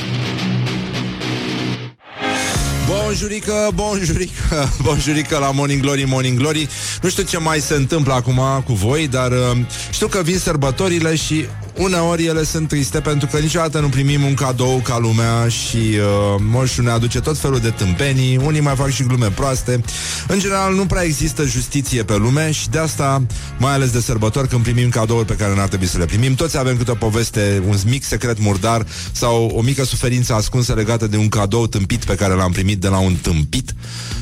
Bonjurică, 2.87 3.71
bonjurică, 3.73 4.69
bonjurică 4.85 5.37
la 5.37 5.51
Morning 5.51 5.81
Glory, 5.81 6.03
Morning 6.03 6.37
Glory. 6.37 6.69
Nu 7.01 7.09
știu 7.09 7.23
ce 7.23 7.37
mai 7.37 7.59
se 7.59 7.73
întâmplă 7.73 8.13
acum 8.13 8.41
cu 8.65 8.73
voi 8.73 9.07
Dar 9.07 9.31
uh, 9.31 9.57
știu 9.91 10.07
că 10.07 10.21
vin 10.21 10.37
sărbătorile 10.37 11.15
și 11.15 11.45
uneori 11.77 12.25
ele 12.25 12.43
sunt 12.43 12.67
triste 12.67 12.99
pentru 12.99 13.27
că 13.27 13.37
niciodată 13.37 13.79
nu 13.79 13.89
primim 13.89 14.23
un 14.23 14.33
cadou 14.33 14.81
ca 14.83 14.97
lumea 14.97 15.47
și 15.47 15.77
uh, 15.77 16.41
moșul 16.51 16.83
ne 16.83 16.89
aduce 16.89 17.19
tot 17.19 17.37
felul 17.37 17.59
de 17.59 17.69
tâmpenii, 17.69 18.37
unii 18.37 18.61
mai 18.61 18.75
fac 18.75 18.89
și 18.89 19.03
glume 19.03 19.29
proaste. 19.29 19.81
În 20.27 20.39
general 20.39 20.73
nu 20.73 20.85
prea 20.85 21.03
există 21.03 21.43
justiție 21.45 22.03
pe 22.03 22.15
lume 22.15 22.51
și 22.51 22.69
de 22.69 22.77
asta, 22.77 23.25
mai 23.57 23.73
ales 23.73 23.91
de 23.91 23.99
sărbători, 23.99 24.47
când 24.47 24.63
primim 24.63 24.89
cadouri 24.89 25.25
pe 25.25 25.35
care 25.35 25.55
n-ar 25.55 25.67
trebui 25.67 25.87
să 25.87 25.97
le 25.97 26.05
primim, 26.05 26.35
toți 26.35 26.57
avem 26.57 26.77
câte 26.77 26.91
o 26.91 26.95
poveste, 26.95 27.63
un 27.67 27.75
mic 27.85 28.03
secret 28.03 28.39
murdar 28.39 28.85
sau 29.11 29.51
o 29.55 29.61
mică 29.61 29.83
suferință 29.83 30.33
ascunsă 30.33 30.73
legată 30.73 31.07
de 31.07 31.17
un 31.17 31.29
cadou 31.29 31.67
tâmpit 31.67 32.03
pe 32.05 32.15
care 32.15 32.33
l-am 32.33 32.51
primit 32.51 32.81
de 32.81 32.87
la 32.87 32.97
un 32.97 33.15
tâmpit. 33.15 33.73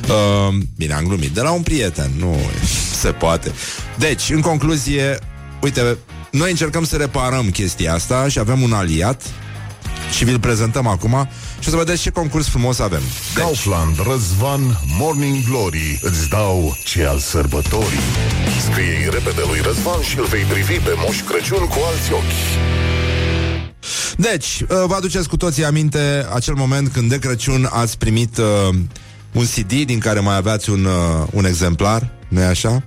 Uh, 0.08 0.58
bine, 0.78 0.93
am 0.93 1.06
glumit, 1.06 1.30
de 1.30 1.41
la 1.41 1.52
un 1.52 1.62
prieten, 1.62 2.12
nu 2.18 2.36
se 2.99 3.12
poate. 3.12 3.52
Deci, 3.97 4.30
în 4.30 4.41
concluzie, 4.41 5.20
uite, 5.62 5.97
noi 6.32 6.50
încercăm 6.50 6.86
să 6.86 6.96
reparăm 6.96 7.50
chestia 7.50 7.94
asta 7.94 8.28
și 8.28 8.40
avem 8.40 8.62
un 8.62 8.74
aliat 8.74 9.22
și 10.16 10.26
vi-l 10.26 10.40
prezentăm 10.40 10.88
acum 10.88 11.30
și 11.60 11.68
o 11.68 11.72
să 11.72 11.78
vedeți 11.78 12.02
ce 12.02 12.10
concurs 12.10 12.48
frumos 12.48 12.80
avem. 12.80 13.02
Deci... 13.34 13.44
Kaufland, 13.44 13.96
Răzvan, 14.08 14.80
Morning 15.00 15.44
Glory 15.50 16.00
îți 16.02 16.30
dau 16.30 16.78
ce 16.86 17.06
al 17.06 17.20
sărbătorii. 17.20 18.00
Scrie 18.70 19.10
repede 19.12 19.42
lui 19.50 19.60
Răzvan 19.62 20.02
și 20.02 20.20
îl 20.20 20.26
vei 20.26 20.44
privi 20.44 20.80
pe 20.80 20.94
Moș 20.96 21.22
Crăciun 21.22 21.68
cu 21.68 21.78
alți 21.92 22.14
ochi. 22.14 22.70
Deci, 24.18 24.62
uh, 24.62 24.68
vă 24.68 24.94
aduceți 24.96 25.30
cu 25.30 25.38
toții 25.38 25.66
aminte 25.66 26.26
acel 26.34 26.54
moment 26.54 26.92
când 26.92 27.10
de 27.10 27.20
Crăciun 27.20 27.70
ați 27.72 27.98
primit 27.98 28.38
uh, 28.38 28.76
un 29.32 29.46
CD 29.46 29.82
din 29.86 30.00
care 30.00 30.20
mai 30.20 30.36
aveați 30.36 30.70
un, 30.70 30.86
uh, 30.86 31.28
un 31.32 31.46
exemplar, 31.46 32.10
nu-i 32.28 32.44
așa? 32.44 32.84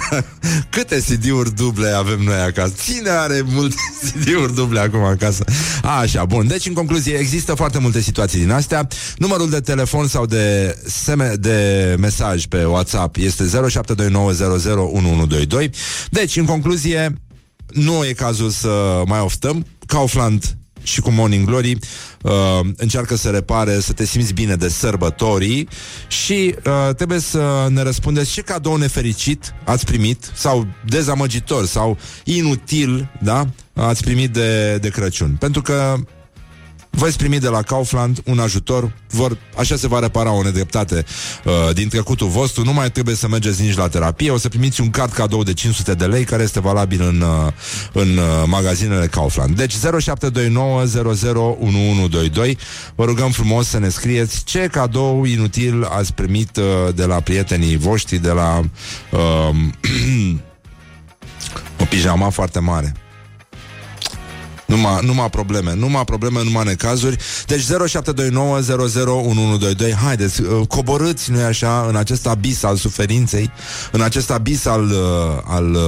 Câte 0.70 1.00
CD-uri 1.00 1.54
duble 1.54 1.88
avem 1.88 2.20
noi 2.20 2.40
acasă? 2.40 2.72
Cine 2.84 3.10
are 3.10 3.42
multe 3.46 3.74
CD-uri 4.10 4.54
duble 4.54 4.80
acum 4.80 5.02
acasă? 5.02 5.44
A, 5.82 5.98
așa, 5.98 6.24
bun. 6.24 6.46
Deci, 6.46 6.66
în 6.66 6.72
concluzie, 6.72 7.14
există 7.14 7.54
foarte 7.54 7.78
multe 7.78 8.00
situații 8.00 8.38
din 8.38 8.50
astea. 8.50 8.88
Numărul 9.16 9.50
de 9.50 9.60
telefon 9.60 10.08
sau 10.08 10.26
de, 10.26 10.76
seme- 10.86 11.34
de 11.40 11.96
mesaj 11.98 12.44
pe 12.44 12.64
WhatsApp 12.64 13.16
este 13.16 13.44
0729001122. 13.44 13.48
Deci, 16.10 16.36
în 16.36 16.44
concluzie, 16.44 17.14
nu 17.72 18.04
e 18.04 18.12
cazul 18.12 18.50
să 18.50 19.02
mai 19.06 19.20
oftăm. 19.20 19.66
Kaufland 19.86 20.56
și 20.82 21.00
cu 21.00 21.10
Morning 21.10 21.46
Glory 21.46 21.78
uh, 22.22 22.32
încearcă 22.76 23.16
să 23.16 23.28
repare, 23.30 23.80
să 23.80 23.92
te 23.92 24.04
simți 24.04 24.32
bine 24.32 24.54
de 24.54 24.68
sărbătorii 24.68 25.68
și 26.08 26.54
uh, 26.66 26.94
trebuie 26.94 27.18
să 27.18 27.66
ne 27.70 27.82
răspundeți 27.82 28.30
ce 28.30 28.40
cadou 28.40 28.76
nefericit 28.76 29.54
ați 29.64 29.84
primit 29.84 30.30
sau 30.34 30.66
dezamăgitor 30.86 31.66
sau 31.66 31.98
inutil, 32.24 33.10
da? 33.22 33.46
Ați 33.74 34.02
primit 34.02 34.30
de, 34.30 34.76
de 34.76 34.88
Crăciun. 34.88 35.36
Pentru 35.38 35.62
că 35.62 35.94
veți 36.92 37.16
primi 37.16 37.38
de 37.38 37.48
la 37.48 37.62
Kaufland 37.62 38.20
un 38.24 38.38
ajutor, 38.38 38.92
vor, 39.10 39.38
așa 39.56 39.76
se 39.76 39.88
va 39.88 39.98
repara 39.98 40.32
o 40.32 40.42
nedreptate 40.42 41.04
uh, 41.44 41.74
din 41.74 41.88
trecutul 41.88 42.28
vostru, 42.28 42.64
nu 42.64 42.72
mai 42.72 42.90
trebuie 42.90 43.14
să 43.14 43.28
mergeți 43.28 43.62
nici 43.62 43.76
la 43.76 43.88
terapie, 43.88 44.30
o 44.30 44.38
să 44.38 44.48
primiți 44.48 44.80
un 44.80 44.90
card 44.90 45.12
cadou 45.12 45.42
de 45.42 45.52
500 45.52 45.94
de 45.94 46.04
lei 46.04 46.24
care 46.24 46.42
este 46.42 46.60
valabil 46.60 47.02
în, 47.02 47.20
uh, 47.20 47.52
în 47.92 48.16
uh, 48.16 48.24
magazinele 48.46 49.06
Kaufland. 49.06 49.56
Deci 49.56 49.74
0729001122 49.74 49.80
vă 52.94 53.04
rugăm 53.04 53.30
frumos 53.30 53.68
să 53.68 53.78
ne 53.78 53.88
scrieți 53.88 54.44
ce 54.44 54.68
cadou 54.72 55.24
inutil 55.24 55.84
ați 55.84 56.14
primit 56.14 56.56
uh, 56.56 56.64
de 56.94 57.04
la 57.04 57.20
prietenii 57.20 57.76
voștri, 57.76 58.18
de 58.18 58.30
la 58.30 58.60
uh, 59.10 59.54
o 61.82 61.84
pijama 61.84 62.28
foarte 62.28 62.58
mare 62.58 62.94
Numai, 64.72 64.98
numai 65.04 65.30
probleme, 65.30 65.74
numai 65.74 66.04
probleme, 66.04 66.44
numai 66.44 66.64
necazuri. 66.64 67.16
Deci 67.46 67.62
0729001122. 67.62 67.66
Haideți, 70.04 70.42
uh, 70.42 70.66
coborâți, 70.66 71.30
nu 71.30 71.44
așa, 71.44 71.86
în 71.88 71.96
acest 71.96 72.26
abis 72.26 72.62
al 72.62 72.76
suferinței, 72.76 73.50
în 73.90 74.00
acest 74.00 74.30
abis 74.30 74.64
al, 74.64 74.82
uh, 74.82 74.98
al 75.44 75.74
uh, 75.74 75.80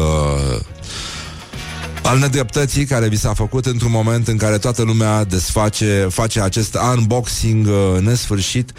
al 2.03 2.19
nedreptății 2.19 2.85
care 2.85 3.09
vi 3.09 3.17
s-a 3.17 3.35
făcut 3.35 3.67
într-un 3.67 3.91
moment 3.91 4.29
în 4.29 4.37
care 4.37 4.59
toată 4.59 4.83
lumea 4.83 5.25
desface, 5.25 6.07
face 6.11 6.41
acest 6.41 6.79
unboxing 6.97 7.67
uh, 7.67 8.01
nesfârșit 8.01 8.73
0729001122 8.73 8.77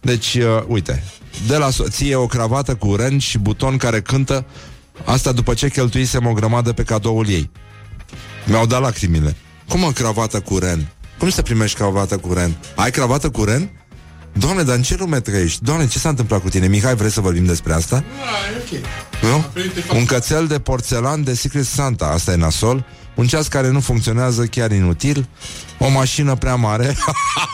Deci, 0.00 0.34
uh, 0.34 0.42
uite, 0.66 1.04
de 1.46 1.56
la 1.56 1.70
soție 1.70 2.14
o 2.14 2.26
cravată 2.26 2.74
cu 2.74 2.94
ren 2.94 3.18
și 3.18 3.38
buton 3.38 3.76
care 3.76 4.00
cântă 4.00 4.44
Asta 5.04 5.32
după 5.32 5.54
ce 5.54 5.68
cheltuisem 5.68 6.26
o 6.26 6.32
grămadă 6.32 6.72
pe 6.72 6.82
cadoul 6.82 7.28
ei 7.28 7.50
Mi-au 8.46 8.66
dat 8.66 8.80
lacrimile 8.80 9.36
Cum 9.68 9.82
o 9.82 9.90
cravată 9.90 10.40
cu 10.40 10.58
ren? 10.58 10.88
Cum 11.18 11.30
să 11.30 11.42
primești 11.42 11.76
cravată 11.76 12.16
cu 12.16 12.32
ren? 12.32 12.56
Ai 12.74 12.90
cravată 12.90 13.30
cu 13.30 13.44
ren? 13.44 13.70
Doamne, 14.38 14.62
dar 14.62 14.76
în 14.76 14.82
ce 14.82 14.96
lume 14.96 15.20
trăiești? 15.20 15.64
Doamne, 15.64 15.86
ce 15.86 15.98
s-a 15.98 16.08
întâmplat 16.08 16.40
cu 16.40 16.48
tine? 16.48 16.66
Mihai, 16.66 16.94
vrei 16.94 17.10
să 17.10 17.20
vorbim 17.20 17.44
despre 17.44 17.72
asta? 17.72 18.04
Nu? 19.22 19.44
Un 19.96 20.04
cățel 20.04 20.46
de 20.46 20.58
porțelan 20.58 21.24
de 21.24 21.34
Secret 21.34 21.64
Santa, 21.64 22.06
asta 22.06 22.32
e 22.32 22.36
nasol. 22.36 22.84
Un 23.14 23.26
ceas 23.26 23.48
care 23.48 23.70
nu 23.70 23.80
funcționează 23.80 24.44
chiar 24.44 24.70
inutil. 24.70 25.28
O 25.78 25.88
mașină 25.88 26.34
prea 26.34 26.54
mare. 26.54 26.96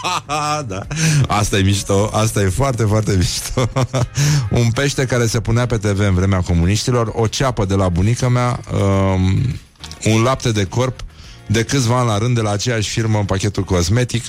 da. 0.67 0.87
Asta 1.27 1.59
e 1.59 1.63
mișto, 1.63 2.11
asta 2.13 2.41
e 2.41 2.49
foarte, 2.49 2.83
foarte 2.83 3.17
mișto. 3.17 3.71
un 4.63 4.71
pește 4.71 5.05
care 5.05 5.27
se 5.27 5.41
punea 5.41 5.67
pe 5.67 5.77
TV 5.77 5.99
în 5.99 6.15
vremea 6.15 6.41
comuniștilor, 6.41 7.13
o 7.15 7.27
ceapă 7.27 7.65
de 7.65 7.75
la 7.75 7.89
bunica 7.89 8.29
mea, 8.29 8.61
um, 8.73 9.59
un 10.05 10.23
lapte 10.23 10.53
de 10.53 10.65
corp 10.65 11.01
de 11.47 11.63
câțiva 11.65 11.99
ani 11.99 12.09
la 12.09 12.19
rând 12.19 12.35
de 12.35 12.41
la 12.41 12.51
aceeași 12.51 12.91
firmă 12.91 13.19
în 13.19 13.25
pachetul 13.25 13.65
cosmetic. 13.65 14.25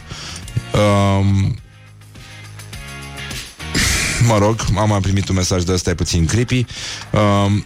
Um, 0.73 1.55
Mă 4.27 4.37
rog, 4.37 4.55
am 4.77 4.89
mai 4.89 4.99
primit 4.99 5.29
un 5.29 5.35
mesaj 5.35 5.63
de 5.63 5.73
ăsta, 5.73 5.89
e 5.89 5.93
puțin 5.93 6.25
creepy. 6.25 6.65
Um, 7.11 7.65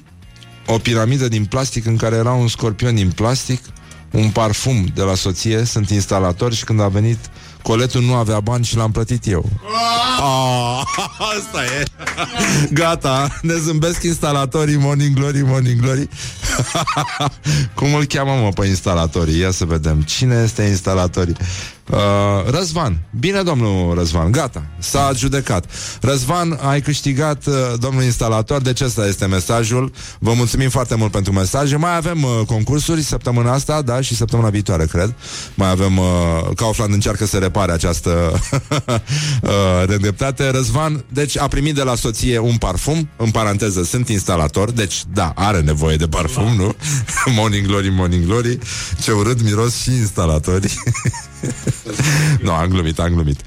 o 0.74 0.78
piramidă 0.78 1.28
din 1.28 1.44
plastic 1.44 1.86
în 1.86 1.96
care 1.96 2.16
era 2.16 2.32
un 2.32 2.48
scorpion 2.48 2.94
din 2.94 3.10
plastic, 3.10 3.62
un 4.10 4.30
parfum 4.30 4.86
de 4.94 5.02
la 5.02 5.14
soție, 5.14 5.64
sunt 5.64 5.90
instalatori 5.90 6.54
și 6.54 6.64
când 6.64 6.80
a 6.80 6.88
venit 6.88 7.18
coletul 7.62 8.02
nu 8.02 8.14
avea 8.14 8.40
bani 8.40 8.64
și 8.64 8.76
l-am 8.76 8.90
plătit 8.90 9.26
eu. 9.26 9.48
Oh, 10.20 10.82
asta 11.36 11.64
e. 11.64 11.82
Gata, 12.70 13.38
ne 13.42 13.54
zâmbesc 13.54 14.02
instalatorii 14.02 14.76
Morning 14.76 15.14
Glory, 15.14 15.42
Morning 15.42 15.80
Glory. 15.80 16.08
Cum 17.74 17.94
îl 17.94 18.04
cheamă, 18.04 18.32
mă, 18.42 18.48
pe 18.48 18.66
instalatorii? 18.66 19.38
Ia 19.38 19.50
să 19.50 19.64
vedem. 19.64 20.02
Cine 20.02 20.42
este 20.44 20.62
instalatorii? 20.62 21.36
Uh, 21.90 21.98
Răzvan. 22.50 22.98
Bine, 23.18 23.42
domnul 23.42 23.94
Răzvan. 23.94 24.30
Gata. 24.30 24.62
S-a 24.78 25.12
judecat. 25.16 25.64
Răzvan, 26.00 26.58
ai 26.62 26.80
câștigat, 26.80 27.46
uh, 27.46 27.54
domnul 27.78 28.02
instalator. 28.02 28.60
Deci 28.60 28.80
ăsta 28.80 29.06
este 29.06 29.26
mesajul. 29.26 29.92
Vă 30.18 30.32
mulțumim 30.32 30.70
foarte 30.70 30.94
mult 30.94 31.10
pentru 31.10 31.32
mesaje. 31.32 31.76
Mai 31.76 31.96
avem 31.96 32.22
uh, 32.22 32.46
concursuri 32.46 33.02
săptămâna 33.02 33.52
asta, 33.52 33.82
da, 33.82 34.00
și 34.00 34.16
săptămâna 34.16 34.48
viitoare, 34.48 34.86
cred. 34.86 35.14
Mai 35.54 35.70
avem... 35.70 35.98
Uh, 35.98 36.06
Kaufland 36.56 36.92
încearcă 36.92 37.26
să 37.26 37.38
repare 37.38 37.72
această 37.72 38.10
uh, 39.42 39.88
nedreptate. 39.88 40.50
Răzvan, 40.50 41.04
deci 41.12 41.38
a 41.38 41.48
primit 41.48 41.74
de 41.74 41.82
la 41.82 41.94
soție 41.94 42.38
un 42.38 42.56
parfum, 42.56 43.08
în 43.16 43.30
paranteză, 43.30 43.82
sunt 43.82 44.08
instalator, 44.08 44.70
deci 44.70 45.02
da, 45.12 45.32
are 45.36 45.60
nevoie 45.60 45.96
de 45.96 46.06
parfum, 46.06 46.54
nu? 46.56 46.74
morning 47.36 47.66
glory, 47.66 47.88
morning 47.90 48.24
glory. 48.24 48.58
Ce 49.02 49.12
urât 49.12 49.42
miros 49.42 49.82
și 49.82 49.90
instalatori. 49.90 50.74
nu, 52.44 52.52
am 52.52 52.68
glumit, 52.68 52.98
am 52.98 53.12
glumit. 53.12 53.40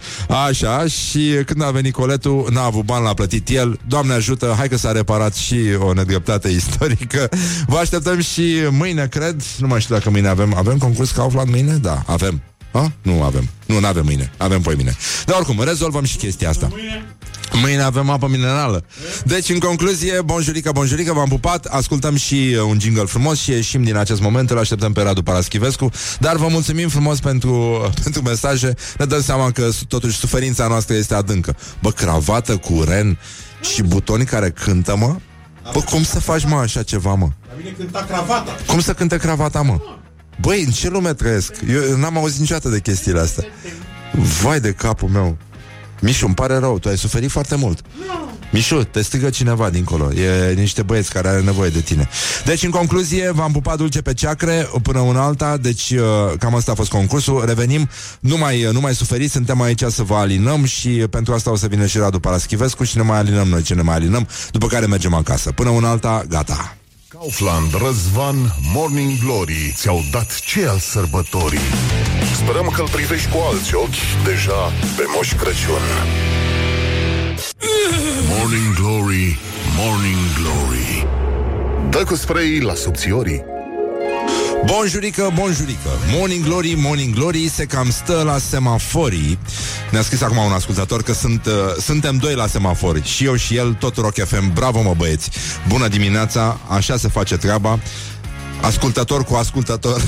Așa, 0.48 0.88
și 0.88 1.44
când 1.46 1.64
a 1.64 1.72
venit 1.72 1.94
coletul, 1.94 2.48
n-a 2.52 2.64
avut 2.64 2.86
bani, 2.86 3.04
l-a 3.04 3.14
plătit 3.14 3.50
el. 3.50 3.80
Doamne 3.88 4.14
ajută, 4.14 4.54
hai 4.58 4.70
că 4.70 4.78
s-a 4.78 4.92
reparat 4.92 5.36
și 5.36 5.60
o 5.80 5.94
nedreptate 5.94 6.48
istorică. 6.48 7.30
Vă 7.68 7.78
așteptăm 7.78 8.22
și 8.22 8.54
mâine, 8.70 9.08
cred. 9.08 9.44
Nu 9.58 9.68
mai 9.68 9.82
știu 9.82 9.96
dacă 9.96 10.10
mâine 10.10 10.28
avem. 10.28 10.54
Avem 10.56 10.78
concurs 10.78 11.12
Kaufland 11.12 11.50
mâine? 11.50 11.74
Da, 11.74 12.04
avem. 12.06 12.42
Ha? 12.72 12.92
Nu 13.02 13.24
avem. 13.24 13.50
Nu, 13.66 13.80
nu 13.80 13.88
avem 13.88 14.06
mâine. 14.06 14.32
Avem 14.38 14.62
poi 14.62 14.76
mâine. 14.76 14.96
Dar 15.26 15.36
oricum, 15.38 15.64
rezolvăm 15.64 16.04
și 16.04 16.18
chestia 16.18 16.50
asta. 16.50 16.68
Mâine 16.72 17.15
avem 17.86 18.10
apă 18.10 18.28
minerală. 18.28 18.86
Deci, 19.26 19.50
în 19.50 19.60
concluzie, 19.60 20.22
bonjurică, 20.22 20.72
bonjurică, 20.72 21.14
v-am 21.14 21.28
pupat, 21.28 21.66
ascultăm 21.66 22.16
și 22.16 22.56
uh, 22.56 22.62
un 22.68 22.80
jingle 22.80 23.04
frumos 23.04 23.40
și 23.40 23.52
ieșim 23.52 23.84
din 23.84 23.96
acest 23.96 24.22
moment, 24.22 24.50
îl 24.50 24.58
așteptăm 24.58 24.94
pe 24.94 25.02
Radu 25.02 25.24
Paraschivescu, 25.24 25.90
dar 26.20 26.36
vă 26.36 26.48
mulțumim 26.48 26.90
frumos 26.90 27.20
pentru, 27.20 27.82
pentru 28.04 28.22
mesaje, 28.22 28.74
ne 28.98 29.06
dăm 29.06 29.22
seama 29.22 29.52
că 29.52 29.70
totuși 29.88 30.18
suferința 30.18 30.68
noastră 30.68 30.96
este 30.96 31.14
adâncă. 31.14 31.56
Bă, 31.82 31.92
cravată 31.92 32.58
cu 32.58 32.84
ren 32.88 33.20
și 33.74 33.84
butoni 33.84 34.26
care 34.26 34.50
cântă, 34.50 34.96
mă? 34.96 35.16
Bă, 35.74 35.80
cum 35.80 36.04
să 36.04 36.20
faci, 36.20 36.46
mă, 36.46 36.56
așa 36.56 36.84
ceva, 36.84 37.14
mă? 37.14 37.30
La 37.48 37.54
mine 37.58 37.70
cânta 37.78 38.06
cravata. 38.08 38.56
Cum 38.68 38.80
să 38.80 38.94
cânte 38.94 39.18
cravata, 39.18 39.62
mă? 39.62 39.80
Băi, 40.42 40.64
în 40.64 40.72
ce 40.72 40.90
lume 40.90 41.14
trăiesc? 41.14 41.54
Eu 41.70 41.98
n-am 41.98 42.18
auzit 42.18 42.40
niciodată 42.40 42.70
de 42.70 42.80
chestiile 42.80 43.20
astea. 43.20 43.44
Vai 44.42 44.60
de 44.60 44.72
capul 44.72 45.10
meu. 45.10 45.38
Mișu, 46.02 46.26
îmi 46.26 46.36
pare 46.36 46.58
rău, 46.58 46.80
tu 46.80 46.90
ai 46.90 46.98
suferit 46.98 47.30
foarte 47.30 47.56
mult. 47.56 47.82
Mișu, 48.52 48.84
te 48.84 49.02
strigă 49.02 49.30
cineva 49.30 49.70
dincolo. 49.70 50.14
E 50.14 50.54
niște 50.54 50.82
băieți 50.82 51.12
care 51.12 51.28
are 51.28 51.42
nevoie 51.42 51.70
de 51.70 51.82
tine. 51.82 52.10
Deci, 52.46 52.64
în 52.64 52.70
concluzie, 52.70 53.32
v-am 53.32 53.52
pupat 53.52 53.78
dulce 53.78 54.02
pe 54.02 54.14
ceacre 54.14 54.70
până 54.82 55.00
una 55.00 55.24
alta, 55.24 55.58
deci 55.58 55.90
uh, 55.90 56.02
cam 56.40 56.56
asta 56.56 56.72
a 56.72 56.76
fost 56.76 56.90
concursul. 56.90 57.46
Revenim, 57.46 57.90
nu 58.20 58.38
mai, 58.38 58.70
nu 58.72 58.80
mai 58.80 58.96
suferiți, 58.96 59.32
suntem 59.34 59.62
aici 59.62 59.84
să 59.88 60.04
vă 60.04 60.16
alinăm 60.16 60.66
și 60.66 60.90
pentru 60.90 61.34
asta 61.34 61.52
o 61.52 61.56
să 61.56 61.68
vină 61.68 61.86
și 61.86 61.98
Radu 61.98 62.20
Paraschivescu 62.20 62.84
și 62.84 62.98
ne 62.98 63.04
mai 63.04 63.18
alinăm 63.18 63.48
noi 63.48 63.62
ce 63.62 63.74
ne 63.74 63.82
mai 63.82 63.96
alinăm, 63.96 64.28
după 64.52 64.68
care 64.68 64.86
mergem 64.86 65.14
acasă. 65.14 65.52
Până 65.52 65.70
una 65.70 65.90
alta, 65.90 66.24
gata. 66.30 66.76
Kaufland, 67.20 67.74
Răzvan, 67.86 68.36
Morning 68.74 69.12
Glory 69.24 69.74
ți-au 69.76 70.04
dat 70.12 70.40
ce 70.40 70.68
al 70.68 70.78
sărbătorii. 70.78 71.60
Sperăm 72.34 72.70
că 72.76 72.82
îl 72.82 72.90
privești 72.90 73.30
cu 73.30 73.38
alți 73.52 73.76
ochi 73.76 74.24
deja 74.24 74.72
pe 74.98 75.04
Moș 75.16 75.34
Crăciun. 75.34 75.86
Morning 78.28 78.74
Glory, 78.74 79.38
Morning 79.78 80.24
Glory. 80.40 81.08
Dă 81.90 82.04
cu 82.04 82.16
spray 82.16 82.60
la 82.60 82.74
subțiorii. 82.74 83.44
Bonjurică, 84.66 85.32
bonjurică 85.34 85.90
Morning 86.12 86.44
Glory, 86.44 86.74
Morning 86.78 87.14
Glory 87.14 87.50
Se 87.50 87.66
cam 87.66 87.90
stă 87.92 88.22
la 88.26 88.38
semaforii. 88.38 89.40
Ne-a 89.92 90.02
scris 90.02 90.22
acum 90.22 90.38
un 90.38 90.52
ascultător 90.52 91.04
că 91.04 91.14
sunt, 91.14 91.46
uh, 91.46 91.54
suntem 91.82 92.18
doi 92.18 92.34
la 92.34 92.48
semafori. 92.48 93.04
Și 93.04 93.26
eu 93.26 93.36
și 93.36 93.56
el, 93.56 93.74
tot 93.74 93.96
Rock 93.96 94.14
FM 94.14 94.54
Bravo 94.54 94.82
mă 94.82 94.94
băieți, 94.98 95.30
bună 95.68 95.88
dimineața 95.88 96.60
Așa 96.68 96.98
se 96.98 97.08
face 97.08 97.38
treaba. 97.38 97.80
Ascultător 98.62 99.24
cu 99.24 99.36
ascultător 99.36 100.02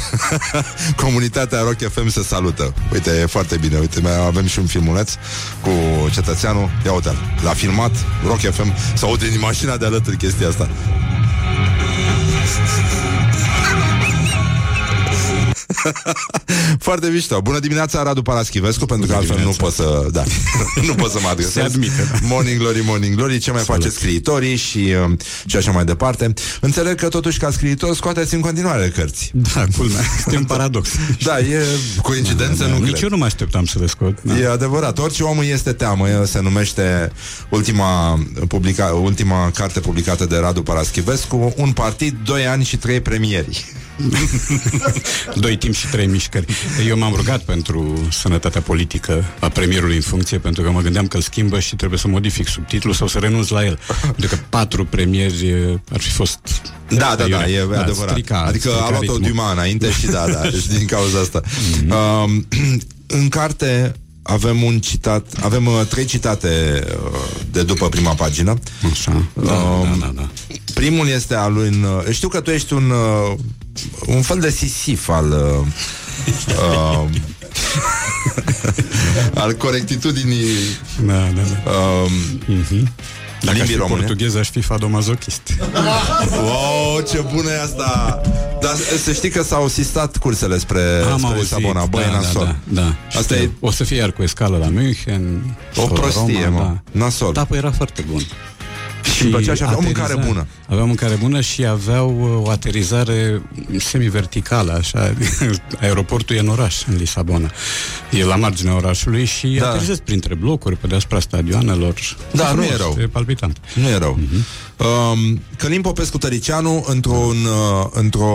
Comunitatea 1.04 1.60
Rock 1.60 1.92
FM 1.92 2.10
se 2.10 2.24
salută. 2.24 2.74
Uite, 2.94 3.12
e 3.22 3.26
foarte 3.26 3.58
bine. 3.58 3.78
Uite, 3.78 4.00
mai 4.00 4.26
avem 4.26 4.48
și 4.48 4.60
un 4.60 4.66
filmuleț 4.66 5.12
cu 5.62 5.72
cetățeanul. 6.12 6.70
Ia 6.86 6.92
uite 6.92 7.16
l-a 7.44 7.54
filmat 7.54 7.92
Rock 8.26 8.40
FM 8.40 8.74
Să 8.96 9.06
aude 9.06 9.28
din 9.30 9.40
mașina 9.40 9.78
de 9.78 9.86
alături 9.86 10.18
chestia 10.18 10.48
asta 10.48 10.70
Foarte 16.88 17.08
mișto. 17.10 17.42
Bună 17.42 17.60
dimineața, 17.60 18.04
Radu 18.04 18.22
Paraschivescu, 18.22 18.86
pentru 18.86 19.08
că 19.08 19.16
altfel 19.16 19.40
nu 19.44 19.50
pot 19.50 19.74
să, 19.74 20.08
da, 20.12 20.24
nu 20.88 20.94
pot 20.94 21.12
să 21.12 21.20
mă 21.22 21.28
adresez. 21.28 21.54
Se 21.54 21.62
admite, 21.62 22.08
da. 22.12 22.18
Morning 22.28 22.60
Glory, 22.60 22.82
Morning 22.86 23.16
Glory, 23.16 23.38
ce 23.38 23.52
mai 23.52 23.62
Salut. 23.62 23.82
face 23.84 23.96
scriitorii 23.96 24.56
și, 24.56 24.94
um, 25.06 25.18
și 25.46 25.56
așa 25.56 25.72
mai 25.72 25.86
departe. 25.86 26.34
Înțeleg 26.62 26.96
că 26.96 27.08
totuși 27.08 27.38
ca 27.40 27.52
scriitor 27.52 27.96
scoateți 27.96 28.34
în 28.34 28.40
continuare 28.42 28.90
cărți. 28.96 29.32
Da, 29.34 29.66
culmea. 29.78 30.02
Este 30.18 30.36
un 30.36 30.44
paradox. 30.44 30.90
Da, 31.24 31.40
e 31.40 31.66
coincidență, 32.02 32.64
nu 32.66 32.78
Nici 32.78 32.90
cred. 32.90 33.04
eu 33.04 33.10
nu 33.10 33.18
mă 33.18 33.26
așteptam 33.26 33.66
să 33.66 33.80
le 33.80 33.88
scot. 33.88 34.22
Da. 34.24 34.38
E 34.38 34.50
adevărat, 34.50 34.98
orice 35.00 35.24
om 35.24 35.38
îi 35.38 35.50
este 35.50 35.74
teamă 35.74 36.10
e- 36.10 36.26
Se 36.26 36.40
numește 36.42 37.12
ultima, 37.50 38.20
publica, 38.48 38.86
ultima 38.86 39.52
carte 39.54 39.80
publicată 39.80 40.26
de 40.26 40.38
Radu 40.38 40.62
Paraschivescu 40.64 41.54
Un 41.58 41.72
partid, 41.72 42.16
doi 42.26 42.46
ani 42.48 42.64
și 42.64 42.78
trei 42.78 43.02
premieri 43.02 43.66
Doi 45.36 45.58
timp 45.58 45.74
și 45.76 45.88
trei 45.88 46.08
mișcări. 46.08 46.46
Eu 46.88 46.98
m-am 46.98 47.14
rugat 47.16 47.42
pentru 47.42 48.08
sănătatea 48.12 48.62
politică 48.62 49.24
a 49.40 49.50
premierului 49.50 49.96
în 49.96 50.02
funcție, 50.02 50.38
pentru 50.38 50.64
că 50.64 50.72
mă 50.72 50.82
gândeam 50.82 51.08
că 51.08 51.16
îl 51.16 51.22
schimbă 51.24 51.60
și 51.60 51.76
trebuie 51.76 52.00
să 52.00 52.08
modific 52.08 52.48
subtitlul 52.48 52.94
sau 52.94 53.08
să 53.08 53.20
renunț 53.20 53.48
la 53.50 53.66
el. 53.66 53.80
Pentru 54.02 54.28
că 54.28 54.38
patru 54.50 54.86
premieri 54.86 55.48
e, 55.48 55.80
ar 55.94 56.00
fi 56.00 56.10
fost... 56.10 56.40
Da, 56.90 57.16
da, 57.18 57.28
da, 57.28 57.48
e 57.50 57.66
Da, 57.72 57.82
adevărat. 57.82 58.12
strica- 58.18 58.44
adică 58.46 58.70
strica 58.70 58.86
a 58.86 58.90
luat-o 58.90 59.00
ritmul. 59.00 59.22
Duma 59.30 59.52
înainte 59.52 59.92
și 59.92 60.06
da, 60.06 60.26
da, 60.32 60.42
deci 60.52 60.66
din 60.68 60.86
cauza 60.86 61.20
asta. 61.20 61.42
Um, 61.90 62.48
în 63.22 63.30
carte 63.30 63.94
avem 64.22 64.62
un 64.64 64.80
citat, 64.80 65.26
avem 65.42 65.66
uh, 65.66 65.82
trei 65.90 66.06
citate 66.06 66.84
uh, 67.14 67.20
de 67.52 67.64
după 67.64 67.90
prima 67.90 68.14
pagină. 68.14 68.54
Așa, 68.92 69.24
da, 69.34 69.54
Um, 69.54 70.00
da, 70.00 70.06
da, 70.06 70.12
da. 70.16 70.30
Primul 70.74 71.08
este 71.08 71.36
al 71.36 71.54
lui... 71.54 71.68
Uh, 71.84 72.12
știu 72.14 72.28
că 72.28 72.40
tu 72.42 72.50
ești 72.50 72.74
un, 72.74 72.90
uh, 72.90 73.38
un 74.08 74.22
fel 74.22 74.40
de 74.40 74.50
sisif 74.50 75.10
al... 75.10 75.32
Uh, 75.32 75.66
uh, 76.48 77.10
al 79.44 79.54
corectitudinii 79.54 80.48
Da, 81.06 81.14
da, 81.14 81.42
da. 81.64 81.72
um, 81.72 82.12
Mhm. 82.46 82.92
Dacă 83.42 83.52
aș 83.52 83.58
limbii 83.58 83.74
fi 83.74 83.80
române. 83.80 84.06
portughez, 84.06 84.36
aș 84.36 84.50
fi 84.50 84.62
fadomazochist. 84.62 85.42
Wow, 86.32 87.02
ce 87.12 87.24
bună 87.34 87.50
e 87.52 87.62
asta! 87.62 88.22
Dar 88.62 88.76
să 89.04 89.12
știi 89.14 89.30
că 89.30 89.44
s-au 89.44 89.68
sistat 89.68 90.18
cursele 90.18 90.58
spre, 90.58 90.80
Am 91.12 91.18
spre 91.18 91.28
auzit, 91.34 91.42
Lisabona. 91.42 91.86
Băi, 91.86 92.04
da, 92.04 92.10
da, 92.10 92.16
nasol. 92.16 92.56
da, 92.64 92.82
da. 92.82 92.96
Asta 93.20 93.36
Știu. 93.36 93.46
e 93.48 93.52
O 93.60 93.72
să 93.72 93.84
fie 93.84 93.98
iar 93.98 94.12
cu 94.12 94.24
escală 94.24 94.58
la 94.58 94.66
München. 94.68 95.56
o 95.76 95.80
sau 95.80 95.88
la 95.88 96.00
prostie, 96.00 96.44
Roma, 96.44 96.60
mă. 96.64 96.64
Da. 96.92 97.04
Nasol. 97.06 97.34
Da, 97.34 97.46
păi 97.46 97.58
era 97.58 97.72
foarte 97.72 98.06
bun. 98.12 98.22
Și 99.18 99.24
îmi 99.24 99.32
plăcea 99.32 99.54
și 99.54 99.64
avea 99.64 99.78
o 99.78 99.82
mâncare 99.82 100.14
ateriza- 100.14 100.28
bună. 100.28 100.48
Aveau 100.68 100.86
mâncare 100.88 101.16
bună 101.16 101.42
și 101.42 101.66
aveau 101.66 102.18
uh, 102.40 102.46
o 102.48 102.50
aterizare 102.50 103.42
semi-verticală, 103.78 104.72
așa. 104.74 105.14
Aeroportul 105.82 106.36
e 106.36 106.40
în 106.40 106.48
oraș, 106.48 106.84
în 106.88 106.96
Lisabona. 106.96 107.52
E 108.12 108.24
la 108.24 108.36
marginea 108.36 108.76
orașului 108.76 109.26
și 109.26 109.48
Da. 109.48 109.64
da. 109.64 109.70
aterizezi 109.70 110.02
printre 110.02 110.36
blocuri, 110.36 110.76
pe 110.76 110.88
deasupra 110.88 111.20
stadioanelor. 111.20 111.94
Da, 112.32 112.44
E 112.50 112.54
nu 112.54 112.62
frumos, 112.62 112.72
e 112.72 112.76
rău. 112.78 112.98
E 113.02 113.08
palpitant. 113.08 113.58
Nu 113.74 113.88
e 113.88 113.98
rău. 113.98 114.20
Mhm. 114.80 114.86
Um, 114.88 115.42
Călim 115.58 115.82
Popescu 115.82 116.18
Tăricianu 116.18 116.86
într-un, 116.88 117.36
uh, 117.46 117.86
într-o, 117.92 118.26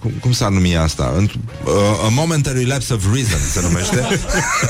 cum, 0.00 0.12
cum 0.20 0.32
s-ar 0.32 0.50
numi 0.50 0.76
asta? 0.76 1.14
Într- 1.22 1.34
uh, 1.64 1.72
a 2.04 2.08
momentary 2.08 2.64
lapse 2.66 2.92
of 2.94 3.04
reason 3.14 3.38
se 3.52 3.60
numește. 3.62 4.06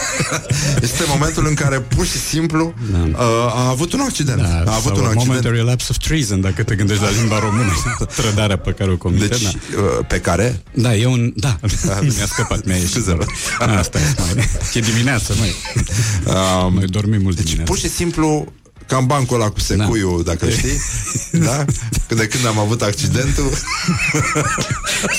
este 0.88 1.04
momentul 1.08 1.46
în 1.46 1.54
care 1.54 1.80
pur 1.80 2.06
și 2.06 2.18
simplu 2.18 2.74
uh, 2.92 3.18
a 3.54 3.68
avut 3.68 3.92
un 3.92 4.00
accident. 4.00 4.40
Da, 4.42 4.70
a 4.72 4.74
avut 4.74 4.82
sau 4.82 4.96
un 4.96 5.04
a 5.04 5.06
accident. 5.06 5.26
momentary 5.26 5.62
lapse 5.64 5.86
of 5.90 5.96
treason, 5.96 6.40
dacă 6.40 6.62
te 6.62 6.74
gândești 6.74 7.02
la 7.02 7.10
limba 7.10 7.38
română, 7.38 7.72
trădarea 8.16 8.56
pe 8.58 8.70
care 8.70 8.90
o 8.90 8.96
comite. 8.96 9.26
Deci, 9.26 9.42
da. 9.42 9.48
uh, 9.48 10.04
pe 10.08 10.20
care? 10.20 10.62
Da, 10.74 10.96
e 10.96 11.06
un... 11.06 11.32
Da, 11.36 11.58
mi-a 12.16 12.26
scăpat, 12.26 12.64
mi-a 12.64 12.74
ieșit. 12.76 12.90
Scuze-mă. 12.90 13.24
Asta 13.78 13.98
e, 13.98 14.14
mai. 14.18 14.48
E 14.74 14.80
dimineață, 14.80 15.34
mai. 15.38 15.54
Um, 16.66 16.74
Noi 16.74 16.86
dormim 16.86 17.22
mult 17.22 17.36
deci, 17.36 17.44
dimineața. 17.44 17.72
pur 17.72 17.80
și 17.80 17.88
simplu, 17.90 18.52
cam 18.86 19.06
bancul 19.06 19.40
ăla 19.40 19.50
cu 19.50 19.60
secuiul, 19.60 20.22
da. 20.24 20.32
dacă 20.32 20.50
știi, 20.52 20.80
da? 21.46 21.64
Când 22.08 22.20
de 22.20 22.26
când 22.26 22.46
am 22.46 22.58
avut 22.58 22.82
accidentul, 22.82 23.50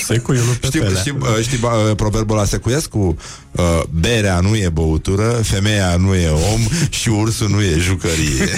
Secuiul 0.05 0.45
lui 0.45 0.57
știi, 0.68 0.80
Pepele. 0.80 0.99
știi, 0.99 1.18
uh, 1.20 1.28
știi 1.41 1.59
uh, 1.61 1.95
proverbul 1.95 2.38
ăla 2.38 2.45
secuiescu? 2.45 3.18
Uh, 3.51 3.82
berea 3.89 4.39
nu 4.39 4.55
e 4.55 4.70
băutură, 4.70 5.39
femeia 5.43 5.95
nu 5.95 6.15
e 6.15 6.30
om 6.30 6.61
și 6.89 7.09
ursul 7.09 7.49
nu 7.49 7.61
e 7.61 7.78
jucărie. 7.80 8.49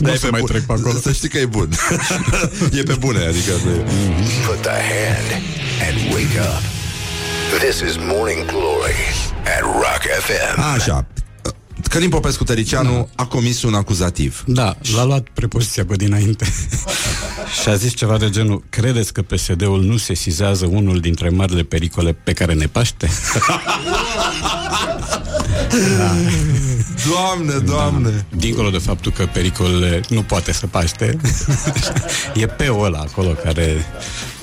Nu 0.00 0.06
Da, 0.06 0.10
o 0.10 0.12
e 0.12 0.16
să 0.16 0.24
pe 0.24 0.30
mai 0.30 0.40
bun. 0.40 0.48
trec 0.48 0.62
pe 0.62 0.72
acolo. 0.72 0.98
Să 1.02 1.12
știi 1.12 1.28
că 1.28 1.38
e 1.38 1.46
bun. 1.46 1.68
e 2.72 2.82
pe 2.82 2.94
bune, 2.98 3.18
adică 3.24 3.52
nu 3.64 3.70
e. 3.70 3.84
Put 4.46 4.60
the 4.60 4.70
hand 4.70 5.42
and 5.88 6.12
wake 6.12 6.38
up. 6.40 6.62
This 7.60 7.80
is 7.90 7.96
Morning 7.98 8.44
Glory 8.46 8.96
at 9.56 9.60
Rock 9.62 10.02
FM. 10.26 10.60
Așa. 10.74 11.06
Călim 11.88 12.10
Popescu 12.10 12.44
Tăricianu 12.44 13.08
a 13.14 13.26
comis 13.26 13.62
un 13.62 13.74
acuzativ. 13.74 14.42
Da, 14.46 14.76
l-a 14.94 15.04
luat 15.04 15.26
prepoziția 15.32 15.84
pe 15.84 15.96
dinainte 15.96 16.46
și 17.62 17.68
a 17.68 17.74
zis 17.74 17.94
ceva 17.94 18.18
de 18.18 18.30
genul 18.30 18.62
Credeți 18.68 19.12
că 19.12 19.22
PSD-ul 19.22 19.82
nu 19.82 19.96
sesizează 19.96 20.66
unul 20.66 21.00
dintre 21.00 21.28
marile 21.28 21.62
pericole 21.62 22.12
pe 22.12 22.32
care 22.32 22.54
ne 22.54 22.66
paște? 22.66 23.08
Doamne, 27.08 27.58
doamne! 27.58 28.10
Da. 28.10 28.36
Dincolo 28.36 28.70
de 28.70 28.78
faptul 28.78 29.12
că 29.12 29.26
pericolele 29.32 30.00
nu 30.08 30.22
poate 30.22 30.52
să 30.52 30.66
paște 30.66 31.16
E 32.34 32.46
pe 32.46 32.72
ăla 32.72 32.98
acolo 32.98 33.28
care 33.28 33.86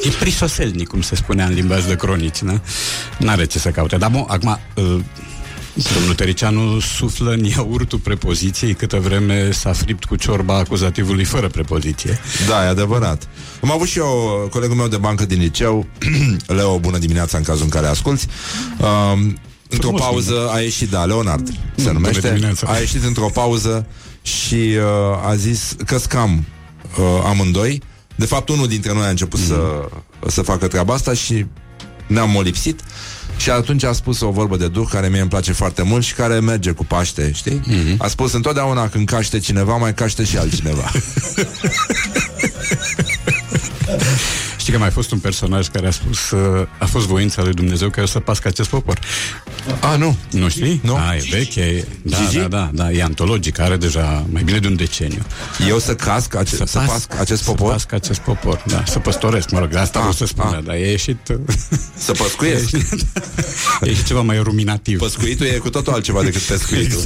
E 0.03 0.09
prisoselnic, 0.19 0.87
cum 0.87 1.01
se 1.01 1.15
spunea 1.15 1.45
în 1.45 1.53
limbaj 1.53 1.85
de 1.85 1.95
cronici 1.95 2.39
na? 2.39 2.61
N-are 3.19 3.45
ce 3.45 3.59
să 3.59 3.69
caute 3.69 3.97
Dar 3.97 4.09
bun, 4.09 4.25
acum 4.27 4.59
uh, 4.75 4.99
Domnul 5.93 6.13
Tericianu 6.15 6.79
suflă 6.79 7.31
în 7.31 7.43
iaurtul 7.43 7.99
prepoziției 7.99 8.73
Câtă 8.73 8.97
vreme 8.99 9.51
s-a 9.51 9.73
fript 9.73 10.03
cu 10.05 10.15
ciorba 10.15 10.57
acuzativului 10.57 11.23
fără 11.23 11.47
prepoziție 11.47 12.19
Da, 12.47 12.63
e 12.65 12.67
adevărat. 12.67 13.27
Am 13.61 13.71
avut 13.71 13.87
și 13.87 13.97
eu 13.97 14.47
colegul 14.51 14.75
meu 14.75 14.87
de 14.87 14.97
bancă 14.97 15.25
din 15.25 15.39
liceu, 15.39 15.85
Leo, 16.57 16.79
bună 16.79 16.97
dimineața 16.97 17.37
în 17.37 17.43
cazul 17.43 17.63
în 17.63 17.69
care 17.69 17.87
asculti. 17.87 18.25
Um, 18.79 19.37
într-o 19.69 19.87
Frumos 19.87 20.01
pauză 20.01 20.49
a 20.53 20.59
ieșit, 20.59 20.89
da, 20.89 21.05
Leonard 21.05 21.47
se 21.47 21.53
bună 21.75 21.91
numește, 21.91 22.27
dimineața. 22.27 22.67
a 22.69 22.77
ieșit 22.77 23.03
într-o 23.03 23.29
pauză 23.33 23.87
și 24.21 24.55
uh, 24.55 25.27
a 25.29 25.35
zis 25.35 25.75
că 25.85 25.97
scam 25.97 26.45
uh, 26.99 27.05
amândoi. 27.25 27.81
De 28.15 28.25
fapt, 28.25 28.49
unul 28.49 28.67
dintre 28.67 28.93
noi 28.93 29.05
a 29.05 29.09
început 29.09 29.39
Mm. 29.39 29.45
să, 29.45 29.61
să 30.27 30.41
facă 30.41 30.67
treaba 30.67 30.93
asta 30.93 31.13
și 31.13 31.45
ne-am 32.07 32.29
molipsit. 32.29 32.79
Și 33.41 33.49
atunci 33.49 33.83
a 33.83 33.91
spus 33.91 34.21
o 34.21 34.29
vorbă 34.29 34.57
de 34.57 34.67
duh 34.67 34.87
care 34.89 35.07
mie 35.07 35.19
îmi 35.19 35.29
place 35.29 35.51
foarte 35.51 35.83
mult 35.83 36.03
și 36.03 36.13
care 36.13 36.39
merge 36.39 36.71
cu 36.71 36.85
Paște, 36.85 37.31
știi? 37.33 37.61
Mhm. 37.65 37.95
A 37.97 38.07
spus 38.07 38.33
întotdeauna 38.33 38.89
când 38.89 39.07
caște 39.07 39.39
cineva, 39.39 39.77
mai 39.77 39.93
caște 39.93 40.23
și 40.23 40.37
altcineva. 40.37 40.91
Știi 44.61 44.73
că 44.73 44.79
mai 44.79 44.87
a 44.87 44.91
fost 44.91 45.11
un 45.11 45.19
personaj 45.19 45.67
care 45.67 45.87
a 45.87 45.91
spus 45.91 46.31
uh, 46.31 46.67
A 46.77 46.85
fost 46.85 47.05
voința 47.05 47.43
lui 47.43 47.53
Dumnezeu 47.53 47.89
care 47.89 48.01
o 48.01 48.05
să 48.05 48.19
pască 48.19 48.47
acest 48.47 48.69
popor 48.69 48.99
A, 49.79 49.95
nu. 49.95 50.17
Nu 50.31 50.49
știi? 50.49 50.79
Nu. 50.83 50.95
A, 50.95 51.15
e 51.15 51.27
veche 51.29 51.61
e, 51.61 51.85
da, 52.01 52.17
Gigi? 52.17 52.37
da, 52.37 52.47
da, 52.47 52.69
da, 52.73 52.91
e 52.91 53.03
antologic 53.03 53.59
Are 53.59 53.77
deja 53.77 54.25
mai 54.31 54.43
bine 54.43 54.57
de 54.59 54.67
un 54.67 54.75
deceniu 54.75 55.21
Eu 55.67 55.79
să 55.79 55.95
casc, 55.95 56.35
ace- 56.35 56.55
să, 56.55 56.63
să 56.67 56.77
pas- 56.77 56.87
pasc 56.87 57.19
acest 57.19 57.43
popor? 57.43 57.67
Să 57.67 57.71
pasc 57.73 57.93
acest 57.93 58.19
popor, 58.19 58.63
da, 58.67 58.83
să 58.87 58.99
păstoresc, 58.99 59.49
mă 59.49 59.59
rog, 59.59 59.73
asta 59.75 59.83
Ah, 59.99 60.05
vreau 60.05 60.11
să 60.11 60.25
spun, 60.25 60.45
ah. 60.45 60.63
dar 60.63 60.75
e 60.75 60.89
ieșit, 60.89 61.17
Să 61.97 62.11
păscuiesc. 62.11 62.71
e 63.81 63.87
ieșit 63.89 64.05
ceva 64.05 64.21
mai 64.21 64.37
ruminativ. 64.37 64.99
Păscuitul 64.99 65.45
e 65.45 65.49
cu 65.49 65.69
totul 65.69 65.93
altceva 65.93 66.23
decât 66.23 66.41
pescuitul. 66.41 67.01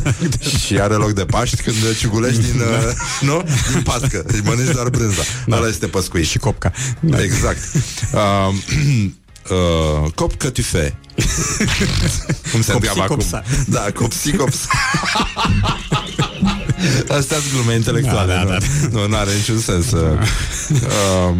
Și 0.66 0.80
are 0.80 0.93
loc 0.93 1.12
de 1.12 1.26
Paști 1.26 1.62
când 1.62 1.76
ciugulești 1.99 2.41
din, 2.41 2.60
uh, 2.60 2.91
nu? 3.22 3.43
din 3.72 3.82
pască. 3.82 4.24
Deci 4.32 4.41
mănânci 4.43 4.72
doar 4.74 4.89
brânza. 4.89 5.22
Da. 5.47 5.56
Ăla 5.58 5.68
este 5.68 5.88
păscuit. 5.88 6.26
Și 6.28 6.38
copca. 6.38 6.72
Da. 6.99 7.22
Exact. 7.24 7.43
Uh, 9.50 9.56
uh, 10.04 10.12
cop 10.16 10.36
că 10.36 10.50
tu 10.50 10.62
fais. 10.62 10.91
Cum 12.52 12.62
se 12.62 12.72
întreabă 12.72 13.02
acum? 13.02 13.16
copsa. 13.16 13.43
Da, 13.68 13.86
copsi 13.93 14.32
copsa. 14.36 14.68
Astea 17.18 17.38
sunt 17.38 17.54
glume 17.54 17.74
intelectuale. 17.74 18.34
Da, 18.34 18.43
da, 18.43 18.50
da. 18.50 18.58
Nu, 18.91 19.08
nu 19.08 19.16
are 19.16 19.34
niciun 19.34 19.60
sens. 19.60 19.91
Uh, 19.91 20.02
uh, 20.02 20.20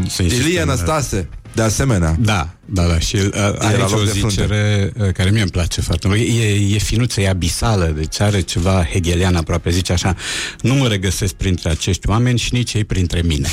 Să 0.10 0.24
insistăm, 0.24 0.48
Ilie 0.48 0.60
da. 0.60 0.66
Năstase, 0.66 1.30
de 1.54 1.62
asemenea. 1.62 2.16
Da, 2.20 2.50
da, 2.66 2.84
da, 2.84 3.00
și 3.00 3.16
uh, 3.16 3.30
are 3.34 3.58
la 3.60 3.68
aici 3.84 3.90
loc 3.92 4.00
o 4.00 4.04
de 4.04 4.10
frunte. 4.10 4.30
zicere 4.30 4.92
uh, 4.98 5.12
care 5.14 5.30
mie 5.30 5.42
îmi 5.42 5.52
place 5.52 5.82
foarte 5.82 6.08
mult. 6.08 6.20
E, 6.20 6.76
e 6.76 6.78
finuță, 6.78 7.22
e 7.22 7.30
abisală, 7.30 7.86
deci 7.86 8.20
are 8.20 8.42
ceva 8.42 8.86
hegelian 8.92 9.36
aproape, 9.36 9.70
zice 9.70 9.94
așa, 9.94 10.16
nu 10.62 10.74
mă 10.74 10.88
regăsesc 10.88 11.34
printre 11.34 11.70
acești 11.70 12.10
oameni 12.10 12.40
și 12.40 12.54
nici 12.54 12.74
ei 12.74 12.84
printre 12.84 13.22
mine. 13.22 13.48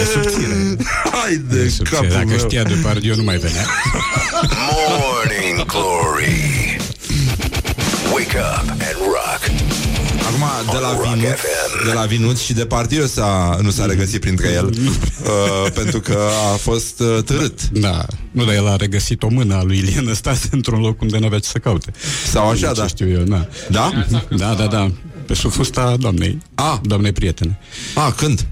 E 0.00 0.04
subțire. 0.04 0.76
Hai 1.12 1.42
de 1.50 1.58
E 1.60 1.68
subțire. 1.68 1.96
capul 1.96 2.08
Dacă 2.14 2.26
meu. 2.26 2.38
știa 2.38 2.62
de 2.62 2.74
Pardiu, 2.82 3.14
nu 3.16 3.22
mai 3.22 3.36
venea. 3.38 3.66
Morning 4.52 5.64
Glory. 5.66 6.76
Wake 8.12 8.36
up 8.38 8.68
and 8.70 8.96
rock. 9.00 9.40
Acum, 10.26 10.72
de 10.72 10.78
la 10.78 10.88
On 10.88 10.96
Rock 10.96 11.14
Vinut, 11.14 11.34
FM. 11.36 11.86
de 11.86 11.92
la 11.92 12.04
Vinut 12.04 12.36
și 12.38 12.52
de 12.52 12.66
Partiu 12.66 13.06
s-a, 13.06 13.58
nu 13.62 13.70
s-a 13.70 13.86
regăsit 13.86 14.20
printre 14.20 14.48
el 14.52 14.64
uh, 14.74 15.72
Pentru 15.74 16.00
că 16.00 16.18
a 16.52 16.56
fost 16.56 17.00
uh, 17.00 17.22
târât 17.24 17.68
Da, 17.68 18.04
nu, 18.30 18.44
dar 18.44 18.54
el 18.54 18.66
a 18.68 18.76
regăsit 18.76 19.22
o 19.22 19.28
mână 19.30 19.54
a 19.54 19.62
lui 19.62 19.76
Ilie 19.78 20.00
Năstase 20.00 20.48
într-un 20.50 20.80
loc 20.80 21.00
unde 21.00 21.18
nu 21.18 21.26
avea 21.26 21.38
ce 21.38 21.48
să 21.48 21.58
caute. 21.58 21.92
Sau 22.26 22.48
așa, 22.48 22.72
Ce 22.72 22.80
da. 22.80 22.86
știu 22.86 23.08
eu, 23.10 23.22
da. 23.22 23.48
Da? 23.70 23.92
Da, 24.36 24.54
da, 24.54 24.66
da. 24.66 24.90
Pe 25.26 25.34
sub 25.34 25.50
fusta 25.50 25.96
doamnei. 25.98 26.38
A. 26.54 26.80
Doamnei 26.84 27.12
prietene. 27.12 27.58
A, 27.94 28.12
când? 28.12 28.46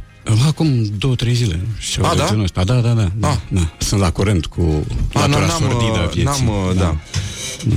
Acum 0.46 0.84
două, 0.98 1.14
trei 1.14 1.34
zile. 1.34 1.60
Și 1.78 1.98
A, 2.02 2.10
de 2.14 2.18
da? 2.20 2.26
genul 2.28 2.42
ăsta. 2.42 2.64
Da, 2.64 2.74
da, 2.74 2.88
da. 2.92 3.10
da, 3.16 3.28
A. 3.28 3.40
da. 3.48 3.70
Sunt 3.78 4.00
la 4.00 4.10
curent 4.10 4.46
cu 4.46 4.60
A, 5.12 5.26
nu, 5.26 5.32
latura 5.38 5.46
n-am, 5.46 5.60
sordidă 5.60 5.98
a 5.98 6.02
uh, 6.02 6.10
vieții. 6.12 6.22
n-am, 6.44 6.48
uh, 6.48 6.76
da. 6.76 6.96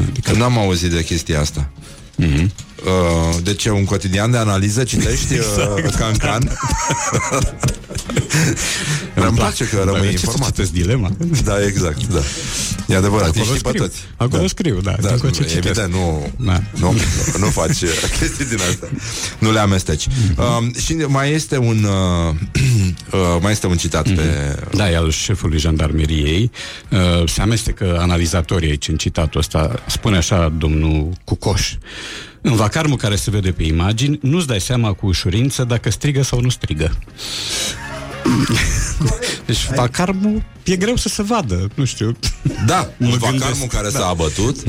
Adică, 0.09 0.31
N-am 0.31 0.57
auzit 0.57 0.91
de 0.91 1.03
chestia 1.03 1.39
asta 1.39 1.69
Mhm. 2.15 2.51
Uh, 2.85 3.37
de 3.43 3.53
ce, 3.53 3.69
un 3.69 3.85
cotidian 3.85 4.31
de 4.31 4.37
analiză 4.37 4.83
citești 4.83 5.33
exact. 5.35 5.85
uh, 5.85 5.93
can-can? 5.97 6.57
Îmi 9.15 9.37
place 9.37 9.65
că 9.67 9.75
Dar 9.75 9.85
rămâi 9.85 10.01
de 10.01 10.11
ce 10.11 10.17
să 10.17 10.23
informat 10.25 10.49
citesc 10.51 10.71
dilema? 10.71 11.11
Da, 11.43 11.65
exact, 11.65 12.07
da 12.07 12.19
E 12.87 12.95
adevărat, 12.95 13.27
Acolo 13.27 13.43
îi 13.51 13.57
știi 13.57 13.61
pe 13.61 13.69
scriu. 13.69 13.83
toți 13.83 13.97
Acolo 14.15 14.41
da. 14.41 14.47
scriu, 14.47 14.79
da. 14.81 14.95
Da, 15.01 15.09
din 15.09 15.29
ce 15.31 15.43
citesc. 15.43 15.55
evident, 15.55 15.93
nu, 15.93 16.31
Da. 16.37 16.61
nu, 16.79 16.95
nu 17.39 17.45
faci 17.45 17.81
uh, 17.81 17.89
chestii 18.19 18.45
din 18.45 18.57
astea. 18.69 18.89
Nu 19.39 19.51
le 19.51 19.59
amesteci. 19.59 20.07
Um, 20.57 20.73
și 20.73 20.93
mai 20.93 21.31
este 21.31 21.57
un 21.57 21.83
uh, 21.83 22.35
uh, 23.19 23.37
mai 23.41 23.51
este 23.51 23.67
un 23.67 23.77
citat 23.77 24.09
pe 24.09 24.55
Da, 24.75 24.91
e 24.91 24.97
al 24.97 25.11
șefului 25.11 25.59
jandarmeriei. 25.59 26.51
Uh, 26.91 27.29
se 27.29 27.41
amestecă 27.41 27.97
analizatorii 27.99 28.69
aici 28.69 28.87
în 28.87 28.95
citatul 28.97 29.39
ăsta. 29.39 29.83
Spune 29.87 30.17
așa 30.17 30.53
domnul 30.57 31.09
Cucoș. 31.23 31.73
În 32.41 32.55
vacarmul 32.55 32.97
care 32.97 33.15
se 33.15 33.29
vede 33.29 33.51
pe 33.51 33.63
imagini, 33.63 34.19
nu-ți 34.21 34.47
dai 34.47 34.61
seama 34.61 34.93
cu 34.93 35.05
ușurință 35.07 35.63
dacă 35.63 35.89
strigă 35.89 36.23
sau 36.23 36.41
nu 36.41 36.49
strigă. 36.49 36.97
Deci 39.45 39.67
vacarmul 39.75 40.43
e 40.63 40.75
greu 40.75 40.95
să 40.95 41.09
se 41.09 41.23
vadă, 41.23 41.67
nu 41.75 41.85
știu. 41.85 42.17
Da, 42.65 42.89
Mă 42.97 43.07
un 43.07 43.17
vacarmul 43.17 43.39
gândesc. 43.39 43.67
care 43.67 43.89
Da. 43.89 43.99
s-a 43.99 44.07
abătut. 44.07 44.57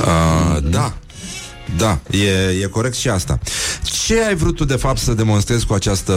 uh, 0.00 0.58
da. 0.62 0.94
Da, 1.76 1.98
e, 2.10 2.28
e 2.62 2.66
corect 2.70 2.96
și 2.96 3.08
asta. 3.08 3.38
Ce 4.04 4.22
ai 4.24 4.34
vrut 4.34 4.56
tu, 4.56 4.64
de 4.64 4.76
fapt, 4.76 4.98
să 4.98 5.12
demonstrezi 5.12 5.66
cu 5.66 5.72
această, 5.74 6.12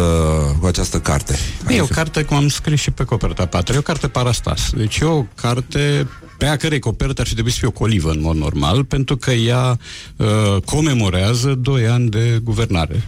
cu 0.60 0.66
această 0.66 1.00
carte? 1.00 1.40
E 1.68 1.82
o 1.82 1.86
carte, 1.86 2.24
cum 2.24 2.38
am 2.38 2.48
scris 2.50 2.80
și 2.80 2.92
pe 2.92 3.04
coperta 3.04 3.46
4, 3.46 3.74
e 3.74 3.78
o 3.78 3.82
carte 3.82 4.08
parastas. 4.08 4.70
Deci 4.76 4.98
e 4.98 5.06
o 5.06 5.24
carte 5.36 6.08
pe 6.40 6.46
a 6.46 6.56
cărei 6.56 6.80
copertă 6.80 7.22
ar 7.22 7.28
fi 7.28 7.34
trebuit 7.34 7.54
să 7.54 7.60
fie 7.60 7.68
o 7.68 7.72
colivă 7.72 8.12
în 8.12 8.22
mod 8.22 8.36
normal, 8.36 8.84
pentru 8.84 9.18
că 9.18 9.32
ea 9.32 9.80
uh, 10.16 10.28
comemorează 10.66 11.54
2 11.54 11.88
ani 11.88 12.10
de 12.10 12.40
guvernare. 12.44 13.04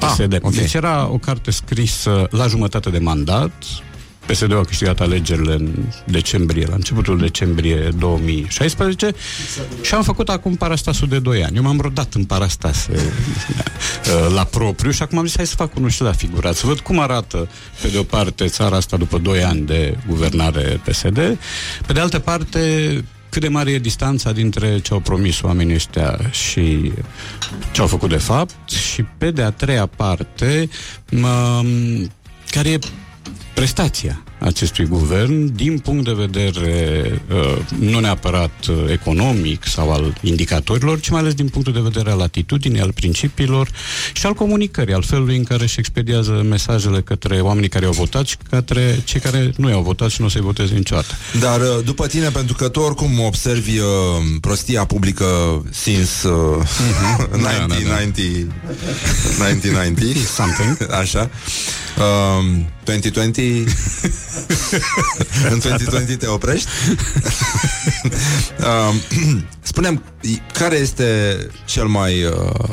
Ah, 0.00 0.08
PSD. 0.08 0.38
ok. 0.42 0.54
Deci 0.54 0.74
era 0.74 1.08
o 1.12 1.18
carte 1.18 1.50
scrisă 1.50 2.26
la 2.30 2.46
jumătate 2.46 2.90
de 2.90 2.98
mandat, 2.98 3.52
PSD-ul 4.32 4.58
a 4.58 4.64
câștigat 4.64 5.00
alegerile 5.00 5.52
în 5.52 5.74
decembrie, 6.04 6.66
la 6.66 6.74
începutul 6.74 7.18
decembrie 7.18 7.88
2016 7.98 9.14
și 9.80 9.94
am 9.94 10.02
făcut 10.02 10.28
acum 10.28 10.54
parastasul 10.54 11.08
de 11.08 11.18
2 11.18 11.44
ani. 11.44 11.56
Eu 11.56 11.62
m-am 11.62 11.80
rodat 11.80 12.14
în 12.14 12.24
parastase 12.24 12.92
uh, 12.96 14.34
la 14.34 14.44
propriu 14.44 14.90
și 14.90 15.02
acum 15.02 15.18
am 15.18 15.26
zis 15.26 15.36
hai 15.36 15.46
să 15.46 15.54
fac 15.54 15.76
unul 15.76 15.90
și 15.90 16.02
la 16.02 16.12
figurat, 16.12 16.54
să 16.54 16.66
văd 16.66 16.80
cum 16.80 16.98
arată 16.98 17.48
pe 17.82 17.88
de 17.88 17.98
o 17.98 18.02
parte 18.02 18.46
țara 18.46 18.76
asta 18.76 18.96
după 18.96 19.18
2 19.18 19.42
ani 19.42 19.60
de 19.60 19.96
guvernare 20.06 20.80
PSD, 20.84 21.38
pe 21.86 21.92
de 21.92 22.00
altă 22.00 22.18
parte 22.18 22.60
cât 23.28 23.42
de 23.42 23.48
mare 23.48 23.70
e 23.70 23.78
distanța 23.78 24.32
dintre 24.32 24.78
ce 24.78 24.92
au 24.92 25.00
promis 25.00 25.40
oamenii 25.42 25.74
ăștia 25.74 26.18
și 26.30 26.92
ce 27.72 27.80
au 27.80 27.86
făcut 27.86 28.08
de 28.08 28.16
fapt 28.16 28.70
și 28.70 29.02
pe 29.18 29.30
de 29.30 29.42
a 29.42 29.50
treia 29.50 29.86
parte 29.86 30.68
mă, 31.10 31.62
care 32.50 32.68
e 32.68 32.78
prestația 33.54 34.22
acestui 34.38 34.84
guvern 34.84 35.54
din 35.54 35.78
punct 35.78 36.04
de 36.04 36.12
vedere 36.12 37.04
uh, 37.32 37.58
nu 37.78 38.00
neapărat 38.00 38.66
uh, 38.68 38.76
economic 38.90 39.66
sau 39.66 39.92
al 39.92 40.14
indicatorilor, 40.22 41.00
ci 41.00 41.08
mai 41.08 41.20
ales 41.20 41.34
din 41.34 41.48
punctul 41.48 41.72
de 41.72 41.80
vedere 41.80 42.10
al 42.10 42.20
atitudinii, 42.20 42.80
al 42.80 42.92
principiilor 42.92 43.68
și 44.12 44.26
al 44.26 44.34
comunicării, 44.34 44.94
al 44.94 45.02
felului 45.02 45.36
în 45.36 45.44
care 45.44 45.62
își 45.62 45.78
expediază 45.78 46.44
mesajele 46.48 47.00
către 47.00 47.40
oamenii 47.40 47.68
care 47.68 47.86
au 47.86 47.92
votat 47.92 48.26
și 48.26 48.36
către 48.50 49.02
cei 49.04 49.20
care 49.20 49.52
nu 49.56 49.68
i-au 49.68 49.82
votat 49.82 50.10
și 50.10 50.20
nu 50.20 50.26
o 50.26 50.30
să-i 50.30 50.40
voteze 50.40 50.74
niciodată. 50.74 51.14
Dar 51.40 51.60
uh, 51.60 51.84
după 51.84 52.06
tine, 52.06 52.28
pentru 52.28 52.54
că 52.54 52.68
tu 52.68 52.80
oricum 52.80 53.20
observi 53.20 53.78
uh, 53.78 53.86
prostia 54.40 54.84
publică 54.84 55.26
since 55.70 56.28
uh, 56.28 56.32
Mhm. 56.88 57.40
Da, 57.42 57.64
1990, 57.64 58.46
1990, 59.38 60.16
something, 60.16 60.76
așa. 61.02 61.30
Um, 61.98 62.66
2020 62.84 63.47
În 65.52 65.58
2020 65.58 66.16
te 66.16 66.26
oprești? 66.26 66.68
um, 68.90 69.00
Spunem 69.62 70.02
Care 70.52 70.76
este 70.76 71.36
cel 71.64 71.86
mai 71.86 72.24
uh, 72.24 72.68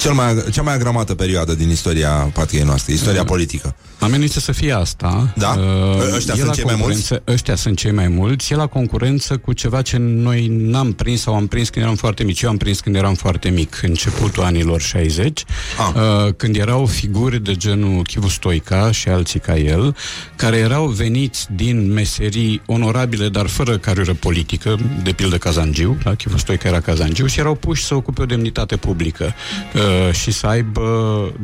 cel 0.00 0.12
mai, 0.12 0.44
cea 0.50 0.62
mai 0.62 0.74
agramată 0.74 1.14
perioadă 1.14 1.54
din 1.54 1.70
istoria 1.70 2.10
patriei 2.10 2.64
noastre, 2.64 2.92
istoria 2.92 3.20
Mm. 3.20 3.26
politică. 3.26 3.76
Amenință 4.04 4.40
să 4.40 4.52
fie 4.52 4.72
asta. 4.72 5.32
Da? 5.36 5.48
Uh, 5.58 6.14
Ăștia 6.16 6.34
e 6.34 6.36
sunt 6.36 6.46
la 6.48 6.52
cei 6.54 6.64
mai 6.64 6.74
concurență- 6.74 7.22
Ăștia 7.28 7.54
sunt 7.56 7.76
cei 7.78 7.92
mai 7.92 8.08
mulți. 8.08 8.52
E 8.52 8.56
la 8.56 8.66
concurență 8.66 9.36
cu 9.36 9.52
ceva 9.52 9.82
ce 9.82 9.96
noi 9.98 10.46
n-am 10.50 10.92
prins 10.92 11.20
sau 11.20 11.34
am 11.34 11.46
prins 11.46 11.68
când 11.68 11.84
eram 11.84 11.96
foarte 11.96 12.24
mici. 12.24 12.42
Eu 12.42 12.50
am 12.50 12.56
prins 12.56 12.80
când 12.80 12.96
eram 12.96 13.14
foarte 13.14 13.48
mic, 13.48 13.80
începutul 13.82 14.42
anilor 14.42 14.80
60, 14.80 15.44
Ah. 15.78 15.94
uh, 16.26 16.32
când 16.36 16.56
erau 16.56 16.86
figuri 16.86 17.42
de 17.42 17.54
genul 17.54 18.02
Chivu 18.02 18.28
Stoica 18.28 18.90
și 18.90 19.08
alții 19.08 19.40
ca 19.40 19.56
el, 19.56 19.96
care 20.36 20.56
erau 20.56 20.86
veniți 20.86 21.46
din 21.54 21.92
meserii 21.92 22.62
onorabile, 22.66 23.28
dar 23.28 23.46
fără 23.46 23.78
carieră 23.78 24.14
politică, 24.14 24.78
de 25.02 25.12
pildă 25.12 25.36
Kazangiu, 25.38 25.96
da? 26.02 26.14
Chivu 26.14 26.36
Stoica 26.36 26.68
era 26.68 26.80
Kazangiu, 26.80 27.26
și 27.26 27.38
erau 27.38 27.54
puși 27.54 27.84
să 27.84 27.94
ocupe 27.94 28.22
o 28.22 28.26
demnitate 28.26 28.76
publică 28.76 29.34
uh, 29.74 30.14
și 30.14 30.30
să 30.32 30.46
aibă 30.46 30.82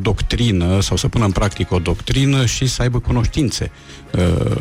doctrină 0.02 0.80
sau 0.80 0.96
să 0.96 1.08
pună 1.08 1.24
în 1.24 1.30
practică 1.30 1.74
o 1.74 1.78
doctrină 1.78 2.44
și 2.51 2.66
să 2.66 2.82
aibă 2.82 2.98
cunoștințe 2.98 3.70
uh, 4.11 4.57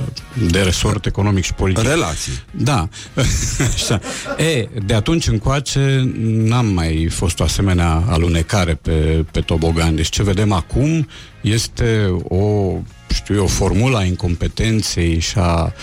de 0.49 0.61
resort 0.61 1.05
economic 1.05 1.43
și 1.43 1.53
politic. 1.53 1.83
Relații. 1.83 2.33
Da. 2.51 2.89
Așa. 3.73 3.99
E, 4.37 4.67
de 4.85 4.93
atunci 4.93 5.27
încoace 5.27 6.11
n-am 6.23 6.65
mai 6.65 7.07
fost 7.11 7.39
o 7.39 7.43
asemenea 7.43 8.03
alunecare 8.07 8.73
pe, 8.73 9.25
pe 9.31 9.39
tobogan. 9.39 9.95
Deci 9.95 10.09
ce 10.09 10.23
vedem 10.23 10.51
acum 10.51 11.07
este 11.41 12.15
o 12.23 12.73
știu 13.13 13.35
eu, 13.35 13.47
formula 13.47 14.03
incompetenței 14.03 15.19
și 15.19 15.37
a 15.37 15.73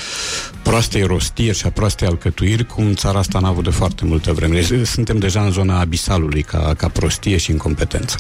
proastei 0.62 1.02
rostiri 1.02 1.56
și 1.56 1.66
a 1.66 1.70
proastei 1.70 2.08
alcătuiri, 2.08 2.66
cum 2.66 2.94
țara 2.94 3.18
asta 3.18 3.38
n-a 3.38 3.48
avut 3.48 3.64
de 3.64 3.70
foarte 3.70 4.04
multă 4.04 4.32
vreme. 4.32 4.60
Deci 4.60 4.86
suntem 4.86 5.18
deja 5.18 5.44
în 5.44 5.50
zona 5.50 5.80
abisalului 5.80 6.42
ca, 6.42 6.74
ca 6.76 6.88
prostie 6.88 7.36
și 7.36 7.50
incompetență. 7.50 8.16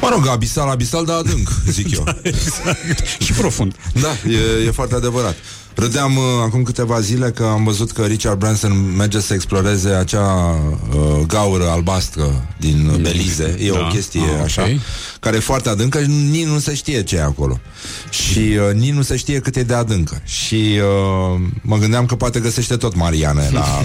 Mă 0.00 0.08
rog, 0.12 0.26
abisal, 0.28 0.68
abisal, 0.68 1.04
dar 1.04 1.16
adânc, 1.16 1.48
zic 1.70 1.90
eu. 1.94 2.04
exact. 2.22 3.02
și 3.22 3.32
profund. 3.32 3.74
Da, 4.00 4.08
e, 4.30 4.66
e 4.66 4.70
foarte 4.70 4.94
adevărat. 4.94 5.36
Râdeam 5.74 6.16
uh, 6.16 6.22
acum 6.44 6.62
câteva 6.62 7.00
zile 7.00 7.30
că 7.30 7.44
am 7.44 7.64
văzut 7.64 7.92
că 7.92 8.02
Richard 8.04 8.38
Branson 8.38 8.94
merge 8.96 9.20
să 9.20 9.34
exploreze 9.34 9.88
acea 9.88 10.56
uh, 10.90 11.26
gaură 11.26 11.68
albastră 11.68 12.48
din 12.58 12.88
uh, 12.92 12.98
Belize. 13.00 13.56
E 13.60 13.70
Da. 13.70 13.78
o 13.78 13.86
chestie 13.92 14.20
Ah, 14.20 14.42
așa, 14.44 14.62
ok. 14.62 14.68
care 15.20 15.36
e 15.36 15.40
foarte 15.40 15.68
adâncă 15.68 16.00
și 16.02 16.08
nici 16.08 16.44
nu 16.46 16.58
se 16.58 16.74
știe 16.74 17.02
ce 17.02 17.16
e 17.16 17.22
acolo. 17.22 17.60
Și 18.10 18.38
uh, 18.38 18.74
nici 18.74 18.92
nu 18.92 19.02
se 19.02 19.16
știe 19.16 19.38
cât 19.40 19.56
e 19.56 19.62
de 19.62 19.74
adâncă. 19.74 20.22
Și 20.24 20.54
uh, 21.34 21.40
mă 21.62 21.76
gândeam 21.76 22.06
că 22.06 22.14
poate 22.14 22.40
găsește 22.40 22.76
tot 22.76 22.94
Mariane 22.96 23.48
la... 23.52 23.66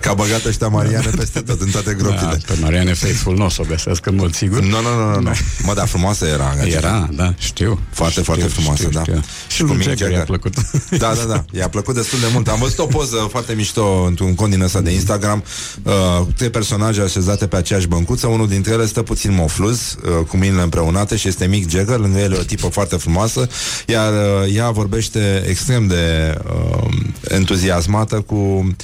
Că 0.00 0.08
a 0.08 0.14
băgat 0.14 0.44
ăștia 0.44 0.68
Mariane 0.68 1.10
peste 1.16 1.40
tot, 1.40 1.60
în 1.60 1.70
toate 1.70 1.94
gropile. 1.94 2.20
Da, 2.20 2.36
pe 2.46 2.58
Mariane 2.60 2.94
Faithful 2.94 3.36
nu 3.36 3.44
o 3.44 3.48
să 3.48 3.60
o 3.60 3.64
găsească 3.68 4.10
în 4.10 4.16
mod 4.16 4.34
sigur. 4.34 4.60
Nu, 4.60 4.80
nu, 4.80 4.94
nu, 4.96 5.10
nu, 5.14 5.20
nu. 5.20 5.30
Mă, 5.62 5.74
dar 5.74 5.86
frumoasă 5.86 6.26
era. 6.26 6.54
Gagica. 6.56 6.78
Era, 6.78 7.08
da, 7.12 7.34
știu. 7.38 7.80
Foarte, 7.90 8.12
știu, 8.12 8.24
foarte 8.24 8.46
frumoasă, 8.46 8.82
știu, 8.82 8.94
da. 8.94 9.02
Știu. 9.02 9.22
Și 9.48 9.62
lui 9.62 9.82
Jagger 9.82 10.10
i-a 10.10 10.22
plăcut. 10.22 10.54
Da, 10.90 11.14
da, 11.14 11.24
da. 11.28 11.44
I-a 11.52 11.68
plăcut 11.68 11.94
destul 11.94 12.18
de 12.18 12.26
mult. 12.32 12.48
Am 12.48 12.58
văzut 12.58 12.78
o 12.78 12.86
poză 12.86 13.26
foarte 13.30 13.52
mișto 13.52 14.04
într-un 14.06 14.34
cont 14.34 14.50
din 14.50 14.62
ăsta 14.62 14.80
de 14.80 14.92
Instagram. 14.92 15.44
Uh, 15.82 15.92
trei 16.36 16.50
personaje 16.50 17.00
așezate 17.00 17.46
pe 17.46 17.56
aceeași 17.56 17.86
băncuță. 17.86 18.26
Unul 18.26 18.48
dintre 18.48 18.72
ele 18.72 18.86
stă 18.86 19.02
puțin 19.02 19.34
mofluz, 19.34 19.96
uh, 20.04 20.26
cu 20.26 20.36
mâinile 20.36 20.62
împreunate 20.62 21.16
și 21.16 21.28
este 21.28 21.46
Mick 21.46 21.70
Jagger. 21.70 21.98
Lângă 21.98 22.18
el 22.18 22.32
e 22.32 22.36
o 22.36 22.42
tipă 22.42 22.68
foarte 22.68 22.96
frumoasă. 22.96 23.48
Iar 23.86 24.12
uh, 24.12 24.54
ea 24.56 24.70
vorbește 24.70 25.44
extrem 25.48 25.86
de 25.86 26.34
uh, 26.44 26.88
entuziasmată 27.28 28.20
cu 28.20 28.74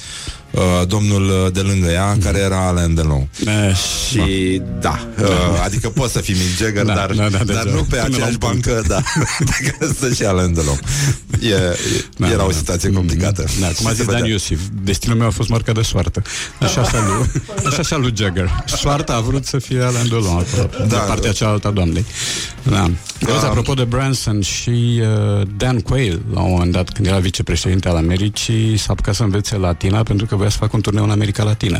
uh, 0.51 0.61
domnul 0.87 1.49
de 1.53 1.59
lângă 1.61 1.87
ea, 1.89 2.17
care 2.23 2.39
era 2.39 2.67
Alain 2.67 2.93
Delon. 2.95 3.29
Eh, 3.45 3.75
Și 4.09 4.61
da, 4.79 4.99
uh, 5.21 5.27
adică 5.65 5.89
poți 5.89 6.13
să 6.13 6.19
fii 6.19 6.33
Mick 6.33 6.57
Jagger, 6.57 6.83
Da, 6.85 6.93
dar, 6.93 7.11
da, 7.11 7.23
da, 7.29 7.29
dar 7.29 7.63
deja. 7.63 7.75
nu 7.75 7.83
pe 7.83 7.95
Până 7.95 7.97
la 7.99 8.03
aceeași 8.03 8.31
un 8.31 8.37
punct. 8.37 8.65
bancă, 8.67 8.83
da, 8.87 9.01
pe 9.49 9.71
care 9.71 9.91
stă 9.93 10.13
și 10.13 10.23
Alain 10.23 10.53
Delon. 10.53 10.79
E, 11.41 11.47
e, 11.47 11.77
Da, 12.17 12.27
era 12.27 12.37
da, 12.37 12.43
o 12.43 12.47
da. 12.47 12.53
situație 12.55 12.89
complicată. 12.91 13.45
Da, 13.59 13.67
cum 13.67 13.85
a 13.85 13.89
Și 13.89 13.95
zis 13.95 14.05
se 14.05 14.11
Dan 14.11 14.15
vedea. 14.15 14.29
Iosif, 14.31 14.59
destinul 14.83 15.17
meu 15.17 15.27
a 15.27 15.31
fost 15.31 15.49
marca 15.49 15.71
de 15.71 15.81
soartă. 15.81 16.21
Așa 16.59 16.83
și 16.83 16.95
a 16.95 16.99
lui, 17.07 17.31
așa 17.69 17.81
și 17.81 17.93
a 17.93 17.97
lui 17.97 18.13
Jagger. 18.15 18.63
Soarta 18.65 19.13
a 19.13 19.19
vrut 19.19 19.45
să 19.45 19.57
fie 19.59 19.81
Alain 19.83 20.07
Delon 20.07 20.25
acolo, 20.25 20.69
da, 20.77 20.83
de 20.85 20.95
partea 21.07 21.31
cealaltă 21.31 21.67
a 21.67 21.71
doamnei. 21.71 22.05
Da. 22.63 22.91
Da. 23.19 23.47
Apropo 23.47 23.73
de 23.73 23.83
Branson 23.83 24.41
și 24.41 25.01
uh, 25.01 25.47
Dan 25.57 25.79
Quayle, 25.79 26.19
la 26.33 26.41
un 26.41 26.51
moment 26.51 26.71
dat, 26.71 26.89
când 26.89 27.07
era 27.07 27.17
vicepreședinte 27.19 27.87
al 27.89 27.95
Americii, 27.95 28.77
s-a 28.77 28.85
apucat 28.91 29.15
să 29.15 29.23
învețe 29.23 29.57
latina 29.57 30.03
pentru 30.03 30.25
că 30.25 30.35
voia 30.39 30.49
să 30.49 30.57
facă 30.57 30.75
un 30.75 30.81
turneu 30.81 31.03
în 31.03 31.11
America 31.11 31.43
Latină. 31.43 31.79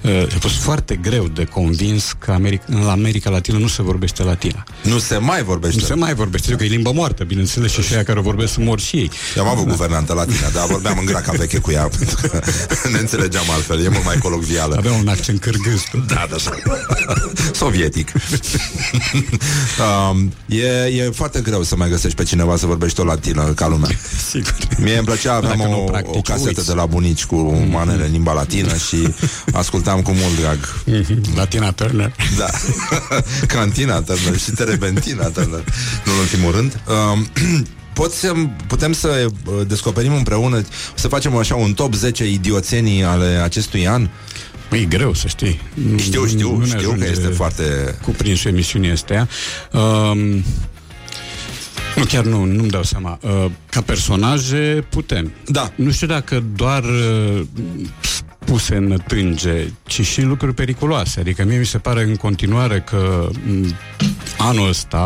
Uh, 0.00 0.26
a 0.34 0.38
fost 0.40 0.54
foarte 0.54 0.96
greu 0.96 1.28
de 1.28 1.44
convins 1.44 2.14
că 2.18 2.30
America, 2.30 2.64
în 2.66 2.88
America 2.88 3.30
Latină 3.30 3.58
nu 3.58 3.66
se 3.66 3.82
vorbește 3.82 4.22
latina. 4.22 4.64
Nu 4.82 4.98
se 4.98 5.16
mai 5.16 5.42
vorbește. 5.42 5.80
Nu 5.80 5.86
se 5.86 5.94
mai 5.94 6.14
vorbește, 6.14 6.54
că 6.54 6.64
e 6.64 6.66
limba 6.66 6.90
moartă, 6.90 7.24
bineînțeles, 7.24 7.72
și 7.72 7.94
aia 7.94 8.02
care 8.02 8.18
o 8.18 8.22
vorbesc 8.22 8.52
sunt 8.52 8.64
mor 8.64 8.80
și 8.80 8.96
ei. 8.96 9.10
Eu 9.36 9.42
am 9.44 9.48
avut 9.48 9.66
guvernantă 9.66 10.12
latină, 10.12 10.50
dar 10.52 10.66
vorbeam 10.66 10.98
în 10.98 11.04
graca 11.04 11.32
veche 11.32 11.58
cu 11.58 11.70
ea, 11.70 11.88
pentru 11.98 12.16
că 12.28 12.40
ne 12.92 12.98
înțelegeam 12.98 13.44
altfel. 13.50 13.84
E 13.84 13.88
mult 13.88 14.04
mai 14.04 14.18
colocvială. 14.18 14.74
Avea 14.78 14.92
un 14.92 15.08
accent 15.08 15.40
cârgâz. 15.40 15.82
Da, 16.06 16.26
da, 16.30 16.36
da. 16.36 17.14
Sovietic. 17.52 18.12
um, 20.10 20.32
e, 20.46 20.66
e 20.84 21.10
foarte 21.14 21.40
greu 21.40 21.62
să 21.62 21.76
mai 21.76 21.88
găsești 21.88 22.16
pe 22.16 22.22
cineva 22.24 22.56
să 22.56 22.66
vorbești 22.66 23.00
o 23.00 23.04
latină 23.04 23.44
ca 23.44 23.68
lumea. 23.68 23.90
Sigur. 24.28 24.56
Mie 24.78 24.96
îmi 24.96 25.06
plăcea, 25.06 25.34
aveam 25.34 25.56
Dacă 25.56 25.70
nu 25.70 25.82
o, 25.82 25.84
practici, 25.84 26.16
o 26.16 26.20
casetă 26.20 26.48
uiți. 26.48 26.66
de 26.66 26.72
la 26.72 26.86
bunici 26.86 27.24
cu 27.24 27.36
manele 27.96 28.06
în 28.06 28.12
limba 28.12 28.32
latină 28.32 28.76
și 28.76 29.14
ascultam 29.52 30.02
cu 30.02 30.10
mult 30.10 30.38
drag. 30.40 30.58
Latina 31.40 31.72
Turner. 31.72 32.12
Da. 32.38 32.50
Cantina 33.54 34.00
Turner 34.00 34.38
și 34.38 34.50
Terebentina 34.50 35.24
Turner. 35.24 35.64
Nu 36.04 36.12
în 36.12 36.18
ultimul 36.18 36.52
rând. 36.52 36.80
Um, 37.12 37.28
pot 37.92 38.12
să, 38.12 38.32
putem 38.66 38.92
să 38.92 39.26
uh, 39.46 39.66
descoperim 39.66 40.14
împreună, 40.14 40.62
să 40.94 41.08
facem 41.08 41.36
așa 41.36 41.54
un 41.54 41.72
top 41.72 41.94
10 41.94 42.30
idioțenii 42.30 43.04
ale 43.04 43.40
acestui 43.44 43.88
an? 43.88 44.08
E 44.70 44.84
greu 44.84 45.14
să 45.14 45.26
știi. 45.28 45.60
Știu, 45.96 46.26
știu, 46.26 46.52
Nu 46.52 46.58
ne 46.58 46.66
știu 46.66 46.78
că 46.78 46.86
ajunge 46.86 47.06
este 47.06 47.26
foarte... 47.26 47.98
Cuprinsul 48.02 48.50
emisiunii 48.50 48.90
astea. 48.90 49.28
Um, 49.72 50.44
nu, 51.96 52.04
chiar 52.04 52.24
nu, 52.24 52.44
nu-mi 52.44 52.70
dau 52.70 52.82
seama. 52.82 53.18
Uh, 53.22 53.50
ca 53.70 53.80
personaje 53.80 54.86
putem. 54.88 55.32
Da. 55.46 55.72
Nu 55.74 55.90
știu 55.90 56.06
dacă 56.06 56.44
doar 56.54 56.82
uh, 56.84 57.42
puse 58.46 58.76
în 58.76 58.98
tânge, 59.06 59.72
ci 59.86 60.00
și 60.00 60.22
lucruri 60.22 60.54
periculoase. 60.54 61.20
Adică 61.20 61.44
mie 61.44 61.58
mi 61.58 61.66
se 61.66 61.78
pare 61.78 62.02
în 62.02 62.16
continuare 62.16 62.80
că 62.80 63.28
m, 63.46 63.74
anul 64.38 64.68
ăsta 64.68 64.98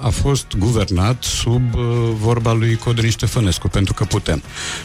a 0.00 0.08
fost 0.08 0.46
guvernat 0.58 1.22
sub 1.22 1.74
uh, 1.74 1.82
vorba 2.12 2.52
lui 2.52 2.76
Codrin 2.76 3.10
Ștefănescu, 3.10 3.68
pentru 3.68 3.94
că 3.94 4.04
putem. 4.04 4.42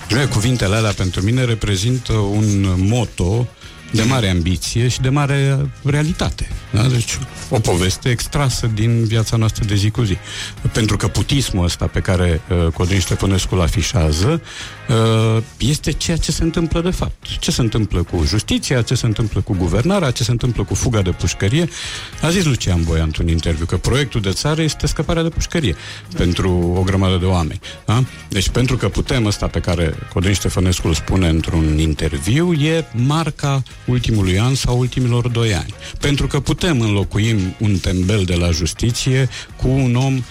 Și 0.08 0.28
cuvintele 0.28 0.76
alea 0.76 0.92
pentru 0.92 1.22
mine 1.22 1.44
reprezintă 1.44 2.14
un 2.14 2.76
moto 2.78 3.48
de 3.92 4.04
mare 4.04 4.30
ambiție 4.30 4.88
și 4.88 5.02
de 5.02 5.10
mare 5.10 5.58
realitate. 5.84 6.48
Da? 6.72 6.84
Deci 6.84 7.20
o 7.50 7.60
poveste 7.60 8.10
extrasă 8.10 8.70
din 8.74 9.06
viața 9.06 9.38
noastră 9.38 9.66
de 9.66 9.76
zi 9.76 9.90
cu 9.90 10.02
zi. 10.02 10.18
Pentru 10.72 10.98
că 10.98 11.08
putismul 11.08 11.64
ăsta 11.66 11.88
pe 11.88 12.00
care 12.00 12.42
uh, 12.50 12.68
Codrin 12.74 13.00
Ștefănescu 13.00 13.56
îl 13.56 13.62
afișează 13.62 14.28
uh, 14.32 14.85
este 15.58 15.92
ceea 15.92 16.18
ce 16.18 16.32
se 16.32 16.44
întâmplă 16.44 16.82
de 16.82 16.90
fapt. 16.90 17.38
Ce 17.40 17.52
se 17.52 17.62
întâmplă 17.62 18.04
cu 18.04 18.24
justiția, 18.26 18.82
ce 18.82 18.96
se 18.96 19.06
întâmplă 19.06 19.42
cu 19.42 19.56
guvernarea, 19.58 20.12
ce 20.12 20.24
se 20.24 20.32
întâmplă 20.32 20.64
cu 20.64 20.74
fuga 20.74 21.02
de 21.02 21.10
pușcărie. 21.10 21.70
A 22.22 22.30
zis 22.30 22.46
Lucian 22.46 22.84
Boia 22.84 23.04
într-un 23.04 23.28
interviu 23.28 23.66
că 23.66 23.78
proiectul 23.78 24.22
de 24.22 24.32
țară 24.32 24.62
este 24.62 24.88
scăparea 24.88 25.24
de 25.24 25.30
pușcărie 25.30 25.76
pentru 26.16 26.74
o 26.78 26.82
grămadă 26.82 27.18
de 27.18 27.26
oameni. 27.26 27.60
Da? 27.86 28.04
Deci 28.30 28.50
pentru 28.50 28.78
că 28.78 28.90
putem 28.90 29.26
ăsta 29.26 29.48
pe 29.48 29.60
care 29.60 29.96
Codrin 30.14 30.34
Ștefănescu 30.34 30.88
îl 30.88 30.94
spune 30.94 31.28
într-un 31.28 31.78
interviu 31.78 32.54
e 32.54 32.86
marca 32.94 33.64
ultimului 33.86 34.40
an 34.40 34.56
sau 34.56 34.80
ultimilor 34.80 35.28
doi 35.28 35.54
ani. 35.54 35.74
Pentru 36.00 36.28
că 36.28 36.40
putem 36.40 36.82
înlocui 36.82 37.56
un 37.60 37.78
tembel 37.78 38.24
de 38.24 38.36
la 38.36 38.52
justiție 38.52 39.30
cu 39.56 39.68
un 39.68 39.96
om 39.96 40.14
uh, 40.16 40.24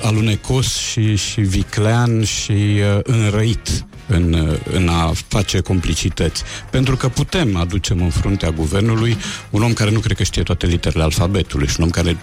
alunecos 0.00 0.76
și, 0.76 1.16
și 1.16 1.40
viclean 1.40 2.24
și 2.24 2.52
uh, 2.52 2.98
înrăit 3.02 3.84
în, 4.06 4.32
uh, 4.32 4.58
în 4.72 4.88
a 4.88 5.12
face 5.28 5.60
complicități. 5.60 6.42
Pentru 6.70 6.96
că 6.96 7.08
putem 7.08 7.56
aducem 7.56 8.02
în 8.02 8.10
fruntea 8.10 8.50
guvernului 8.50 9.16
un 9.50 9.62
om 9.62 9.72
care 9.72 9.90
nu 9.90 9.98
cred 9.98 10.16
că 10.16 10.22
știe 10.22 10.42
toate 10.42 10.66
literele 10.66 11.02
alfabetului 11.02 11.66
și 11.66 11.74
un 11.78 11.84
om 11.84 11.90
care, 11.90 12.16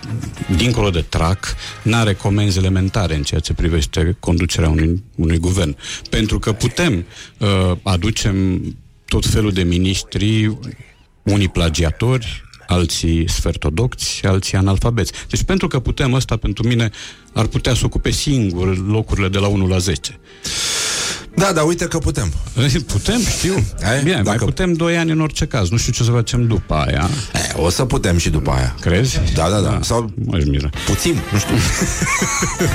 dincolo 0.56 0.90
de 0.90 1.06
trac, 1.10 1.56
n-are 1.82 2.14
comenzi 2.14 2.58
elementare 2.58 3.16
în 3.16 3.24
ceea 3.24 3.40
ce 3.40 3.54
privește 3.54 4.18
conducerea 4.20 4.70
unui, 4.70 5.04
unui 5.16 5.38
guvern. 5.38 5.78
Pentru 6.10 6.40
că 6.40 6.52
putem 6.52 7.06
uh, 7.38 7.78
aducem 7.84 8.62
tot 9.06 9.26
felul 9.26 9.52
de 9.52 9.64
miniștri, 9.64 10.58
unii 11.24 11.48
plagiatori, 11.48 12.46
alții 12.68 13.30
sfertodocți, 13.30 14.26
alții 14.26 14.58
analfabeți. 14.58 15.12
Deci 15.30 15.44
pentru 15.44 15.68
că 15.68 15.80
putem 15.80 16.14
ăsta, 16.14 16.36
pentru 16.38 16.68
mine, 16.68 16.90
ar 17.34 17.46
putea 17.46 17.74
să 17.74 17.82
ocupe 17.86 18.12
singur 18.12 18.88
locurile 18.88 19.28
de 19.28 19.38
la 19.38 19.48
1 19.48 19.68
la 19.68 19.78
10. 19.78 20.20
Da, 21.36 21.52
dar 21.52 21.64
uite 21.66 21.86
că 21.86 21.98
putem. 21.98 22.34
Putem, 22.94 23.20
știu. 23.38 23.66
Ai? 23.84 24.04
Bine, 24.04 24.14
mai 24.16 24.24
Dacă- 24.24 24.46
putem 24.46 24.74
2 24.74 24.98
ani 24.98 25.12
în 25.12 25.22
orice 25.22 25.46
caz. 25.46 25.70
Nu 25.70 25.78
știu 25.78 25.92
ce 25.92 26.04
să 26.04 26.12
facem 26.12 26.48
după 26.48 26.74
aia. 26.74 27.10
E, 27.34 27.54
o 27.62 27.70
să 27.70 27.86
putem 27.86 28.18
și 28.18 28.30
după 28.30 28.52
aia. 28.52 28.76
Crezi? 28.80 29.20
Da, 29.34 29.50
da, 29.50 29.60
da. 29.60 29.80
Sau 29.82 30.12
Mă 30.26 30.42
miră. 30.46 30.70
puțin, 30.86 31.22
nu 31.32 31.38
știu. 31.40 31.56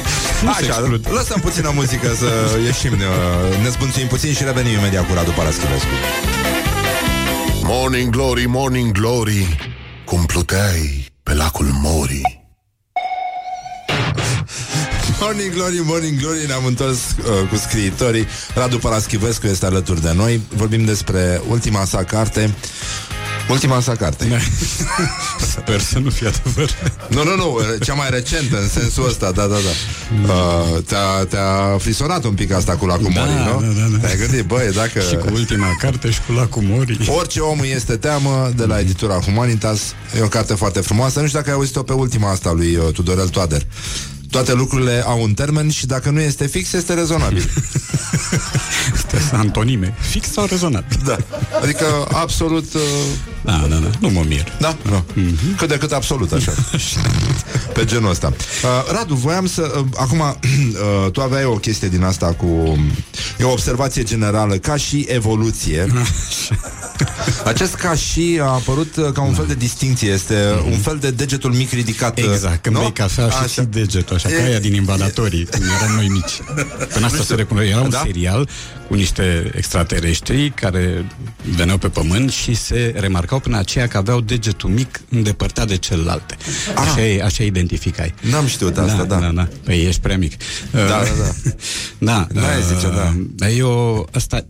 Așa, 0.58 1.00
lăsăm 1.10 1.40
puțină 1.40 1.70
muzică 1.74 2.14
să 2.14 2.58
ieșim, 2.64 2.90
ne, 2.90 3.04
ne 3.62 3.68
zbunțuim 3.68 4.06
puțin 4.06 4.32
și 4.34 4.44
revenim 4.44 4.72
imediat 4.78 5.06
cu 5.08 5.14
Radu 5.14 5.30
Paraschivescu. 5.30 5.88
Morning 7.62 8.10
Glory, 8.10 8.44
Morning 8.46 8.92
Glory 8.92 9.56
Cum 10.12 10.24
pluteai 10.24 11.12
pe 11.22 11.34
lacul 11.34 11.70
Mori. 11.82 12.44
Morning 15.20 15.52
Glory, 15.52 15.80
Morning 15.84 16.20
Glory 16.20 16.46
Ne-am 16.46 16.64
întors 16.64 16.98
uh, 16.98 17.48
cu 17.48 17.56
scriitorii. 17.56 18.26
Radu 18.54 18.78
Paraschivescu 18.78 19.46
este 19.46 19.66
alături 19.66 20.00
de 20.00 20.12
noi. 20.12 20.40
Vorbim 20.54 20.84
despre 20.84 21.40
ultima 21.48 21.84
sa 21.84 22.04
carte 22.04 22.54
Ultima 23.48 23.80
sa 23.80 23.94
carte 23.94 24.42
Sper 25.52 25.80
să 25.80 25.98
nu 25.98 26.10
fie 26.10 26.26
adevăr. 26.26 26.70
Nu, 27.08 27.24
nu, 27.24 27.36
nu, 27.36 27.58
cea 27.84 27.94
mai 27.94 28.10
recentă 28.10 28.60
În 28.60 28.68
sensul 28.68 29.06
ăsta, 29.06 29.30
da, 29.30 29.46
da, 29.46 29.54
da 29.54 30.32
uh, 30.32 30.82
te-a, 30.86 31.24
te-a 31.28 31.76
frisonat 31.78 32.24
un 32.24 32.34
pic 32.34 32.52
asta 32.52 32.76
cu 32.76 32.86
lacul 32.86 33.10
Da, 33.14 33.20
Mori, 33.20 33.32
nu? 33.32 33.72
da, 33.72 33.80
da, 33.80 33.96
da. 33.96 33.98
Te-ai 33.98 34.16
gândit, 34.16 34.44
băi, 34.44 34.72
dacă 34.74 35.00
Și 35.00 35.16
cu 35.16 35.26
ultima 35.32 35.76
carte 35.78 36.10
și 36.10 36.20
cu 36.26 36.32
lacul 36.32 36.62
Mori. 36.62 37.10
Orice 37.18 37.40
om 37.40 37.58
este 37.74 37.96
teamă 37.96 38.52
de 38.56 38.64
la 38.64 38.80
editura 38.80 39.14
Humanitas 39.14 39.94
E 40.18 40.22
o 40.22 40.28
carte 40.28 40.54
foarte 40.54 40.80
frumoasă 40.80 41.20
Nu 41.20 41.26
știu 41.26 41.38
dacă 41.38 41.50
ai 41.50 41.56
auzit-o 41.56 41.82
pe 41.82 41.92
ultima 41.92 42.30
asta 42.30 42.52
lui 42.52 42.76
uh, 42.76 42.92
Tudorel 42.92 43.28
Toader 43.28 43.62
toate 44.30 44.54
lucrurile 44.54 45.02
au 45.06 45.22
un 45.22 45.34
termen 45.34 45.70
și 45.70 45.86
dacă 45.86 46.10
nu 46.10 46.20
este 46.20 46.46
fix, 46.46 46.72
este 46.72 46.94
rezonabil. 46.94 47.50
Astea 48.94 49.38
antonime. 49.38 49.94
Fix 50.00 50.32
sau 50.32 50.44
rezonabil? 50.44 51.00
Da. 51.04 51.16
Adică 51.62 51.84
absolut... 52.12 52.74
Uh... 52.74 52.80
Da, 53.44 53.66
da, 53.68 53.76
da. 53.76 53.90
Nu 54.00 54.08
mă 54.10 54.24
mir. 54.28 54.52
Da? 54.60 54.76
Nu. 54.82 55.04
Mm-hmm. 55.22 55.56
Cât 55.56 55.68
de 55.68 55.76
cât 55.78 55.92
absolut, 55.92 56.32
așa. 56.38 56.52
Pe 57.74 57.84
genul 57.84 58.10
ăsta. 58.10 58.32
Uh, 58.62 58.92
Radu, 58.92 59.14
voiam 59.14 59.46
să... 59.46 59.72
Uh, 59.78 59.84
acum, 59.96 60.20
uh, 61.04 61.10
tu 61.10 61.20
aveai 61.20 61.44
o 61.44 61.54
chestie 61.54 61.88
din 61.88 62.02
asta 62.02 62.26
cu... 62.26 62.78
E 63.38 63.44
o 63.44 63.50
observație 63.50 64.02
generală, 64.02 64.54
ca 64.54 64.76
și 64.76 65.06
evoluție. 65.08 65.86
Acest 67.44 67.74
ca 67.74 67.94
și 67.94 68.38
a 68.42 68.44
apărut 68.44 68.96
uh, 68.96 69.12
ca 69.12 69.22
un 69.22 69.34
fel 69.34 69.44
de 69.46 69.54
distinție. 69.54 70.10
Este 70.10 70.34
mm-hmm. 70.34 70.72
un 70.72 70.78
fel 70.78 70.98
de 71.00 71.10
degetul 71.10 71.52
mic 71.52 71.70
ridicat. 71.72 72.18
uh, 72.18 72.24
Exact, 72.32 72.62
când 72.62 72.74
nu? 72.74 72.80
bei 72.80 72.92
cafea 72.92 73.28
și 73.28 73.36
Așa. 73.36 73.46
ții 73.46 73.66
degetul, 73.66 74.16
așa, 74.16 74.28
ca 74.28 74.42
aia 74.44 74.58
din 74.58 74.74
invadatorii, 74.74 75.44
când 75.44 75.64
eram 75.80 75.94
noi 75.94 76.06
mici. 76.08 76.40
Până 76.92 77.06
asta 77.06 77.22
se 77.22 77.34
recunoaște. 77.34 77.70
Era 77.72 77.80
un 77.80 77.90
Da? 77.90 78.02
serial 78.04 78.48
cu 78.88 78.94
niște 78.94 79.50
extraterestri 79.56 80.50
care 80.50 81.06
veneau 81.56 81.78
pe 81.78 81.88
pământ 81.88 82.30
și 82.32 82.54
se 82.54 82.94
remarcau 82.96 83.31
până 83.38 83.58
aceea 83.58 83.86
că 83.86 83.96
aveau 83.96 84.20
degetul 84.20 84.70
mic 84.70 85.00
îndepărtat 85.08 85.68
de 85.68 85.76
celelalte. 85.76 86.36
Așa, 86.76 87.06
e, 87.06 87.22
așa 87.22 87.44
identificai. 87.44 88.14
N-am 88.30 88.46
știut 88.46 88.78
asta, 88.78 89.04
da. 89.04 89.18
da, 89.18 89.28
da. 89.28 89.48
Păi 89.64 89.84
ești 89.86 90.00
prea 90.00 90.18
mic. 90.18 90.32
Da, 90.70 90.86
da, 90.86 90.94
da. 90.94 91.50
Da, 91.98 92.26
N-ai 92.32 92.62
zice, 92.74 92.86
da. 92.86 93.14
Dar 93.34 93.50
eu, 93.56 94.08
asta, 94.12 94.44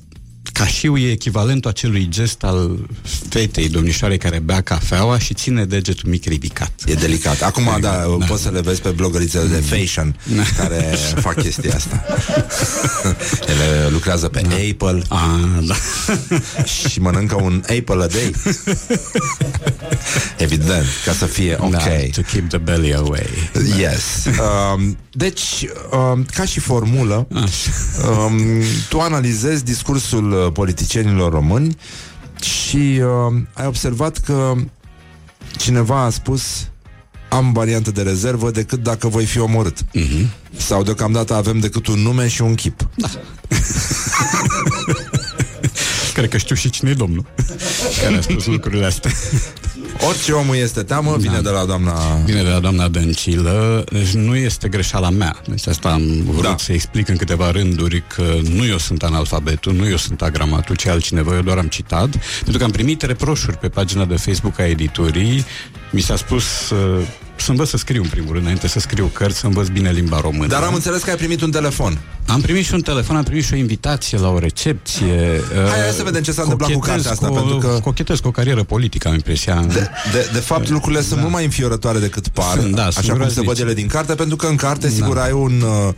cașiul 0.52 1.00
e 1.00 1.10
echivalentul 1.10 1.70
acelui 1.70 2.08
gest 2.08 2.42
al 2.42 2.78
fetei 3.28 3.68
domnișoarei 3.68 4.18
care 4.18 4.38
bea 4.38 4.60
cafeaua 4.60 5.18
și 5.18 5.34
ține 5.34 5.64
degetul 5.64 6.08
mic 6.08 6.24
ridicat. 6.24 6.72
E 6.86 6.94
delicat. 6.94 7.42
Acum, 7.42 7.64
da, 7.64 7.78
da, 7.78 8.16
da. 8.18 8.24
poți 8.24 8.42
să 8.42 8.50
le 8.50 8.60
vezi 8.60 8.80
pe 8.80 8.88
blogărițele 8.88 9.44
de 9.46 9.60
fashion 9.76 10.16
care 10.56 10.96
fac 11.24 11.42
chestia 11.42 11.74
asta. 11.74 12.04
Ele 13.52 13.88
lucrează 13.90 14.28
pe 14.28 14.40
da. 14.40 14.54
Apple 14.70 15.02
Ah, 15.08 15.64
da. 15.66 15.74
și 16.90 17.00
mănâncă 17.00 17.34
un 17.34 17.62
Apple 17.78 18.02
a 18.02 18.06
day. 18.06 18.32
Evident, 20.38 20.86
ca 21.04 21.12
să 21.12 21.26
fie 21.26 21.56
ok. 21.60 21.70
Da, 21.70 21.78
to 22.12 22.20
keep 22.32 22.48
the 22.48 22.58
belly 22.58 22.94
away. 22.94 23.26
Yes. 23.78 24.24
Um, 24.24 24.96
deci, 25.12 25.66
um, 26.12 26.26
ca 26.34 26.44
și 26.44 26.60
formulă, 26.60 27.26
um, 27.30 28.40
tu 28.88 29.00
analizezi 29.00 29.64
discursul 29.64 30.32
uh, 30.32 30.52
politicienilor 30.52 31.32
români 31.32 31.76
și 32.40 33.00
um, 33.02 33.48
ai 33.52 33.66
observat 33.66 34.18
că 34.18 34.54
cineva 35.56 36.02
a 36.02 36.10
spus 36.10 36.42
am 37.28 37.52
variantă 37.52 37.90
de 37.90 38.02
rezervă 38.02 38.50
decât 38.50 38.82
dacă 38.82 39.08
voi 39.08 39.24
fi 39.24 39.38
omorât. 39.38 39.78
Mhm. 39.92 40.30
Sau 40.56 40.82
deocamdată 40.82 41.34
avem 41.34 41.58
decât 41.58 41.86
un 41.86 41.98
nume 41.98 42.28
și 42.28 42.42
un 42.42 42.54
chip. 42.54 42.88
Da. 42.94 43.08
Cred 46.14 46.28
că 46.28 46.36
știu 46.36 46.54
și 46.54 46.70
cine 46.70 46.90
e 46.90 46.94
domnul 46.94 47.26
care 48.02 48.16
a 48.16 48.20
spus 48.20 48.46
lucrurile 48.46 48.84
astea. 48.84 49.10
Orice 50.00 50.32
omul 50.32 50.56
este 50.56 50.82
teamă, 50.82 51.16
vine 51.18 51.40
de 51.40 51.48
la 51.48 51.64
doamna... 51.64 51.92
Vine 52.24 52.42
de 52.42 52.48
la 52.48 52.58
doamna 52.58 52.88
Dăncilă, 52.88 53.84
deci 53.92 54.10
nu 54.10 54.36
este 54.36 54.68
greșeala 54.68 55.10
mea. 55.10 55.36
Deci 55.48 55.66
asta 55.66 55.88
am 55.88 56.02
vrut 56.26 56.42
Da. 56.42 56.54
să 56.58 56.72
explic 56.72 57.08
în 57.08 57.16
câteva 57.16 57.50
rânduri 57.50 58.02
că 58.14 58.34
nu 58.54 58.66
eu 58.66 58.78
sunt 58.78 59.02
analfabetul, 59.02 59.72
nu 59.72 59.88
eu 59.88 59.96
sunt 59.96 60.22
agramatul, 60.22 60.76
ci 60.76 60.86
altcineva, 60.86 61.34
eu 61.34 61.42
doar 61.42 61.58
am 61.58 61.66
citat, 61.66 62.08
pentru 62.38 62.58
că 62.58 62.64
am 62.64 62.70
primit 62.70 63.02
reproșuri 63.02 63.56
pe 63.58 63.68
pagina 63.68 64.04
de 64.04 64.16
Facebook 64.16 64.58
a 64.58 64.66
editurii, 64.66 65.44
mi 65.90 66.00
s-a 66.00 66.16
spus 66.16 66.70
uh, 66.70 67.06
să 67.42 67.50
învăț 67.50 67.68
să 67.68 67.76
scriu 67.76 68.02
în 68.02 68.08
primul 68.08 68.28
rând, 68.32 68.42
înainte 68.42 68.68
să 68.68 68.78
scriu 68.80 69.06
cărți, 69.12 69.38
să 69.38 69.46
învăț 69.46 69.66
bine 69.68 69.90
limba 69.90 70.20
română. 70.20 70.46
Dar 70.46 70.62
am 70.62 70.74
înțeles 70.74 71.02
că 71.02 71.10
ai 71.10 71.16
primit 71.16 71.40
un 71.42 71.50
telefon. 71.50 71.98
Am 72.26 72.40
primit 72.40 72.64
și 72.64 72.74
un 72.74 72.80
telefon, 72.80 73.16
am 73.16 73.22
primit 73.22 73.44
și 73.44 73.52
o 73.52 73.56
invitație 73.56 74.18
la 74.18 74.28
o 74.28 74.38
recepție. 74.38 75.40
Hai, 75.54 75.80
hai 75.80 75.90
să 75.96 76.02
vedem 76.02 76.22
ce 76.22 76.32
s-a 76.32 76.42
întâmplat 76.42 76.70
cu 76.70 76.78
Cochetez 76.78 77.04
cartea 77.04 77.12
asta, 77.12 77.26
cu 77.26 77.32
o- 77.34 77.36
pentru 77.36 77.56
că- 77.68 77.78
Cochetez 77.82 78.18
cu 78.18 78.28
o 78.28 78.30
carieră 78.30 78.62
politică, 78.62 79.08
am 79.08 79.14
impresia. 79.14 79.60
De, 79.72 79.88
de, 80.12 80.28
de 80.32 80.38
fapt, 80.38 80.68
lucrurile 80.68 81.02
sunt 81.02 81.20
mult 81.20 81.32
mai 81.32 81.44
înfiorătoare 81.44 81.98
decât 81.98 82.28
par, 82.28 82.58
Sunt, 82.58 82.74
da, 82.74 82.82
sunt 82.82 82.96
așa 82.96 82.98
cum 82.98 83.06
se 83.08 83.14
groaznice. 83.14 83.46
văd 83.46 83.58
ele 83.58 83.74
din 83.74 83.86
carte, 83.86 84.14
pentru 84.14 84.36
că 84.36 84.46
în 84.46 84.56
carte, 84.56 84.88
sigur, 84.90 85.18
ai 85.18 85.32
un, 85.32 85.60
uh, 85.86 85.92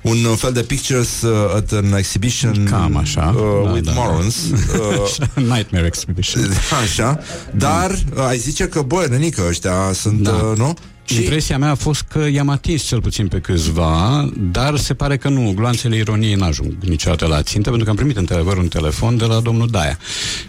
un 0.00 0.24
uh, 0.24 0.36
fel 0.36 0.52
de 0.52 0.62
pictures 0.62 1.22
uh, 1.22 1.54
at 1.56 1.72
an 1.72 1.92
exhibition 1.96 2.64
Cam 2.70 2.96
așa. 2.96 3.34
uh, 3.36 3.42
Da, 3.64 3.70
with 3.70 3.84
da, 3.86 3.92
da. 3.92 4.00
morons. 4.00 4.34
Uh, 4.44 5.42
Nightmare 5.42 5.86
Exhibition. 5.86 6.50
Așa, 6.82 7.18
dar 7.50 7.90
uh, 7.90 8.24
ai 8.28 8.38
zice 8.38 8.64
că, 8.68 8.80
băi, 8.82 9.06
nenică, 9.10 9.42
ăștia 9.48 9.74
sunt, 9.94 10.20
Da. 10.22 10.30
uh, 10.30 10.56
nu? 10.56 10.74
Și... 11.14 11.16
Impresia 11.16 11.58
mea 11.58 11.70
a 11.70 11.74
fost 11.74 12.02
că 12.02 12.26
i-am 12.32 12.48
atins 12.48 12.82
cel 12.82 13.00
puțin 13.00 13.28
pe 13.28 13.38
câțiva, 13.38 14.28
dar 14.36 14.76
se 14.76 14.94
pare 14.94 15.16
că 15.16 15.28
nu, 15.28 15.52
gloanțele 15.56 15.96
ironiei 15.96 16.34
n-ajung 16.34 16.72
niciodată 16.80 17.26
la 17.26 17.42
țintă, 17.42 17.68
pentru 17.68 17.84
că 17.84 17.90
am 17.90 17.96
primit 17.96 18.16
într-adevăr 18.16 18.56
un 18.56 18.68
telefon 18.68 19.16
de 19.16 19.24
la 19.24 19.40
domnul 19.40 19.68
Daia, 19.68 19.98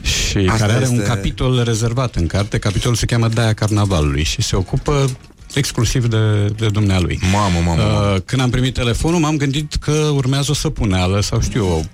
și 0.01 0.37
Asta 0.37 0.57
care 0.57 0.71
are 0.71 0.81
este- 0.81 0.95
un 0.95 1.03
capitol 1.03 1.63
rezervat 1.63 2.15
în 2.15 2.27
carte, 2.27 2.57
capitolul 2.57 2.95
se 2.95 3.05
cheamă 3.05 3.27
Daia 3.27 3.53
Carnavalului 3.53 4.23
și 4.23 4.41
se 4.41 4.55
ocupă 4.55 5.05
exclusiv 5.53 6.05
de, 6.07 6.45
de 6.57 6.67
dumnealui. 6.67 7.19
Mamă, 7.31 7.59
mamă, 7.63 7.81
mamă. 7.81 8.13
Uh, 8.15 8.21
când 8.25 8.41
am 8.41 8.49
primit 8.49 8.73
telefonul, 8.73 9.19
m-am 9.19 9.37
gândit 9.37 9.75
că 9.75 9.91
urmează 9.91 10.51
o 10.51 10.53
săpuneală 10.53 11.21
sau 11.21 11.41
știu 11.41 11.63
eu, 11.65 11.85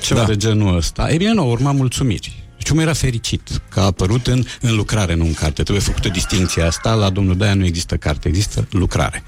ceva 0.00 0.20
Da. 0.20 0.26
da. 0.26 0.32
de 0.32 0.38
genul 0.38 0.76
ăsta. 0.76 1.10
Ei 1.10 1.16
bine, 1.16 1.32
nu, 1.32 1.50
urma 1.50 1.72
mulțumiri. 1.72 2.42
Deci 2.62 2.70
omul 2.70 2.82
era 2.82 2.92
fericit 2.92 3.48
că 3.68 3.80
a 3.80 3.84
apărut 3.84 4.26
în, 4.26 4.44
în 4.60 4.74
lucrare, 4.74 5.14
nu 5.14 5.24
în 5.24 5.34
carte. 5.34 5.62
Trebuie 5.62 5.84
făcută 5.84 6.08
distinția 6.08 6.66
asta. 6.66 6.94
La 6.94 7.10
domnul 7.10 7.36
Daia 7.36 7.54
nu 7.54 7.64
există 7.64 7.96
carte, 7.96 8.28
există 8.28 8.66
lucrare. 8.70 9.22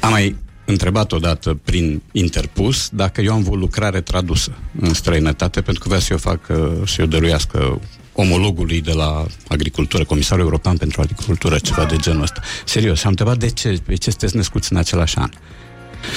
Am 0.00 0.10
mai 0.10 0.36
întrebat 0.64 1.12
odată 1.12 1.58
prin 1.64 2.02
interpus 2.12 2.88
dacă 2.92 3.20
eu 3.20 3.32
am 3.32 3.42
vrut 3.42 3.58
lucrare 3.58 4.00
tradusă 4.00 4.52
în 4.80 4.94
străinătate, 4.94 5.60
pentru 5.60 5.82
că 5.82 5.88
vrea 5.88 6.00
să 6.00 6.14
o 6.14 6.16
fac, 6.16 6.40
să 6.86 7.02
o 7.02 7.06
dăruiască 7.06 7.80
omologului 8.12 8.80
de 8.80 8.92
la 8.92 9.26
agricultură, 9.48 10.04
Comisarul 10.04 10.44
European 10.44 10.76
pentru 10.76 11.00
Agricultură, 11.00 11.58
ceva 11.58 11.84
de 11.84 11.96
genul 11.96 12.22
ăsta. 12.22 12.40
Serios, 12.64 12.98
și 12.98 13.04
am 13.04 13.10
întrebat 13.10 13.36
de 13.36 13.50
ce, 13.50 13.80
pe 13.86 13.94
ce 13.94 14.10
sunteți 14.10 14.36
născuți 14.36 14.72
în 14.72 14.78
același 14.78 15.16
an. 15.16 15.30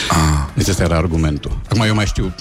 Ah. 0.10 0.18
Deci 0.54 0.68
ăsta 0.68 0.84
era 0.84 0.98
argumentul. 0.98 1.60
Acum 1.70 1.82
eu 1.82 1.96
mai 1.96 2.06
știu, 2.06 2.36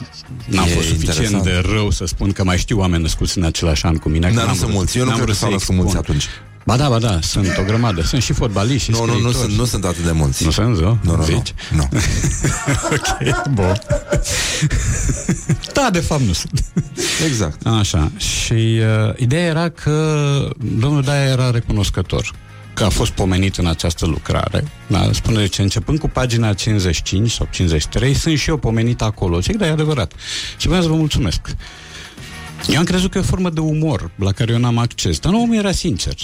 n-am 0.46 0.64
E 0.66 0.68
fost 0.68 0.86
suficient 0.88 1.18
interesant. 1.30 1.42
de 1.64 1.70
rău 1.74 1.90
să 1.90 2.04
spun 2.06 2.32
că 2.32 2.44
mai 2.44 2.58
știu 2.58 2.78
oameni 2.78 3.02
născuți 3.02 3.38
în 3.38 3.44
același 3.44 3.84
an 3.86 3.96
cu 3.96 4.08
mine. 4.08 4.26
că 4.28 4.32
Dar 4.34 4.42
nu 4.42 4.46
n-am 4.48 4.56
sunt 4.56 4.66
vrut- 4.66 4.74
mulți. 4.80 4.98
Eu 4.98 5.04
nu 5.04 5.10
n-am 5.10 5.18
cred 5.20 5.28
că 5.28 5.32
vrut 5.34 5.50
s-au 5.50 5.58
să 5.58 5.72
născut 5.72 5.74
mulți 5.74 5.96
expun. 5.96 6.14
atunci. 6.16 6.28
Ba 6.66 6.76
da, 6.76 6.88
ba 6.88 6.98
da, 6.98 7.18
sunt 7.22 7.56
o 7.58 7.62
grămadă. 7.62 8.02
Sunt 8.02 8.22
și 8.22 8.32
fotbaliști, 8.32 8.84
și 8.84 8.90
Nu, 8.90 8.96
nu, 8.98 9.04
nu 9.04 9.12
scriitori. 9.12 9.36
sunt, 9.36 9.52
nu 9.58 9.64
sunt 9.64 9.84
atât 9.84 10.04
de 10.04 10.10
mulți. 10.12 10.44
Nu 10.44 10.50
sunt, 10.50 10.78
nu? 10.78 10.98
Nu, 11.02 11.16
nu, 11.16 11.22
Zici? 11.24 11.54
nu. 11.70 11.88
nu. 11.90 11.98
ok, 12.94 13.48
bun. 13.50 13.78
da, 15.72 15.88
de 15.92 15.98
fapt 16.00 16.20
nu 16.22 16.32
sunt. 16.32 16.64
Exact. 17.26 17.66
Așa. 17.66 18.10
Și 18.16 18.52
uh, 18.52 19.12
ideea 19.16 19.44
era 19.46 19.68
că 19.68 20.48
domnul 20.78 21.02
Daia 21.02 21.24
era 21.30 21.50
recunoscător 21.50 22.30
că 22.74 22.84
a 22.84 22.88
fost 22.88 23.10
pomenit 23.12 23.56
în 23.56 23.66
această 23.66 24.06
lucrare. 24.06 24.64
Da, 24.86 25.08
spune 25.12 25.46
ce 25.46 25.62
începând 25.62 25.98
cu 25.98 26.08
pagina 26.08 26.52
55 26.52 27.30
sau 27.30 27.48
53, 27.50 28.14
sunt 28.14 28.38
și 28.38 28.48
eu 28.50 28.56
pomenit 28.56 29.02
acolo. 29.02 29.40
Zic, 29.40 29.56
da, 29.56 29.66
e 29.66 29.70
adevărat. 29.70 30.12
Și 30.56 30.66
vreau 30.66 30.82
să 30.82 30.88
vă 30.88 30.94
mulțumesc. 30.94 31.40
Eu 32.68 32.78
am 32.78 32.84
crezut 32.84 33.10
că 33.10 33.18
e 33.18 33.20
o 33.20 33.24
formă 33.24 33.50
de 33.50 33.60
umor 33.60 34.10
la 34.16 34.32
care 34.32 34.52
eu 34.52 34.58
n-am 34.58 34.78
acces, 34.78 35.18
dar 35.18 35.32
nu, 35.32 35.40
omul 35.42 35.56
era 35.56 35.72
sincer. 35.72 36.14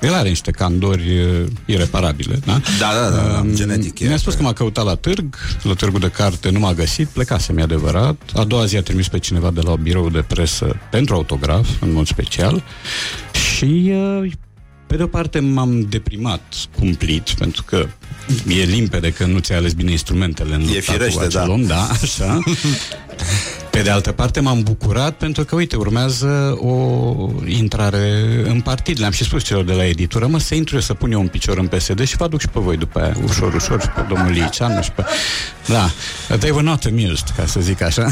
El 0.00 0.14
are 0.14 0.28
niște 0.28 0.50
candori 0.50 1.18
uh, 1.20 1.44
ireparabile, 1.66 2.38
da? 2.44 2.60
Da, 2.78 2.92
da, 2.94 3.16
da, 3.16 3.22
da, 3.32 3.38
Um, 3.40 3.54
genetic. 3.54 3.98
e. 3.98 4.06
Mi-a 4.06 4.16
spus 4.16 4.34
că 4.34 4.42
m-a 4.42 4.52
căutat 4.52 4.84
la 4.84 4.94
târg, 4.94 5.36
la 5.62 5.72
târgul 5.74 6.00
de 6.00 6.08
carte 6.10 6.50
nu 6.50 6.58
m-a 6.58 6.72
găsit, 6.72 7.06
plecasem, 7.08 7.58
e 7.58 7.62
adevărat. 7.62 8.16
A 8.34 8.44
doua 8.44 8.64
zi 8.64 8.76
a 8.76 8.82
trimis 8.82 9.08
pe 9.08 9.18
cineva 9.18 9.50
de 9.50 9.60
la 9.60 9.74
birou 9.76 10.10
de 10.10 10.24
presă 10.28 10.76
pentru 10.90 11.14
autograf, 11.14 11.68
în 11.80 11.92
mod 11.92 12.06
special. 12.06 12.62
Și, 13.56 13.92
uh, 14.22 14.30
pe 14.88 14.96
de 14.96 15.02
o 15.02 15.06
parte, 15.06 15.38
m-am 15.38 15.86
deprimat 15.88 16.42
cumplit, 16.78 17.30
pentru 17.38 17.62
că 17.62 17.86
e 18.48 18.62
limpede 18.62 19.12
că 19.12 19.26
nu 19.26 19.38
ți-ai 19.38 19.58
ales 19.58 19.72
bine 19.72 19.90
instrumentele 19.90 20.54
în 20.54 20.60
lupta 20.60 20.92
firește, 20.92 21.18
cu 21.18 21.24
acel 21.24 21.46
da. 21.46 21.52
om, 21.52 21.66
da, 21.66 21.88
așa. 22.02 22.38
Pe 23.70 23.82
de 23.82 23.90
altă 23.90 24.12
parte 24.12 24.40
m-am 24.40 24.62
bucurat 24.62 25.14
pentru 25.14 25.44
că, 25.44 25.54
uite, 25.54 25.76
urmează 25.76 26.58
o 26.60 26.86
intrare 27.46 28.22
în 28.44 28.60
partid. 28.60 29.00
Le-am 29.00 29.12
și 29.12 29.24
spus 29.24 29.44
celor 29.44 29.64
de 29.64 29.72
la 29.72 29.86
editură, 29.86 30.26
mă, 30.26 30.38
să 30.38 30.54
intru 30.54 30.74
eu 30.74 30.80
să 30.80 30.94
pun 30.94 31.12
eu 31.12 31.20
un 31.20 31.28
picior 31.28 31.58
în 31.58 31.66
PSD 31.66 32.06
și 32.06 32.16
vă 32.16 32.24
aduc 32.24 32.40
și 32.40 32.48
pe 32.48 32.60
voi 32.60 32.76
după 32.76 33.00
aia, 33.00 33.16
ușor, 33.24 33.54
ușor, 33.54 33.80
și 33.80 33.88
pe 33.88 34.04
domnul 34.08 34.32
Liceanu 34.32 34.82
și 34.82 34.90
pe... 34.90 35.04
Da, 35.66 35.90
they 36.36 36.50
were 36.50 36.62
not 36.62 36.84
amused, 36.84 37.26
ca 37.36 37.46
să 37.46 37.60
zic 37.60 37.82
așa. 37.82 38.08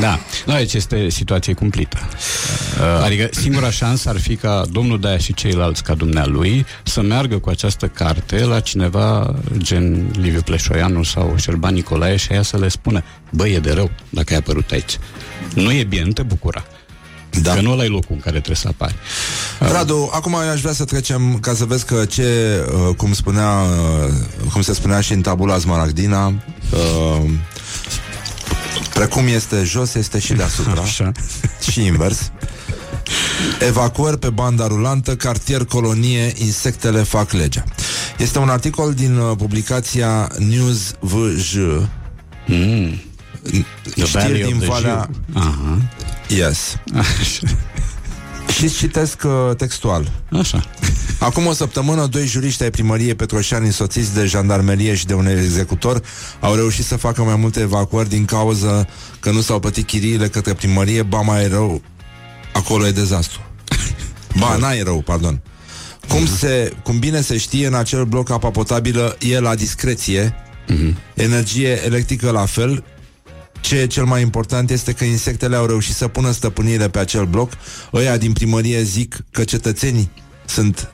da, 0.00 0.18
no, 0.46 0.54
deci 0.54 0.74
este 0.74 1.08
situație 1.08 1.52
cumplită. 1.52 1.98
Uh, 2.78 3.04
Adică 3.04 3.28
singura 3.30 3.70
șansă 3.70 4.08
ar 4.08 4.20
fi 4.20 4.36
ca 4.36 4.64
domnul 4.70 5.00
Daia 5.00 5.18
și 5.18 5.34
ceilalți 5.34 5.82
ca 5.82 5.94
dumnealui 5.94 6.66
să 6.82 7.02
meargă 7.02 7.38
cu 7.38 7.48
această 7.48 7.86
carte 7.86 8.44
la 8.44 8.60
cineva 8.60 9.34
gen 9.56 10.10
Liviu 10.20 10.40
Pleșoianu 10.40 11.02
sau 11.02 11.34
Șerban 11.36 11.74
Nicolae 11.74 12.16
și 12.16 12.32
aia 12.32 12.42
să 12.42 12.58
le 12.58 12.68
spună 12.68 13.02
băi, 13.30 13.52
e 13.52 13.58
de 13.58 13.72
rău 13.72 13.90
dacă 14.10 14.32
ai 14.32 14.38
apărut 14.38 14.70
aici. 14.70 14.98
Nu 15.54 15.72
e 15.72 15.84
bine, 15.84 16.02
nu 16.02 16.12
te 16.12 16.22
bucura. 16.22 16.64
Da. 17.42 17.54
Că 17.54 17.60
nu 17.60 17.70
ăla 17.70 17.84
e 17.84 17.88
locul 17.88 18.14
în 18.14 18.20
care 18.20 18.36
trebuie 18.36 18.56
să 18.56 18.68
apari. 18.68 18.94
Radu, 19.58 20.10
acum 20.12 20.32
eu 20.32 20.50
aș 20.50 20.60
vrea 20.60 20.72
să 20.72 20.84
trecem 20.84 21.38
ca 21.40 21.54
să 21.54 21.64
vezi 21.64 21.84
că 21.84 22.04
ce, 22.04 22.58
uh, 22.88 22.94
cum 22.96 23.12
spunea, 23.12 23.48
uh, 23.48 24.50
cum 24.52 24.62
se 24.62 24.74
spunea 24.74 25.00
și 25.00 25.12
în 25.12 25.20
tabula 25.20 25.58
Smaragdina, 25.58 26.26
uh, 26.26 27.30
precum 28.94 29.26
este 29.26 29.62
jos, 29.64 29.94
este 29.94 30.18
și 30.18 30.32
deasupra. 30.32 30.82
Așa. 30.82 31.12
Și 31.70 31.84
invers. 31.84 32.30
Evacuări 33.60 34.18
pe 34.18 34.30
banda 34.30 34.66
rulantă, 34.66 35.16
cartier 35.16 35.64
colonie, 35.64 36.32
insectele 36.36 37.02
fac 37.02 37.32
legea. 37.32 37.64
Este 38.18 38.38
un 38.38 38.48
articol 38.48 38.94
din 38.94 39.16
uh, 39.16 39.36
publicația 39.36 40.28
News 40.38 40.94
VJ. 41.00 41.56
Mm. 42.46 43.00
The 43.50 44.04
Știri 44.04 44.10
Valley 44.12 44.42
din 44.42 44.54
of 44.54 44.60
the 44.60 44.68
Valea... 44.68 45.10
Jiu. 45.10 45.40
Aha. 45.40 45.78
Yes. 46.28 46.76
Și 48.58 48.70
citesc 48.70 49.22
uh, 49.24 49.56
textual. 49.56 50.10
Așa. 50.30 50.64
Acum 51.18 51.46
o 51.46 51.52
săptămână, 51.52 52.06
doi 52.06 52.26
juriști 52.26 52.62
ai 52.62 52.70
primăriei 52.70 53.14
Petroșani 53.14 53.66
însoțiți 53.66 54.14
de 54.14 54.24
jandarmerie 54.24 54.94
și 54.94 55.06
de 55.06 55.14
un 55.14 55.26
executor 55.26 56.02
au 56.40 56.54
reușit 56.54 56.84
să 56.84 56.96
facă 56.96 57.22
mai 57.22 57.36
multe 57.36 57.60
evacuări 57.60 58.08
din 58.08 58.24
cauză 58.24 58.88
că 59.20 59.30
nu 59.30 59.40
s-au 59.40 59.60
plătit 59.60 59.86
chiriile 59.86 60.28
către 60.28 60.52
primărie, 60.52 61.02
ba 61.02 61.20
mai 61.20 61.48
rău, 61.48 61.82
acolo 62.52 62.86
e 62.86 62.90
dezastru. 62.90 63.40
Ba, 64.38 64.56
n-ai 64.56 64.82
rău, 64.82 65.00
pardon. 65.00 65.40
Cum, 66.08 66.26
se, 66.26 66.72
cum 66.82 66.98
bine 66.98 67.20
se 67.20 67.36
știe, 67.36 67.66
în 67.66 67.74
acel 67.74 68.04
bloc 68.04 68.30
apa 68.30 68.50
potabilă 68.50 69.16
e 69.20 69.40
la 69.40 69.54
discreție, 69.54 70.34
energie 71.14 71.84
electrică 71.84 72.30
la 72.30 72.46
fel, 72.46 72.84
ce 73.60 73.76
e 73.76 73.86
cel 73.86 74.04
mai 74.04 74.22
important 74.22 74.70
este 74.70 74.92
că 74.92 75.04
insectele 75.04 75.56
au 75.56 75.66
reușit 75.66 75.94
să 75.94 76.08
pună 76.08 76.30
stăpânire 76.30 76.88
pe 76.88 76.98
acel 76.98 77.24
bloc. 77.24 77.52
Ăia 77.92 78.16
din 78.16 78.32
primărie 78.32 78.82
zic 78.82 79.16
că 79.30 79.44
cetățenii 79.44 80.10
sunt 80.46 80.92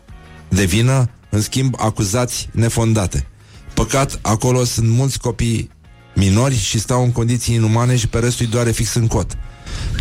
de 0.49 0.65
vină, 0.65 1.11
în 1.31 1.41
schimb 1.41 1.75
acuzați 1.79 2.49
nefondate. 2.53 3.27
Păcat, 3.75 4.19
acolo 4.23 4.65
sunt 4.65 4.89
mulți 4.89 5.19
copii 5.19 5.71
minori 6.15 6.57
și 6.57 6.79
stau 6.79 7.03
în 7.03 7.13
condiții 7.13 7.55
inumane 7.55 7.97
și 7.97 8.09
pe 8.09 8.19
restul 8.19 8.45
îi 8.45 8.53
doare 8.53 8.71
fix 8.71 8.95
în 8.95 9.07
cot. 9.07 9.37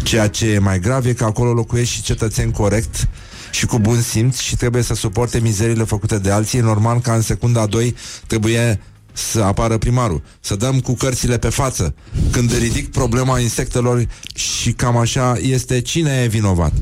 Ceea 0.04 0.28
ce 0.28 0.46
e 0.46 0.60
mai 0.60 0.80
grav 0.80 1.06
e 1.06 1.14
că 1.14 1.24
acolo 1.24 1.54
locuiesc 1.54 1.92
și 1.92 2.02
cetățeni 2.02 2.52
corect 2.52 3.08
și 3.52 3.66
cu 3.66 3.80
bun 3.80 4.02
simț 4.02 4.40
și 4.40 4.56
trebuie 4.56 4.82
să 4.82 4.94
suporte 4.94 5.40
mizerile 5.40 5.84
făcute 5.84 6.20
de 6.20 6.32
alții. 6.32 6.60
E 6.60 6.62
normal 6.62 7.00
ca 7.00 7.14
în 7.14 7.22
secunda 7.22 7.62
a 7.62 7.66
2 7.66 7.96
trebuie 8.28 8.80
să 9.14 9.42
apară 9.42 9.78
primarul, 9.78 10.24
să 10.40 10.56
dăm 10.56 10.80
cu 10.80 10.94
cărțile 10.94 11.38
pe 11.38 11.50
față 11.50 11.96
când 12.32 12.58
ridic 12.58 12.92
problema 12.92 13.40
insectelor 13.40 14.08
și 14.36 14.72
cam 14.72 14.98
așa 14.98 15.38
este 15.42 15.82
cine 15.82 16.22
e 16.24 16.28
vinovat. 16.28 16.74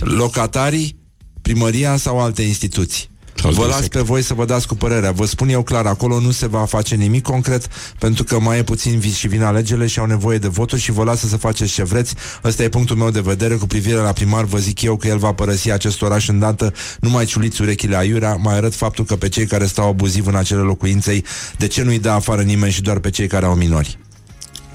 Locatarii, 0.00 0.96
primăria 1.42 1.96
sau 1.96 2.20
alte 2.20 2.42
instituții. 2.42 3.08
Sau 3.36 3.50
Vă 3.50 3.60
alte 3.60 3.72
las 3.72 3.80
secte. 3.82 3.98
pe 3.98 4.04
voi 4.04 4.22
să 4.22 4.34
vă 4.34 4.44
dați 4.44 4.66
cu 4.66 4.74
părerea. 4.74 5.12
Vă 5.12 5.26
spun 5.26 5.48
eu 5.48 5.62
clar, 5.62 5.86
acolo 5.86 6.20
nu 6.20 6.30
se 6.30 6.46
va 6.46 6.64
face 6.64 6.94
nimic 6.94 7.22
concret 7.22 7.66
pentru 7.98 8.24
că 8.24 8.38
mai 8.40 8.58
e 8.58 8.62
puțin 8.62 8.98
vi- 8.98 9.12
și 9.14 9.28
vin 9.28 9.42
alegerile 9.42 9.86
și 9.86 9.98
au 9.98 10.06
nevoie 10.06 10.38
de 10.38 10.48
voturi 10.48 10.80
și 10.80 10.92
vă 10.92 11.04
lasă 11.04 11.26
să 11.26 11.36
faceți 11.36 11.72
ce 11.72 11.82
vreți. 11.82 12.14
Ăsta 12.44 12.62
e 12.62 12.68
punctul 12.68 12.96
meu 12.96 13.10
de 13.10 13.20
vedere 13.20 13.54
cu 13.54 13.66
privire 13.66 13.96
la 13.96 14.12
primar. 14.12 14.44
Vă 14.44 14.58
zic 14.58 14.82
eu 14.82 14.96
că 14.96 15.06
el 15.06 15.18
va 15.18 15.32
părăsi 15.32 15.70
acest 15.70 16.02
oraș 16.02 16.28
îndată. 16.28 16.72
Nu 17.00 17.08
mai 17.10 17.24
ciuliți 17.24 17.62
urechile 17.62 17.96
aiurea. 17.96 18.34
Mai 18.34 18.54
arăt 18.56 18.74
faptul 18.74 19.04
că 19.04 19.16
pe 19.16 19.28
cei 19.28 19.46
care 19.46 19.66
stau 19.66 19.88
abuziv 19.88 20.26
în 20.26 20.34
acele 20.34 20.60
locuinței, 20.60 21.24
de 21.58 21.66
ce 21.66 21.82
nu-i 21.82 21.98
dă 21.98 22.10
afară 22.10 22.42
nimeni 22.42 22.72
și 22.72 22.82
doar 22.82 22.98
pe 22.98 23.10
cei 23.10 23.26
care 23.26 23.46
au 23.46 23.54
minori? 23.54 23.98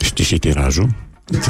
Știi 0.01 0.23
și 0.23 0.37
tirajul? 0.37 0.89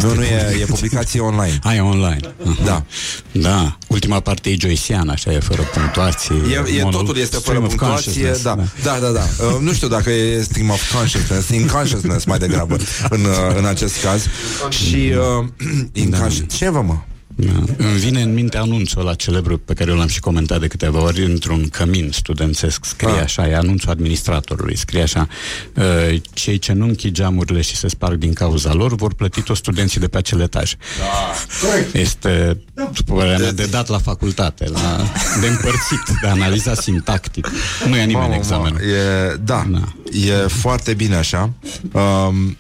Nu, 0.01 0.13
nu 0.13 0.23
e, 0.23 0.57
e 0.61 0.65
publicație 0.65 1.19
online. 1.19 1.59
Ai 1.63 1.80
online. 1.80 2.19
Aha. 2.45 2.55
Da. 2.65 2.84
Da. 3.32 3.77
Ultima 3.88 4.19
parte 4.19 4.49
e 4.49 4.55
joyceană, 4.59 5.11
așa 5.11 5.32
e 5.32 5.39
fără 5.39 5.61
punctuație. 5.61 6.36
E, 6.51 6.77
e, 6.77 6.82
Mono- 6.84 6.91
totul 6.91 7.17
este 7.17 7.38
fără 7.38 7.41
stream 7.41 7.63
of 7.63 7.67
punctuație, 7.67 8.11
consciousness, 8.11 8.41
da, 8.43 8.55
da, 8.83 8.97
da, 9.01 9.09
da. 9.12 9.45
Uh, 9.45 9.58
nu 9.62 9.74
știu 9.74 9.87
dacă 9.87 10.09
e 10.09 10.41
stream 10.41 10.70
of 10.70 10.93
consciousness, 10.93 11.43
stream 11.43 11.66
consciousness 11.66 12.25
mai 12.25 12.37
degrabă 12.37 12.78
în, 13.09 13.24
uh, 13.24 13.55
în 13.58 13.66
acest 13.66 14.01
caz. 14.04 14.25
Și 14.70 15.13
uh, 15.39 15.47
in 16.01 16.09
Da. 16.09 16.28
consci- 16.28 16.45
ce 16.58 16.70
vă 16.70 16.82
mă? 16.82 16.97
Da. 17.41 17.51
Îmi 17.78 17.97
vine 17.97 18.21
în 18.21 18.33
minte 18.33 18.57
anunțul 18.57 19.01
ăla 19.01 19.13
celebru 19.13 19.57
pe 19.57 19.74
care 19.74 19.91
eu 19.91 19.97
l-am 19.97 20.07
și 20.07 20.20
comentat 20.20 20.59
de 20.59 20.67
câteva 20.67 21.01
ori 21.03 21.24
într-un 21.25 21.67
cămin 21.70 22.09
studențesc. 22.13 22.86
Scrie 22.86 23.09
Ah. 23.09 23.21
așa, 23.24 23.47
e 23.47 23.55
anunțul 23.55 23.89
administratorului. 23.89 24.78
Scrie 24.78 25.01
așa, 25.01 25.28
"Uh, 25.75 26.21
cei 26.33 26.57
ce 26.59 26.74
nu 26.74 26.86
închid 26.86 27.13
geamurile 27.13 27.61
și 27.61 27.75
se 27.75 27.87
sparg 27.87 28.17
din 28.17 28.33
cauza 28.33 28.74
lor 28.74 28.95
vor 28.95 29.13
plăti 29.13 29.41
toți 29.41 29.59
studenții 29.59 29.99
de 29.99 30.07
pe 30.07 30.17
acel 30.17 30.39
etaj. 30.41 30.74
Da. 30.99 31.99
Este, 31.99 32.61
după 32.93 33.13
părerea 33.13 33.37
mea, 33.37 33.51
de 33.51 33.66
dat 33.66 33.87
la 33.87 33.97
facultate, 33.99 34.70
la, 34.70 34.97
de 35.41 35.47
împărțit, 35.47 36.21
de 36.21 36.28
analizat 36.28 36.78
sintactic. 36.78 37.47
Nu 37.87 37.95
ia 37.95 38.03
nimeni 38.03 38.13
Mamă, 38.28 38.36
examenul. 38.36 38.79
mă, 38.82 38.86
E, 38.87 39.36
da, 39.43 39.67
e 40.11 40.32
foarte 40.47 40.93
bine 40.93 41.16
așa. 41.16 41.49
Um, 41.91 42.57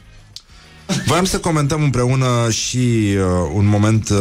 Voiam 1.05 1.25
să 1.25 1.39
comentăm 1.39 1.83
împreună 1.83 2.49
și 2.49 2.77
uh, 2.77 3.23
un 3.53 3.65
moment 3.65 4.09
uh, 4.09 4.17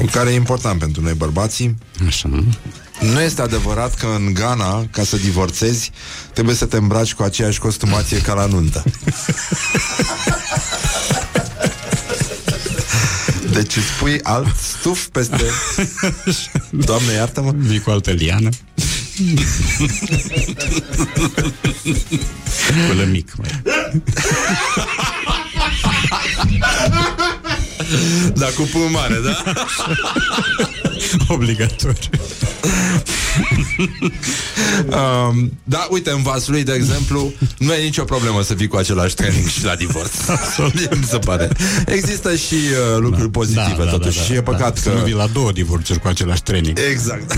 uh, 0.00 0.10
care 0.10 0.30
e 0.30 0.34
important 0.34 0.78
pentru 0.78 1.02
noi 1.02 1.14
bărbații. 1.14 1.74
Așa. 2.06 2.28
Nu 3.00 3.20
este 3.20 3.42
adevărat 3.42 3.94
că 3.94 4.06
în 4.06 4.34
Ghana, 4.34 4.86
ca 4.90 5.04
să 5.04 5.16
divorțezi, 5.16 5.90
trebuie 6.32 6.54
să 6.54 6.66
te 6.66 6.76
îmbraci 6.76 7.14
cu 7.14 7.22
aceeași 7.22 7.58
costumație 7.58 8.18
ca 8.18 8.34
la 8.34 8.46
nuntă. 8.46 8.82
Deci 13.52 13.76
îți 13.76 13.92
pui 13.98 14.20
alt 14.22 14.56
stuf 14.56 15.06
peste... 15.06 15.36
Doamne, 16.70 17.12
iartă-mă. 17.12 17.52
Vii 17.56 17.80
cu 17.80 17.90
altă 17.90 18.10
liană. 18.10 18.48
cu 22.88 22.94
lămic, 22.96 23.36
mai. 23.36 23.62
Da, 28.34 28.46
cu 28.46 28.62
pân 28.72 28.90
mare, 28.90 29.20
da? 29.24 29.42
Obligatoriu. 31.28 32.10
um, 34.86 35.52
da, 35.64 35.86
uite, 35.90 36.10
în 36.10 36.22
Vaslui, 36.22 36.62
de 36.62 36.72
exemplu, 36.72 37.32
nu 37.58 37.72
e 37.72 37.82
nicio 37.82 38.04
problemă 38.04 38.42
să 38.42 38.54
fii 38.54 38.66
cu 38.66 38.76
același 38.76 39.14
training 39.14 39.46
și 39.46 39.64
la 39.64 39.74
divorț. 39.74 40.12
Mie 40.74 40.88
Mi 40.90 41.04
se 41.04 41.18
pare. 41.18 41.48
Există 41.86 42.36
și 42.36 42.54
uh, 42.54 42.98
lucruri 42.98 43.30
pozitive, 43.30 43.84
totuși. 43.90 44.24
și 44.24 44.32
e 44.32 44.42
păcat 44.42 44.76
Să 44.76 44.88
că... 44.88 44.94
nu 44.94 45.04
vii 45.04 45.14
la 45.14 45.26
două 45.26 45.52
divorțuri 45.52 46.00
cu 46.00 46.08
același 46.08 46.42
training. 46.42 46.78
Exact. 46.90 47.34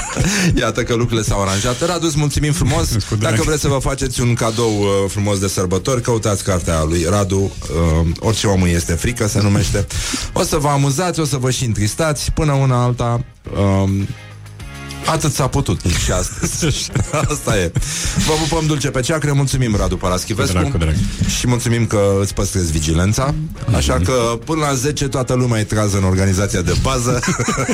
Iată 0.60 0.82
că 0.82 0.94
lucrurile 0.94 1.26
s-au 1.26 1.42
aranjat. 1.42 1.86
Radu, 1.86 2.06
îți 2.06 2.18
mulțumim 2.18 2.52
frumos. 2.52 2.88
Dacă 3.18 3.42
vreți 3.44 3.60
să 3.60 3.68
vă 3.68 3.78
faceți 3.78 4.20
un 4.20 4.34
cadou 4.34 4.78
uh, 4.80 4.88
frumos 5.08 5.38
de 5.38 5.48
sărbători, 5.48 6.02
căutați 6.02 6.44
cartea 6.44 6.82
lui 6.82 7.06
Radu. 7.08 7.36
Uh, 7.40 8.06
orice 8.18 8.46
om 8.46 8.62
îi 8.62 8.72
este 8.72 8.92
frică, 8.92 9.28
se 9.28 9.40
numește. 9.42 9.86
O 10.32 10.42
să 10.42 10.56
vă 10.56 10.68
amuzați, 10.68 11.20
o 11.20 11.24
să 11.24 11.36
vă 11.36 11.50
și 11.50 11.64
întristați. 11.64 12.32
Până 12.32 12.52
una 12.52 12.82
alta... 12.82 12.97
Um, 13.00 14.08
Atât 15.12 15.32
s-a 15.32 15.46
putut 15.46 15.80
și 16.04 16.12
astăzi. 16.12 16.90
Asta 17.30 17.58
e. 17.58 17.72
Vă 18.26 18.32
pupăm 18.48 18.66
dulce 18.66 18.88
pe 18.88 19.00
ceacre, 19.00 19.32
mulțumim 19.32 19.76
Radu 19.76 19.96
Paraschivescu 19.96 20.52
Cu 20.52 20.58
drag, 20.58 20.70
cu 20.72 20.78
drag. 20.78 20.94
și 21.38 21.46
mulțumim 21.46 21.86
că 21.86 22.00
îți 22.20 22.34
păstrezi 22.34 22.72
vigilența. 22.72 23.34
Așa 23.74 24.00
că 24.04 24.38
până 24.44 24.60
la 24.60 24.74
10 24.74 25.08
toată 25.08 25.34
lumea 25.34 25.60
e 25.60 25.64
trează 25.64 25.96
în 25.96 26.04
organizația 26.04 26.60
de 26.62 26.72
bază. 26.82 27.20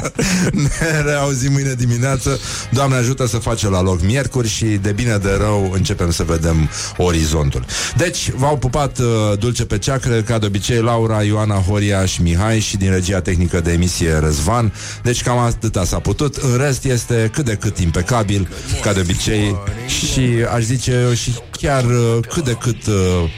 ne 0.53 1.01
reauzim 1.05 1.53
mâine 1.53 1.75
dimineață. 1.79 2.39
Doamne 2.71 2.97
ajută 2.97 3.27
să 3.27 3.37
face 3.37 3.69
la 3.69 3.83
loc 3.83 4.03
miercuri 4.03 4.49
și 4.49 4.65
de 4.65 4.93
bine 4.93 5.17
de 5.17 5.37
rău 5.39 5.71
începem 5.73 6.11
să 6.11 6.23
vedem 6.23 6.69
orizontul. 6.97 7.65
Deci, 7.97 8.31
v-au 8.37 8.57
pupat 8.59 8.99
uh, 8.99 9.39
dulce 9.39 9.65
pe 9.65 9.79
ceacre, 9.79 10.23
ca 10.23 10.39
de 10.39 10.47
obicei 10.47 10.81
Laura, 10.81 11.23
Ioana, 11.23 11.55
Horia 11.55 12.05
și 12.07 12.23
Mihai 12.23 12.61
și 12.61 12.77
din 12.77 12.91
regia 12.91 13.21
tehnică 13.21 13.61
de 13.61 13.73
emisie 13.73 14.19
Răzvan. 14.19 14.73
Deci 15.03 15.23
cam 15.23 15.39
atâta 15.39 15.85
s-a 15.85 15.99
putut. 15.99 16.37
În 16.37 16.57
rest 16.57 16.85
este 16.85 17.24
cât 17.29 17.45
de 17.45 17.55
cât 17.55 17.79
impecabil, 17.79 18.49
ca 18.83 18.93
de 18.93 19.01
obicei 19.01 19.57
și 19.87 20.45
aș 20.55 20.63
zice 20.63 20.93
eu 20.93 21.13
și 21.13 21.35
chiar 21.51 21.85
uh, 21.85 22.19
cât 22.29 22.45
de 22.45 22.53
cât 22.53 22.87
uh, 22.87 23.31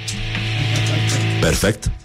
perfect. 1.41 1.91